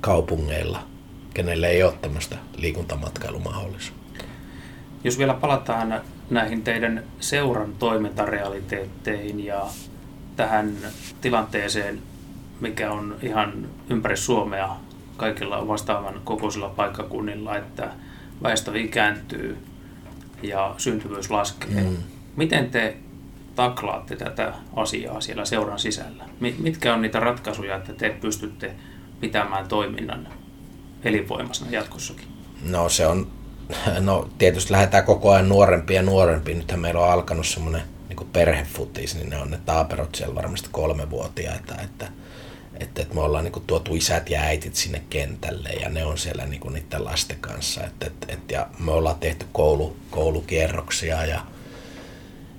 kaupungeilla, 0.01 0.83
kenelle 1.35 1.69
ei 1.69 1.83
ole 1.83 1.95
tämmöistä 2.03 2.37
liikuntamatkailumahdollisuutta. 2.57 4.25
Jos 5.05 5.19
vielä 5.19 5.35
palataan 5.35 6.01
näihin 6.31 6.63
teidän 6.63 7.05
seuran 7.21 7.75
toimintarealiteetteihin 7.79 9.45
ja 9.45 9.67
tähän 10.37 10.77
tilanteeseen, 11.21 12.03
mikä 12.61 12.93
on 12.93 13.17
ihan 13.23 13.69
ympäri 13.91 14.17
Suomea 14.17 14.77
kaikilla 15.17 15.69
vastaavan 15.69 16.21
kokoisilla 16.25 16.69
paikkakunnilla, 16.69 17.57
että 17.57 17.93
väestö 18.43 18.79
ikääntyy 18.79 19.59
ja 20.43 20.75
syntyvyys 20.79 21.31
laskee. 21.31 21.83
Mm. 21.83 21.97
Miten 22.37 22.71
te 22.71 22.97
taklaatte 23.55 24.17
tätä 24.17 24.53
asiaa 24.77 25.21
siellä 25.21 25.45
seuran 25.45 25.79
sisällä? 25.79 26.25
Mitkä 26.59 26.95
on 26.95 27.03
niitä 27.03 27.21
ratkaisuja, 27.21 27.77
että 27.77 27.93
te 27.93 28.11
pystytte 28.21 28.75
pitämään 29.21 29.69
toiminnan 29.69 30.29
elinvoimaisena 31.05 31.71
jatkossakin? 31.71 32.29
No 32.62 32.89
se 32.89 33.07
on, 33.07 33.27
no 34.01 34.29
tietysti 34.39 34.73
lähdetään 34.73 35.05
koko 35.05 35.33
ajan 35.33 35.49
nuorempia 35.49 35.97
ja 35.97 36.03
nuorempia. 36.03 36.55
Nythän 36.55 36.81
meillä 36.81 37.01
on 37.01 37.12
alkanut 37.12 37.47
semmoinen 37.47 37.83
niin 38.09 38.29
perhefutis, 38.33 39.14
niin 39.14 39.31
ne 39.31 39.37
on 39.37 39.51
ne 39.51 39.61
taaperot 39.67 40.14
siellä 40.14 40.35
varmasti 40.35 40.69
kolmevuotiaita, 40.73 41.75
että 41.83 42.07
että, 42.07 42.26
että 42.81 43.14
me 43.14 43.20
ollaan 43.20 43.45
niin 43.45 43.53
kuin, 43.53 43.66
tuotu 43.66 43.95
isät 43.95 44.31
ja 44.31 44.41
äitit 44.41 44.74
sinne 44.74 45.03
kentälle 45.11 45.68
ja 45.68 45.89
ne 45.89 46.05
on 46.05 46.18
siellä 46.18 46.47
niin 46.47 46.61
kuin, 46.61 46.74
niiden 46.74 47.05
lasten 47.05 47.39
kanssa. 47.41 47.85
Että, 47.85 48.07
että, 48.07 48.27
että, 48.33 48.55
ja 48.55 48.66
me 48.79 48.93
ollaan 48.93 49.18
tehty 49.18 49.47
koulu, 49.53 49.97
koulukierroksia 50.11 51.24
ja, 51.24 51.41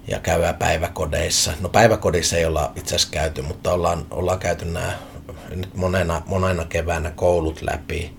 ja 0.07 0.19
käydään 0.19 0.55
päiväkodeissa. 0.55 1.53
No 1.59 1.69
päiväkodissa 1.69 2.37
ei 2.37 2.45
olla 2.45 2.71
itse 2.75 2.95
asiassa 2.95 3.11
käyty, 3.11 3.41
mutta 3.41 3.73
ollaan, 3.73 4.05
ollaan 4.11 4.39
käyty 4.39 4.65
nämä 4.65 4.93
nyt 5.55 5.75
monena, 5.75 6.21
monena 6.25 6.65
keväänä 6.65 7.11
koulut 7.11 7.61
läpi. 7.61 8.17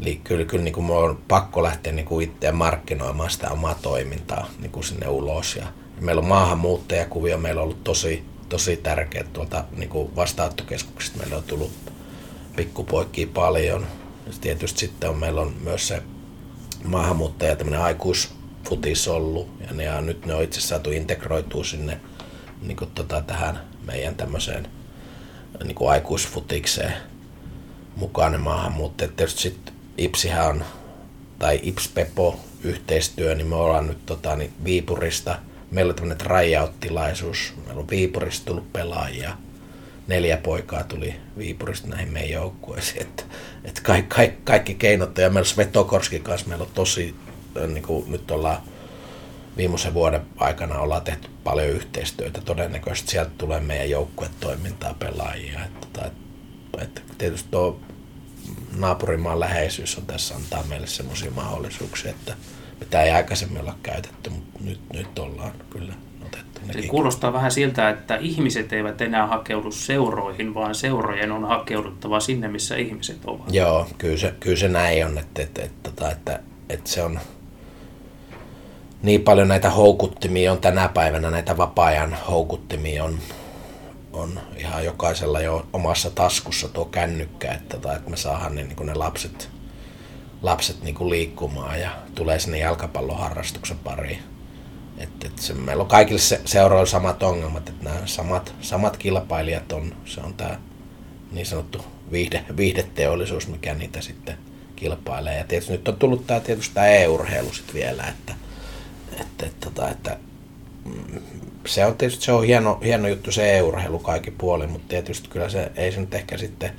Eli 0.00 0.20
kyllä, 0.24 0.44
kyllä 0.44 0.64
niin 0.64 0.74
kuin 0.74 0.86
me 0.86 0.92
on 0.92 1.22
pakko 1.28 1.62
lähteä 1.62 1.92
niin 1.92 2.06
kuin 2.06 2.30
itse 2.30 2.52
markkinoimaan 2.52 3.30
sitä 3.30 3.50
omaa 3.50 3.74
toimintaa 3.74 4.46
niin 4.58 4.70
kuin 4.70 4.84
sinne 4.84 5.08
ulos. 5.08 5.56
Ja, 5.56 5.62
ja 5.96 6.02
meillä 6.02 6.20
on 6.20 6.28
maahanmuuttajakuvia, 6.28 7.38
meillä 7.38 7.60
on 7.60 7.64
ollut 7.64 7.84
tosi, 7.84 8.24
tosi 8.50 8.76
tärkeä 8.76 9.24
tuolta 9.32 9.64
niin 9.76 10.16
vastaanottokeskuksista. 10.16 11.18
Meillä 11.18 11.36
on 11.36 11.42
tullut 11.42 11.72
pikkupoikkia 12.56 13.26
paljon. 13.34 13.86
Tietysti 14.40 14.80
sitten 14.80 15.10
on, 15.10 15.18
meillä 15.18 15.40
on 15.40 15.54
myös 15.64 15.88
se 15.88 16.02
maahanmuuttaja, 16.84 17.56
tämmöinen 17.56 17.80
aikuisfutis 17.80 19.08
ollut. 19.08 19.48
Ja 19.60 19.74
ne, 19.74 19.84
ja 19.84 20.00
nyt 20.00 20.26
ne 20.26 20.34
on 20.34 20.42
itse 20.42 20.60
saatu 20.60 20.90
integroitua 20.90 21.64
sinne 21.64 22.00
niin 22.62 22.76
kuin 22.76 22.90
tota, 22.90 23.22
tähän 23.22 23.60
meidän 23.86 24.14
tämmöiseen 24.14 24.68
niin 25.64 25.74
kuin 25.74 25.90
aikuisfutikseen 25.90 26.92
mukaan 27.96 28.32
ne 28.32 28.38
maahanmuuttajat. 28.38 29.16
Tietysti 29.16 29.42
sitten 29.42 29.74
Ipsihän 29.98 30.48
on 30.48 30.64
tai 31.38 31.60
Ipspepo 31.62 32.40
yhteistyö, 32.64 33.34
niin 33.34 33.46
me 33.46 33.54
ollaan 33.54 33.86
nyt 33.86 34.06
tota, 34.06 34.36
niin 34.36 34.52
Viipurista, 34.64 35.38
meillä 35.70 35.90
on 35.90 35.96
tämmöinen 35.96 36.18
tryout-tilaisuus, 36.18 37.52
meillä 37.66 37.80
on 37.80 37.90
Viipurista 37.90 38.46
tullut 38.46 38.72
pelaajia, 38.72 39.36
neljä 40.06 40.36
poikaa 40.36 40.84
tuli 40.84 41.14
Viipurista 41.38 41.88
näihin 41.88 42.12
meidän 42.12 42.30
joukkueisiin, 42.30 43.02
että, 43.02 43.22
että 43.64 43.82
kaikki, 43.82 44.14
kaikki, 44.14 44.40
kaikki 44.44 44.74
keinot, 44.74 45.18
ja 45.18 45.30
meillä 45.30 45.48
Svetokorskin 45.48 46.22
kanssa, 46.22 46.48
meillä 46.48 46.62
on 46.62 46.70
tosi, 46.74 47.14
niin 47.66 47.82
kuin 47.82 48.12
nyt 48.12 48.30
ollaan 48.30 48.62
viimeisen 49.56 49.94
vuoden 49.94 50.22
aikana 50.36 50.78
ollaan 50.78 51.02
tehty 51.02 51.28
paljon 51.44 51.68
yhteistyötä. 51.68 52.40
Todennäköisesti 52.40 53.10
sieltä 53.10 53.30
tulee 53.38 53.60
meidän 53.60 53.90
joukkuetoimintaa 53.90 54.94
pelaajia. 54.94 55.60
Että, 55.64 56.06
että, 56.06 56.82
että 56.82 57.00
tietysti 57.18 57.48
tuo 57.50 57.80
naapurimaan 58.76 59.40
läheisyys 59.40 59.98
on 59.98 60.06
tässä 60.06 60.34
antaa 60.34 60.62
meille 60.62 60.86
semmoisia 60.86 61.30
mahdollisuuksia, 61.30 62.10
että 62.10 62.34
mitä 62.80 63.02
ei 63.02 63.10
aikaisemmin 63.10 63.60
olla 63.60 63.74
käytetty, 63.82 64.30
mutta 64.30 64.58
nyt, 64.64 64.80
nyt 64.92 65.18
ollaan 65.18 65.52
kyllä 65.70 65.94
otettu. 66.26 66.60
Eli 66.74 66.86
kuulostaa 66.86 67.32
vähän 67.32 67.50
siltä, 67.50 67.88
että 67.88 68.16
ihmiset 68.16 68.72
eivät 68.72 69.00
enää 69.00 69.26
hakeudu 69.26 69.72
seuroihin, 69.72 70.54
vaan 70.54 70.74
seurojen 70.74 71.32
on 71.32 71.44
hakeuduttava 71.44 72.20
sinne, 72.20 72.48
missä 72.48 72.76
ihmiset 72.76 73.18
ovat. 73.24 73.54
Joo, 73.54 73.86
kyllä 73.98 74.16
se, 74.16 74.34
kyllä 74.40 74.56
se 74.56 74.68
näin 74.68 75.06
on, 75.06 75.18
että, 75.18 75.42
että, 75.42 75.62
että, 75.62 75.90
että, 75.90 76.10
että, 76.10 76.40
että 76.68 76.90
se 76.90 77.02
on 77.02 77.20
niin 79.02 79.22
paljon 79.22 79.48
näitä 79.48 79.70
houkuttimia 79.70 80.52
on 80.52 80.60
tänä 80.60 80.88
päivänä, 80.88 81.30
näitä 81.30 81.56
vapaa-ajan 81.56 82.16
houkuttimia 82.28 83.04
on, 83.04 83.18
on 84.12 84.40
ihan 84.56 84.84
jokaisella 84.84 85.40
jo 85.40 85.66
omassa 85.72 86.10
taskussa 86.10 86.68
tuo 86.68 86.84
kännykkä, 86.84 87.52
että, 87.52 87.76
tota, 87.76 87.96
että 87.96 88.10
me 88.10 88.16
saadaan 88.16 88.54
ne, 88.54 88.62
niin 88.62 88.86
ne 88.86 88.94
lapset, 88.94 89.50
lapset 90.42 90.82
niin 90.82 90.94
kuin 90.94 91.10
liikkumaan 91.10 91.80
ja 91.80 91.90
tulee 92.14 92.38
sinne 92.38 92.58
jalkapalloharrastuksen 92.58 93.78
pariin. 93.78 94.18
Et, 94.98 95.24
et 95.24 95.38
se, 95.38 95.54
meillä 95.54 95.82
on 95.82 95.88
kaikille 95.88 96.20
se, 96.20 96.40
seuroilla 96.44 96.86
samat 96.86 97.22
ongelmat, 97.22 97.68
että 97.68 97.84
nämä 97.84 98.06
samat, 98.06 98.54
samat 98.60 98.96
kilpailijat 98.96 99.72
on, 99.72 99.94
se 100.04 100.20
on 100.20 100.34
tämä 100.34 100.60
niin 101.32 101.46
sanottu 101.46 101.84
viihde, 102.12 102.44
viihdeteollisuus, 102.56 103.48
mikä 103.48 103.74
niitä 103.74 104.00
sitten 104.00 104.38
kilpailee. 104.76 105.38
Ja 105.38 105.44
tietysti 105.44 105.72
nyt 105.72 105.88
on 105.88 105.96
tullut 105.96 106.26
tämä 106.26 106.40
tietysti 106.40 106.74
tämä 106.74 106.86
e-urheilu 106.86 107.52
sitten 107.52 107.74
vielä, 107.74 108.04
että, 108.08 108.34
että, 109.20 109.46
että, 109.46 109.68
että, 109.68 109.88
että 109.88 110.16
mm, 110.84 111.20
se 111.66 111.86
on 111.86 111.96
tietysti 111.96 112.24
se 112.24 112.32
on 112.32 112.44
hieno, 112.44 112.78
hieno 112.84 113.08
juttu 113.08 113.32
se 113.32 113.58
e-urheilu 113.58 113.98
kaikki 113.98 114.30
puoli, 114.30 114.66
mutta 114.66 114.88
tietysti 114.88 115.28
kyllä 115.28 115.48
se 115.48 115.72
ei 115.76 115.92
se 115.92 116.00
nyt 116.00 116.14
ehkä 116.14 116.38
sitten 116.38 116.72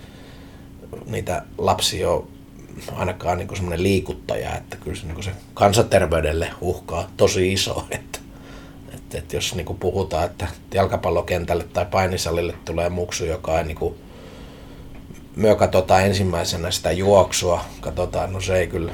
niitä 1.06 1.44
lapsia 1.58 2.10
ole 2.10 2.24
ainakaan 2.96 3.38
niin 3.38 3.56
semmoinen 3.56 3.84
liikuttaja, 3.84 4.56
että 4.56 4.78
kyllä 4.78 4.98
se, 4.98 5.08
niin 5.08 5.24
se 5.24 5.32
kansanterveydelle 5.54 6.50
uhkaa 6.62 7.08
tosi 7.18 7.54
iso, 7.54 7.86
että, 7.92 8.20
että, 8.94 9.18
että 9.18 9.36
jos 9.36 9.56
niin 9.56 9.78
puhutaan, 9.80 10.26
että 10.26 10.48
jalkapallokentälle 10.74 11.64
tai 11.64 11.86
painisalille 11.86 12.54
tulee 12.66 12.90
muksu, 12.90 13.26
joka 13.26 13.58
ei 13.58 13.66
niin 13.66 13.78
kuin, 13.78 13.96
myö 15.36 15.56
katsotaan 15.56 16.06
ensimmäisenä 16.06 16.72
sitä 16.72 16.92
juoksua, 16.92 17.66
katsotaan, 17.82 18.34
no 18.34 18.42
se 18.42 18.58
ei 18.58 18.68
kyllä 18.68 18.92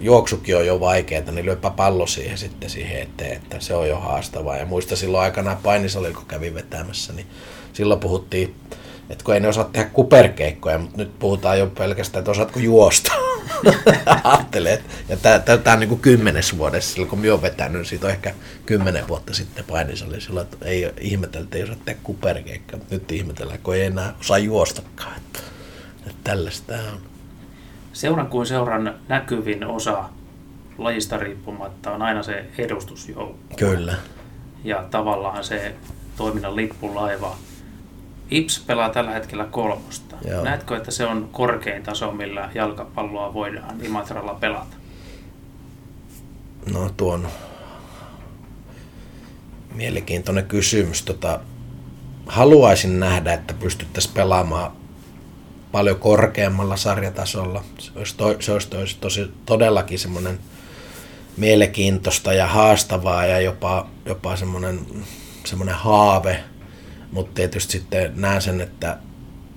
juoksukin 0.00 0.56
on 0.56 0.66
jo 0.66 0.80
vaikeaa, 0.80 1.30
niin 1.30 1.46
lyöpä 1.46 1.70
pallo 1.70 2.06
siihen 2.06 2.38
sitten 2.38 2.70
siihen 2.70 3.02
eteen, 3.02 3.36
että 3.36 3.60
se 3.60 3.74
on 3.74 3.88
jo 3.88 3.96
haastavaa. 3.96 4.56
Ja 4.56 4.66
muista 4.66 4.96
silloin 4.96 5.24
aikanaan 5.24 5.56
painisalilla, 5.62 6.18
kun 6.18 6.26
kävin 6.26 6.54
vetämässä, 6.54 7.12
niin 7.12 7.26
silloin 7.72 8.00
puhuttiin, 8.00 8.54
että 9.10 9.24
kun 9.24 9.34
ei 9.34 9.40
ne 9.40 9.48
osaa 9.48 9.64
tehdä 9.64 9.90
kuperkeikkoja, 9.92 10.78
mutta 10.78 10.96
nyt 10.96 11.18
puhutaan 11.18 11.58
jo 11.58 11.66
pelkästään, 11.66 12.20
että 12.20 12.30
osaatko 12.30 12.60
juosta. 12.60 13.12
Ajattelee, 14.24 14.82
ja 15.08 15.16
tämä 15.16 15.74
on 15.74 15.80
niin 15.80 15.88
kuin 15.88 16.00
kymmenes 16.00 16.58
vuodessa, 16.58 16.90
silloin 16.90 17.10
kun 17.10 17.18
minä 17.18 17.32
olen 17.32 17.42
vetänyt, 17.42 17.86
siitä 17.86 18.06
on 18.06 18.12
ehkä 18.12 18.34
kymmenen 18.66 19.08
vuotta 19.08 19.34
sitten 19.34 19.64
painisalilla, 19.64 20.20
silloin, 20.20 20.44
että 20.44 20.66
ei 20.66 20.92
ihmetellä, 21.00 21.44
että 21.44 21.56
ei 21.56 21.62
osaa 21.62 21.76
tehdä 21.84 22.00
kuperkeikkoja, 22.02 22.78
mutta 22.78 22.94
nyt 22.94 23.12
ihmetellään, 23.12 23.58
kun 23.62 23.74
ei 23.74 23.82
enää 23.82 24.14
osaa 24.20 24.38
juostakaan. 24.38 25.16
Että, 25.16 25.38
että 26.06 26.20
tällaista 26.24 26.74
on. 26.74 27.00
Seuran 27.92 28.26
kuin 28.26 28.46
seuran 28.46 28.94
näkyvin 29.08 29.64
osa 29.66 30.04
lajista 30.78 31.16
riippumatta 31.16 31.90
on 31.90 32.02
aina 32.02 32.22
se 32.22 32.44
edustusjoukko. 32.58 33.56
Kyllä. 33.56 33.94
Ja 34.64 34.84
tavallaan 34.90 35.44
se 35.44 35.74
toiminnan 36.16 36.56
lippulaiva. 36.56 37.36
IPS 38.30 38.64
pelaa 38.66 38.90
tällä 38.90 39.10
hetkellä 39.10 39.44
kolmosta. 39.44 40.16
Joo. 40.28 40.44
Näetkö, 40.44 40.76
että 40.76 40.90
se 40.90 41.06
on 41.06 41.28
korkein 41.32 41.82
taso, 41.82 42.12
millä 42.12 42.50
jalkapalloa 42.54 43.34
voidaan 43.34 43.84
Imatralla 43.84 44.34
pelata? 44.34 44.76
No 46.72 46.90
tuon 46.96 47.28
mielenkiintoinen 49.74 50.46
kysymys. 50.46 51.02
Tota, 51.02 51.40
haluaisin 52.26 53.00
nähdä, 53.00 53.32
että 53.32 53.54
pystyttäisiin 53.54 54.14
pelaamaan 54.14 54.72
paljon 55.72 55.96
korkeammalla 55.96 56.76
sarjatasolla. 56.76 57.64
Se 57.78 57.90
olisi, 57.96 58.16
to, 58.16 58.36
se 58.40 58.52
olisi, 58.52 58.68
tosi, 58.68 58.96
tosi, 59.00 59.30
todellakin 59.46 59.98
semmoinen 59.98 60.38
mielenkiintoista 61.36 62.32
ja 62.32 62.46
haastavaa 62.46 63.26
ja 63.26 63.40
jopa, 63.40 63.86
jopa 64.06 64.36
semmoinen, 64.36 64.80
semmoinen 65.44 65.74
haave, 65.74 66.44
mutta 67.12 67.34
tietysti 67.34 67.72
sitten 67.72 68.12
näen 68.16 68.42
sen, 68.42 68.60
että, 68.60 68.98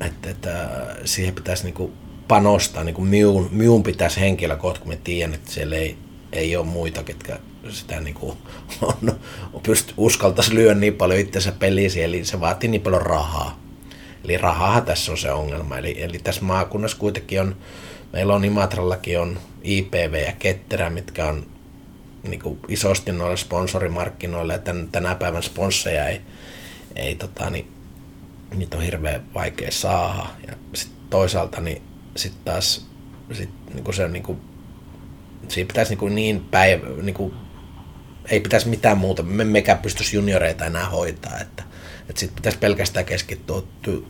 että, 0.05 0.29
että 0.29 0.69
siihen 1.05 1.35
pitäisi 1.35 1.63
niinku 1.63 1.93
panostaa, 2.27 2.83
niin 2.83 2.95
kuin 2.95 3.07
miun, 3.07 3.49
miun 3.51 3.83
pitäisi 3.83 4.19
henkilökohtaisesti, 4.19 4.83
kun 4.83 4.93
mä 4.93 5.03
tiedän, 5.03 5.33
että 5.33 5.51
siellä 5.51 5.75
ei, 5.75 5.97
ei 6.31 6.55
ole 6.55 6.65
muita, 6.65 7.03
ketkä 7.03 7.39
sitä 7.69 8.01
niin 8.01 8.15
kuin 8.15 8.37
on, 8.81 9.19
pyst, 9.63 9.93
uskaltaisi 9.97 10.55
lyödä 10.55 10.79
niin 10.79 10.95
paljon 10.95 11.19
itsensä 11.19 11.51
peliin, 11.51 11.91
eli 12.03 12.25
se 12.25 12.39
vaatii 12.39 12.69
niin 12.69 12.81
paljon 12.81 13.01
rahaa. 13.01 13.59
Eli 14.23 14.37
rahaa 14.37 14.81
tässä 14.81 15.11
on 15.11 15.17
se 15.17 15.31
ongelma. 15.31 15.77
Eli, 15.77 16.01
eli 16.01 16.19
tässä 16.19 16.41
maakunnassa 16.41 16.97
kuitenkin 16.97 17.41
on, 17.41 17.55
meillä 18.13 18.35
on 18.35 18.45
Imatrallakin 18.45 19.19
on 19.19 19.39
IPV 19.63 20.23
ja 20.25 20.33
Ketterä, 20.39 20.89
mitkä 20.89 21.25
on 21.25 21.45
niin 22.23 22.39
kuin 22.39 22.59
isosti 22.67 23.11
noilla 23.11 23.37
sponsorimarkkinoilla, 23.37 24.53
ja 24.53 24.59
tän, 24.59 24.89
tänä 24.91 25.15
päivän 25.15 25.43
sponsseja 25.43 26.07
ei, 26.07 26.21
ei 26.95 27.15
tota, 27.15 27.49
niin, 27.49 27.71
niitä 28.55 28.77
on 28.77 28.83
hirveän 28.83 29.23
vaikea 29.33 29.71
saada. 29.71 30.25
Ja 30.47 30.53
sit 30.73 30.91
toisaalta 31.09 31.61
niin 31.61 31.81
sit 32.15 32.45
taas 32.45 32.87
sit, 33.31 33.49
niin 33.73 33.83
kuin 33.83 33.95
se 33.95 34.07
niin 34.07 34.23
kuin, 34.23 34.37
siinä 35.47 35.67
pitäisi 35.67 35.91
niin, 35.91 35.99
kuin 35.99 36.15
niin 36.15 36.41
päivä, 36.51 36.87
niin 37.01 37.15
kuin, 37.15 37.33
ei 38.29 38.39
pitäisi 38.39 38.69
mitään 38.69 38.97
muuta, 38.97 39.23
me 39.23 39.43
mekään 39.43 39.77
pystyisi 39.77 40.15
junioreita 40.15 40.65
enää 40.65 40.89
hoitaa, 40.89 41.39
että 41.39 41.63
että 42.09 42.19
sitten 42.19 42.35
pitäisi 42.35 42.57
pelkästään 42.57 43.05
keskittyä, 43.05 43.61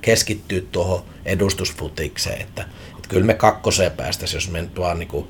keskittyä 0.02 0.62
tuohon 0.72 1.04
edustusfutikseen, 1.26 2.42
että, 2.42 2.62
että 2.96 3.10
kyllä 3.10 3.26
me 3.26 3.34
kakkoseen 3.34 3.92
päästäisiin, 3.92 4.38
jos 4.38 4.50
me 4.50 4.62
nyt 4.62 4.80
vaan 4.80 5.00
niin 5.00 5.28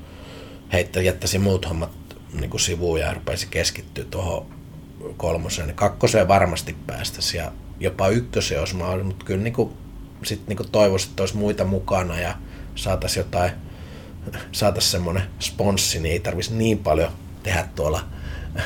heittä, 0.73 1.01
jättäisi 1.01 1.39
muut 1.39 1.69
hommat 1.69 1.91
niin 2.39 2.59
sivuun 2.59 2.99
ja 2.99 3.13
rupeisi 3.13 3.47
keskittyä 3.47 4.05
tuohon 4.05 4.45
kolmoseen, 5.17 5.67
niin 5.67 5.75
kakkoseen 5.75 6.27
varmasti 6.27 6.75
päästäisiin 6.87 7.43
ja 7.43 7.51
jopa 7.79 8.07
ykköseen 8.07 8.59
olisi 8.59 8.75
mahdollista, 8.75 9.07
mutta 9.07 9.25
kyllä 9.25 9.43
niin 9.43 9.53
kuin, 9.53 9.73
sit 10.23 10.47
niin 10.47 10.71
toivoisin, 10.71 11.09
että 11.09 11.23
olisi 11.23 11.37
muita 11.37 11.65
mukana 11.65 12.19
ja 12.19 12.35
saataisiin 12.75 13.25
jotain, 13.25 13.51
saataisiin 14.51 14.91
semmoinen 14.91 15.23
sponssi, 15.39 15.99
niin 15.99 16.13
ei 16.13 16.19
tarvitsisi 16.19 16.57
niin 16.57 16.77
paljon 16.77 17.11
tehdä 17.43 17.67
tuolla 17.75 18.05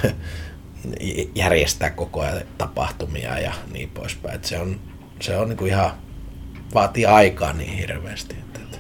järjestää 1.36 1.90
koko 1.90 2.22
ajan 2.22 2.42
tapahtumia 2.58 3.40
ja 3.40 3.54
niin 3.72 3.90
poispäin. 3.90 4.36
Et 4.36 4.46
se 4.46 4.60
on, 4.60 4.80
se 5.22 5.38
on 5.38 5.50
niinku 5.50 5.66
ihan, 5.66 5.92
vaatii 6.74 7.06
aikaa 7.06 7.54
niin 7.54 7.78
hirveästi. 7.78 8.36
Että, 8.36 8.60
että 8.64 8.78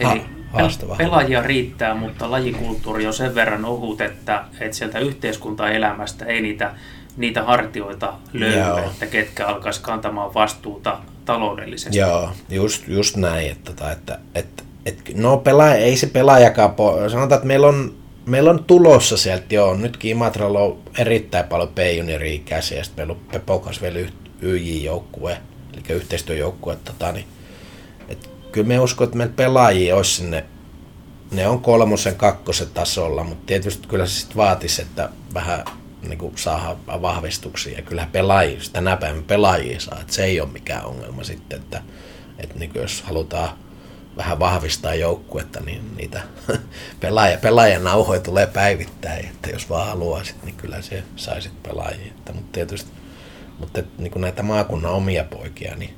Eli 0.00 0.33
haastavaa. 0.60 0.96
pelaajia 0.96 1.42
riittää, 1.42 1.94
mutta 1.94 2.30
lajikulttuuri 2.30 3.06
on 3.06 3.14
sen 3.14 3.34
verran 3.34 3.64
ohut, 3.64 4.00
että, 4.00 4.44
että 4.60 4.76
sieltä 4.76 4.98
yhteiskuntaelämästä 4.98 6.24
ei 6.24 6.42
niitä, 6.42 6.74
niitä 7.16 7.42
hartioita 7.42 8.12
löydy, 8.32 8.58
Joo. 8.58 8.78
että 8.78 9.06
ketkä 9.06 9.46
alkaisi 9.46 9.82
kantamaan 9.82 10.34
vastuuta 10.34 10.98
taloudellisesti. 11.24 11.98
Joo, 11.98 12.30
just, 12.50 12.88
just 12.88 13.16
näin. 13.16 13.50
Että, 13.50 13.72
tota, 13.72 13.92
että, 13.92 14.18
että, 14.34 14.62
että, 14.86 15.10
no 15.14 15.36
pelaaja, 15.36 15.74
ei 15.74 15.96
se 15.96 16.06
pelaajakaan, 16.06 16.70
po- 16.70 17.10
sanotaan, 17.10 17.38
että 17.38 17.46
meillä 17.46 17.66
on 17.66 18.04
meillä 18.26 18.50
on 18.50 18.64
tulossa 18.64 19.16
sieltä, 19.16 19.54
joo, 19.54 19.74
nytkin 19.74 20.10
Imatralla 20.10 20.60
on 20.60 20.78
erittäin 20.98 21.44
paljon 21.44 21.68
P-junioria 21.68 22.40
käsiä, 22.44 22.78
ja 22.78 22.84
sitten 22.84 23.02
meillä 23.02 23.20
on 23.20 23.26
Pepokas 23.32 23.82
vielä 23.82 23.98
YJ-joukkue, 24.40 25.38
eli 25.72 25.96
yhteistyöjoukkue, 25.96 26.76
tota, 26.84 27.12
niin, 27.12 27.26
kyllä 28.54 28.68
me 28.68 28.80
uskon, 28.80 29.04
että 29.04 29.16
meillä 29.16 29.32
pelaajia 29.36 29.96
olisi 29.96 30.10
sinne, 30.10 30.44
ne 31.30 31.48
on 31.48 31.60
kolmosen, 31.60 32.14
kakkosen 32.14 32.68
tasolla, 32.74 33.24
mutta 33.24 33.46
tietysti 33.46 33.88
kyllä 33.88 34.06
se 34.06 34.20
sitten 34.20 34.36
vaatisi, 34.36 34.82
että 34.82 35.08
vähän 35.34 35.64
niin 36.08 36.18
kuin 36.18 36.38
saadaan 36.38 37.02
vahvistuksia, 37.02 37.82
kyllä 37.82 38.08
pelaajia, 38.12 38.60
tänä 38.72 38.96
päivänä 38.96 39.22
pelaajia 39.26 39.80
saa, 39.80 40.00
että 40.00 40.12
se 40.12 40.24
ei 40.24 40.40
ole 40.40 40.48
mikään 40.52 40.84
ongelma 40.84 41.24
sitten, 41.24 41.60
että, 41.60 41.82
että 42.38 42.58
niin 42.58 42.70
jos 42.74 43.02
halutaan 43.02 43.48
vähän 44.16 44.38
vahvistaa 44.38 44.94
joukkuetta, 44.94 45.60
niin 45.60 45.96
niitä 45.96 46.22
pelaaja, 47.00 47.38
pelaajan 47.38 47.84
nauhoja 47.84 48.20
tulee 48.20 48.46
päivittää, 48.46 49.16
että 49.16 49.50
jos 49.50 49.70
vaan 49.70 49.86
haluaisit, 49.86 50.42
niin 50.44 50.56
kyllä 50.56 50.82
se 50.82 51.02
saisit 51.16 51.62
pelaajia. 51.62 52.06
Että, 52.06 52.32
mutta 52.32 52.52
tietysti 52.52 52.90
mutta 53.58 53.82
niin 53.98 54.10
kuin 54.10 54.20
näitä 54.20 54.42
maakunnan 54.42 54.92
omia 54.92 55.24
poikia, 55.24 55.76
niin, 55.76 55.94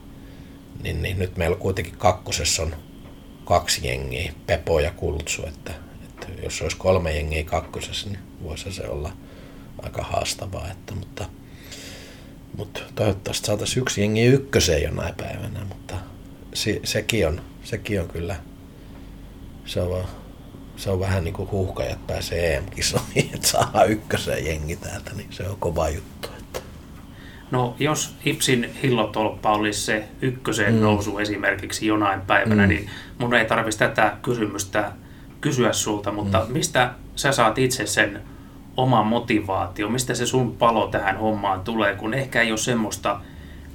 niin, 0.86 1.02
niin, 1.02 1.18
nyt 1.18 1.36
meillä 1.36 1.56
kuitenkin 1.56 1.96
kakkosessa 1.96 2.62
on 2.62 2.76
kaksi 3.44 3.86
jengiä, 3.88 4.32
Pepo 4.46 4.80
ja 4.80 4.90
Kultsu, 4.90 5.46
että, 5.46 5.74
että 6.02 6.26
jos 6.42 6.62
olisi 6.62 6.76
kolme 6.76 7.16
jengiä 7.16 7.44
kakkosessa, 7.44 8.08
niin 8.08 8.18
voisi 8.42 8.72
se 8.72 8.88
olla 8.88 9.12
aika 9.82 10.02
haastavaa, 10.02 10.70
että, 10.70 10.94
mutta, 10.94 11.28
mutta 12.56 12.80
toivottavasti 12.94 13.46
saataisiin 13.46 13.82
yksi 13.82 14.00
jengi 14.00 14.24
ykköseen 14.24 14.82
jonain 14.82 15.14
päivänä, 15.14 15.64
mutta 15.64 15.94
se, 16.54 16.80
sekin, 16.84 17.28
on, 17.28 17.40
sekin 17.64 18.00
on 18.00 18.08
kyllä, 18.08 18.36
se 19.64 19.80
on, 19.80 20.04
se 20.76 20.90
on 20.90 21.00
vähän 21.00 21.24
niin 21.24 21.34
kuin 21.34 21.50
huuhkajat 21.50 22.06
pääsee 22.06 22.56
EM-kisoihin, 22.56 23.30
että 23.34 23.48
saa 23.48 23.84
ykköseen 23.84 24.46
jengi 24.46 24.76
täältä, 24.76 25.14
niin 25.14 25.32
se 25.32 25.48
on 25.48 25.56
kova 25.56 25.88
juttu. 25.88 26.28
No 27.50 27.76
jos 27.78 28.14
Ipsin 28.24 28.70
hillotolppa 28.82 29.52
olisi 29.52 29.80
se 29.80 30.04
ykköseen 30.22 30.74
mm. 30.74 30.80
nousu 30.80 31.18
esimerkiksi 31.18 31.86
jonain 31.86 32.20
päivänä, 32.20 32.62
mm. 32.62 32.68
niin 32.68 32.90
mun 33.18 33.34
ei 33.34 33.44
tarvitsisi 33.44 33.78
tätä 33.78 34.16
kysymystä 34.22 34.92
kysyä 35.40 35.72
sulta, 35.72 36.12
mutta 36.12 36.44
mm. 36.44 36.52
mistä 36.52 36.90
sä 37.16 37.32
saat 37.32 37.58
itse 37.58 37.86
sen 37.86 38.22
oma 38.76 39.02
motivaatio, 39.02 39.88
mistä 39.88 40.14
se 40.14 40.26
sun 40.26 40.56
palo 40.56 40.86
tähän 40.86 41.18
hommaan 41.18 41.60
tulee, 41.60 41.94
kun 41.94 42.14
ehkä 42.14 42.42
ei 42.42 42.50
ole 42.50 42.58
semmoista, 42.58 43.20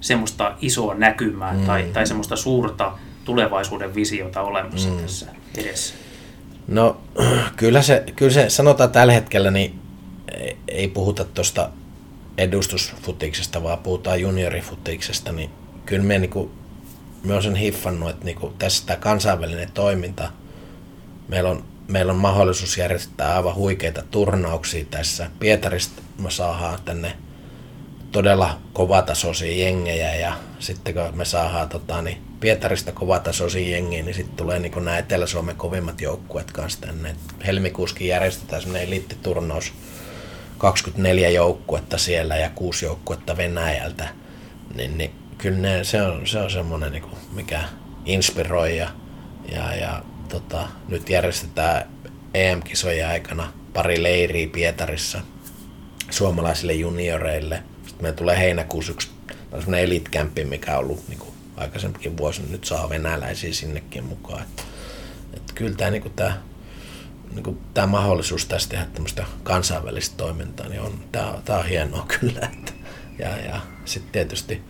semmoista 0.01 0.55
isoa 0.61 0.93
näkymää 0.93 1.53
mm. 1.53 1.65
tai, 1.65 1.83
tai 1.93 2.07
semmoista 2.07 2.35
suurta 2.35 2.91
tulevaisuuden 3.25 3.95
visiota 3.95 4.41
olemassa 4.41 4.89
mm. 4.89 4.97
tässä 4.97 5.25
edessä? 5.57 5.95
No 6.67 6.97
kyllä 7.55 7.81
se, 7.81 8.03
kyllä 8.15 8.31
se 8.31 8.49
sanotaan 8.49 8.91
tällä 8.91 9.13
hetkellä, 9.13 9.51
niin 9.51 9.79
ei 10.67 10.87
puhuta 10.87 11.25
tuosta 11.25 11.69
edustusfutiksesta, 12.41 13.63
vaan 13.63 13.77
puhutaan 13.77 14.21
juniorifutiksesta, 14.21 15.31
niin 15.31 15.49
kyllä 15.85 16.03
me, 16.03 16.19
niin 16.19 16.51
me 17.23 17.41
sen 17.41 17.55
hiffannut, 17.55 18.09
että 18.09 18.25
niin 18.25 18.37
tässä 18.59 18.85
tämä 18.85 18.97
kansainvälinen 18.97 19.71
toiminta, 19.71 20.31
meillä 21.27 21.49
on, 21.49 21.63
meillä 21.87 22.11
on 22.11 22.19
mahdollisuus 22.19 22.77
järjestää 22.77 23.35
aivan 23.35 23.55
huikeita 23.55 24.03
turnauksia 24.11 24.85
tässä. 24.91 25.29
Pietarista 25.39 26.01
me 26.17 26.31
saadaan 26.31 26.79
tänne 26.85 27.17
todella 28.11 28.57
kovatasoisia 28.73 29.65
jengejä 29.65 30.15
ja 30.15 30.33
sitten 30.59 30.93
kun 30.93 31.17
me 31.17 31.25
saadaan 31.25 31.69
tota, 31.69 32.01
niin 32.01 32.21
Pietarista 32.39 32.91
kovatasoisia 32.91 33.71
jengiä, 33.71 34.03
niin 34.03 34.15
sitten 34.15 34.35
tulee 34.35 34.59
niin 34.59 34.71
nämä 34.75 34.97
Etelä-Suomen 34.97 35.55
kovimmat 35.55 36.01
joukkueet 36.01 36.51
kanssa 36.51 36.81
tänne. 36.81 37.15
Helmikuuskin 37.45 38.07
järjestetään 38.07 38.61
semmoinen 38.61 38.87
eliittiturnaus 38.87 39.73
24 40.61 41.29
joukkuetta 41.29 41.97
siellä 41.97 42.37
ja 42.37 42.49
kuusi 42.49 42.85
joukkuetta 42.85 43.37
Venäjältä, 43.37 44.09
niin, 44.75 44.97
niin 44.97 45.11
kyllä 45.37 45.57
ne, 45.57 45.83
se 45.83 46.01
on, 46.01 46.27
se 46.27 46.39
on 46.39 46.51
semmoinen, 46.51 46.91
niin 46.91 47.03
kuin, 47.03 47.15
mikä 47.33 47.63
inspiroi 48.05 48.77
ja, 48.77 48.89
ja, 49.51 49.75
ja 49.75 50.03
tota, 50.29 50.67
nyt 50.87 51.09
järjestetään 51.09 51.89
EM-kisojen 52.33 53.07
aikana 53.07 53.53
pari 53.73 54.03
leiriä 54.03 54.47
Pietarissa 54.47 55.21
suomalaisille 56.09 56.73
junioreille. 56.73 57.63
Sitten 57.85 58.03
meillä 58.03 58.17
tulee 58.17 58.37
heinäkuussa 58.37 58.91
yksi 58.91 59.09
semmoinen 59.51 59.83
elitkämpi, 59.83 60.45
mikä 60.45 60.77
on 60.77 60.79
ollut 60.79 61.07
niin 61.07 61.19
kuin 61.19 61.33
aikaisemminkin 61.57 62.17
vuosina, 62.17 62.47
nyt 62.51 62.63
saa 62.63 62.89
venäläisiä 62.89 63.53
sinnekin 63.53 64.03
mukaan. 64.03 64.41
Että, 64.41 64.63
että 65.33 65.53
kyllä 65.55 65.75
tämä, 65.77 65.91
niin 65.91 66.01
kuin 66.01 66.13
tämä 66.13 66.41
niin 67.31 67.43
kuin 67.43 67.61
tämä 67.73 67.87
mahdollisuus 67.87 68.45
tässä 68.45 68.69
tehdä 68.69 68.85
tämmöistä 68.85 69.25
kansainvälistä 69.43 70.17
toimintaa, 70.17 70.69
niin 70.69 70.81
on, 70.81 70.99
tämä, 71.11 71.33
tämä 71.45 71.59
on 71.59 71.65
hienoa 71.65 72.05
kyllä. 72.19 72.49
Että, 72.53 72.71
ja, 73.19 73.37
ja 73.37 73.61
sitten 73.85 74.11
tietysti 74.11 74.61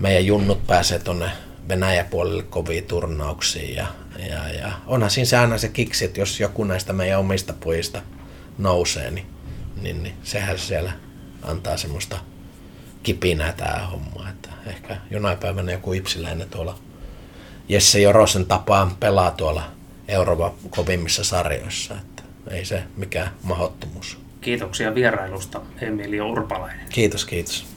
meidän 0.00 0.26
junnut 0.26 0.66
pääsee 0.66 0.98
tuonne 0.98 1.30
Venäjän 1.68 2.06
puolelle 2.06 2.42
koviin 2.42 2.84
turnauksiin 2.84 3.76
ja, 3.76 3.86
ja, 4.28 4.48
ja 4.48 4.72
onhan 4.86 5.10
siinä 5.10 5.26
se 5.26 5.36
aina 5.36 5.58
se 5.58 5.68
kiksi, 5.68 6.04
että 6.04 6.20
jos 6.20 6.40
joku 6.40 6.64
näistä 6.64 6.92
meidän 6.92 7.20
omista 7.20 7.52
pojista 7.52 8.02
nousee, 8.58 9.10
niin, 9.10 9.26
niin, 9.82 10.02
niin 10.02 10.14
sehän 10.22 10.58
siellä 10.58 10.92
antaa 11.42 11.76
semmoista 11.76 12.18
kipinää 13.02 13.52
tämä 13.52 13.86
homma. 13.86 14.28
Että 14.28 14.48
ehkä 14.66 14.96
jonain 15.10 15.38
päivänä 15.38 15.72
joku 15.72 15.92
ipsiläinen 15.92 16.48
tuolla 16.48 16.78
Jesse 17.68 18.00
Jorosen 18.00 18.46
tapaan 18.46 18.96
pelaa 18.96 19.30
tuolla 19.30 19.79
Euroopan 20.10 20.52
kovimmissa 20.70 21.24
sarjoissa. 21.24 21.94
Että 21.94 22.22
ei 22.50 22.64
se 22.64 22.82
mikään 22.96 23.30
mahottomuus. 23.42 24.18
Kiitoksia 24.40 24.94
vierailusta, 24.94 25.60
Emilio 25.80 26.28
Urpalainen. 26.28 26.86
Kiitos, 26.88 27.24
kiitos. 27.24 27.69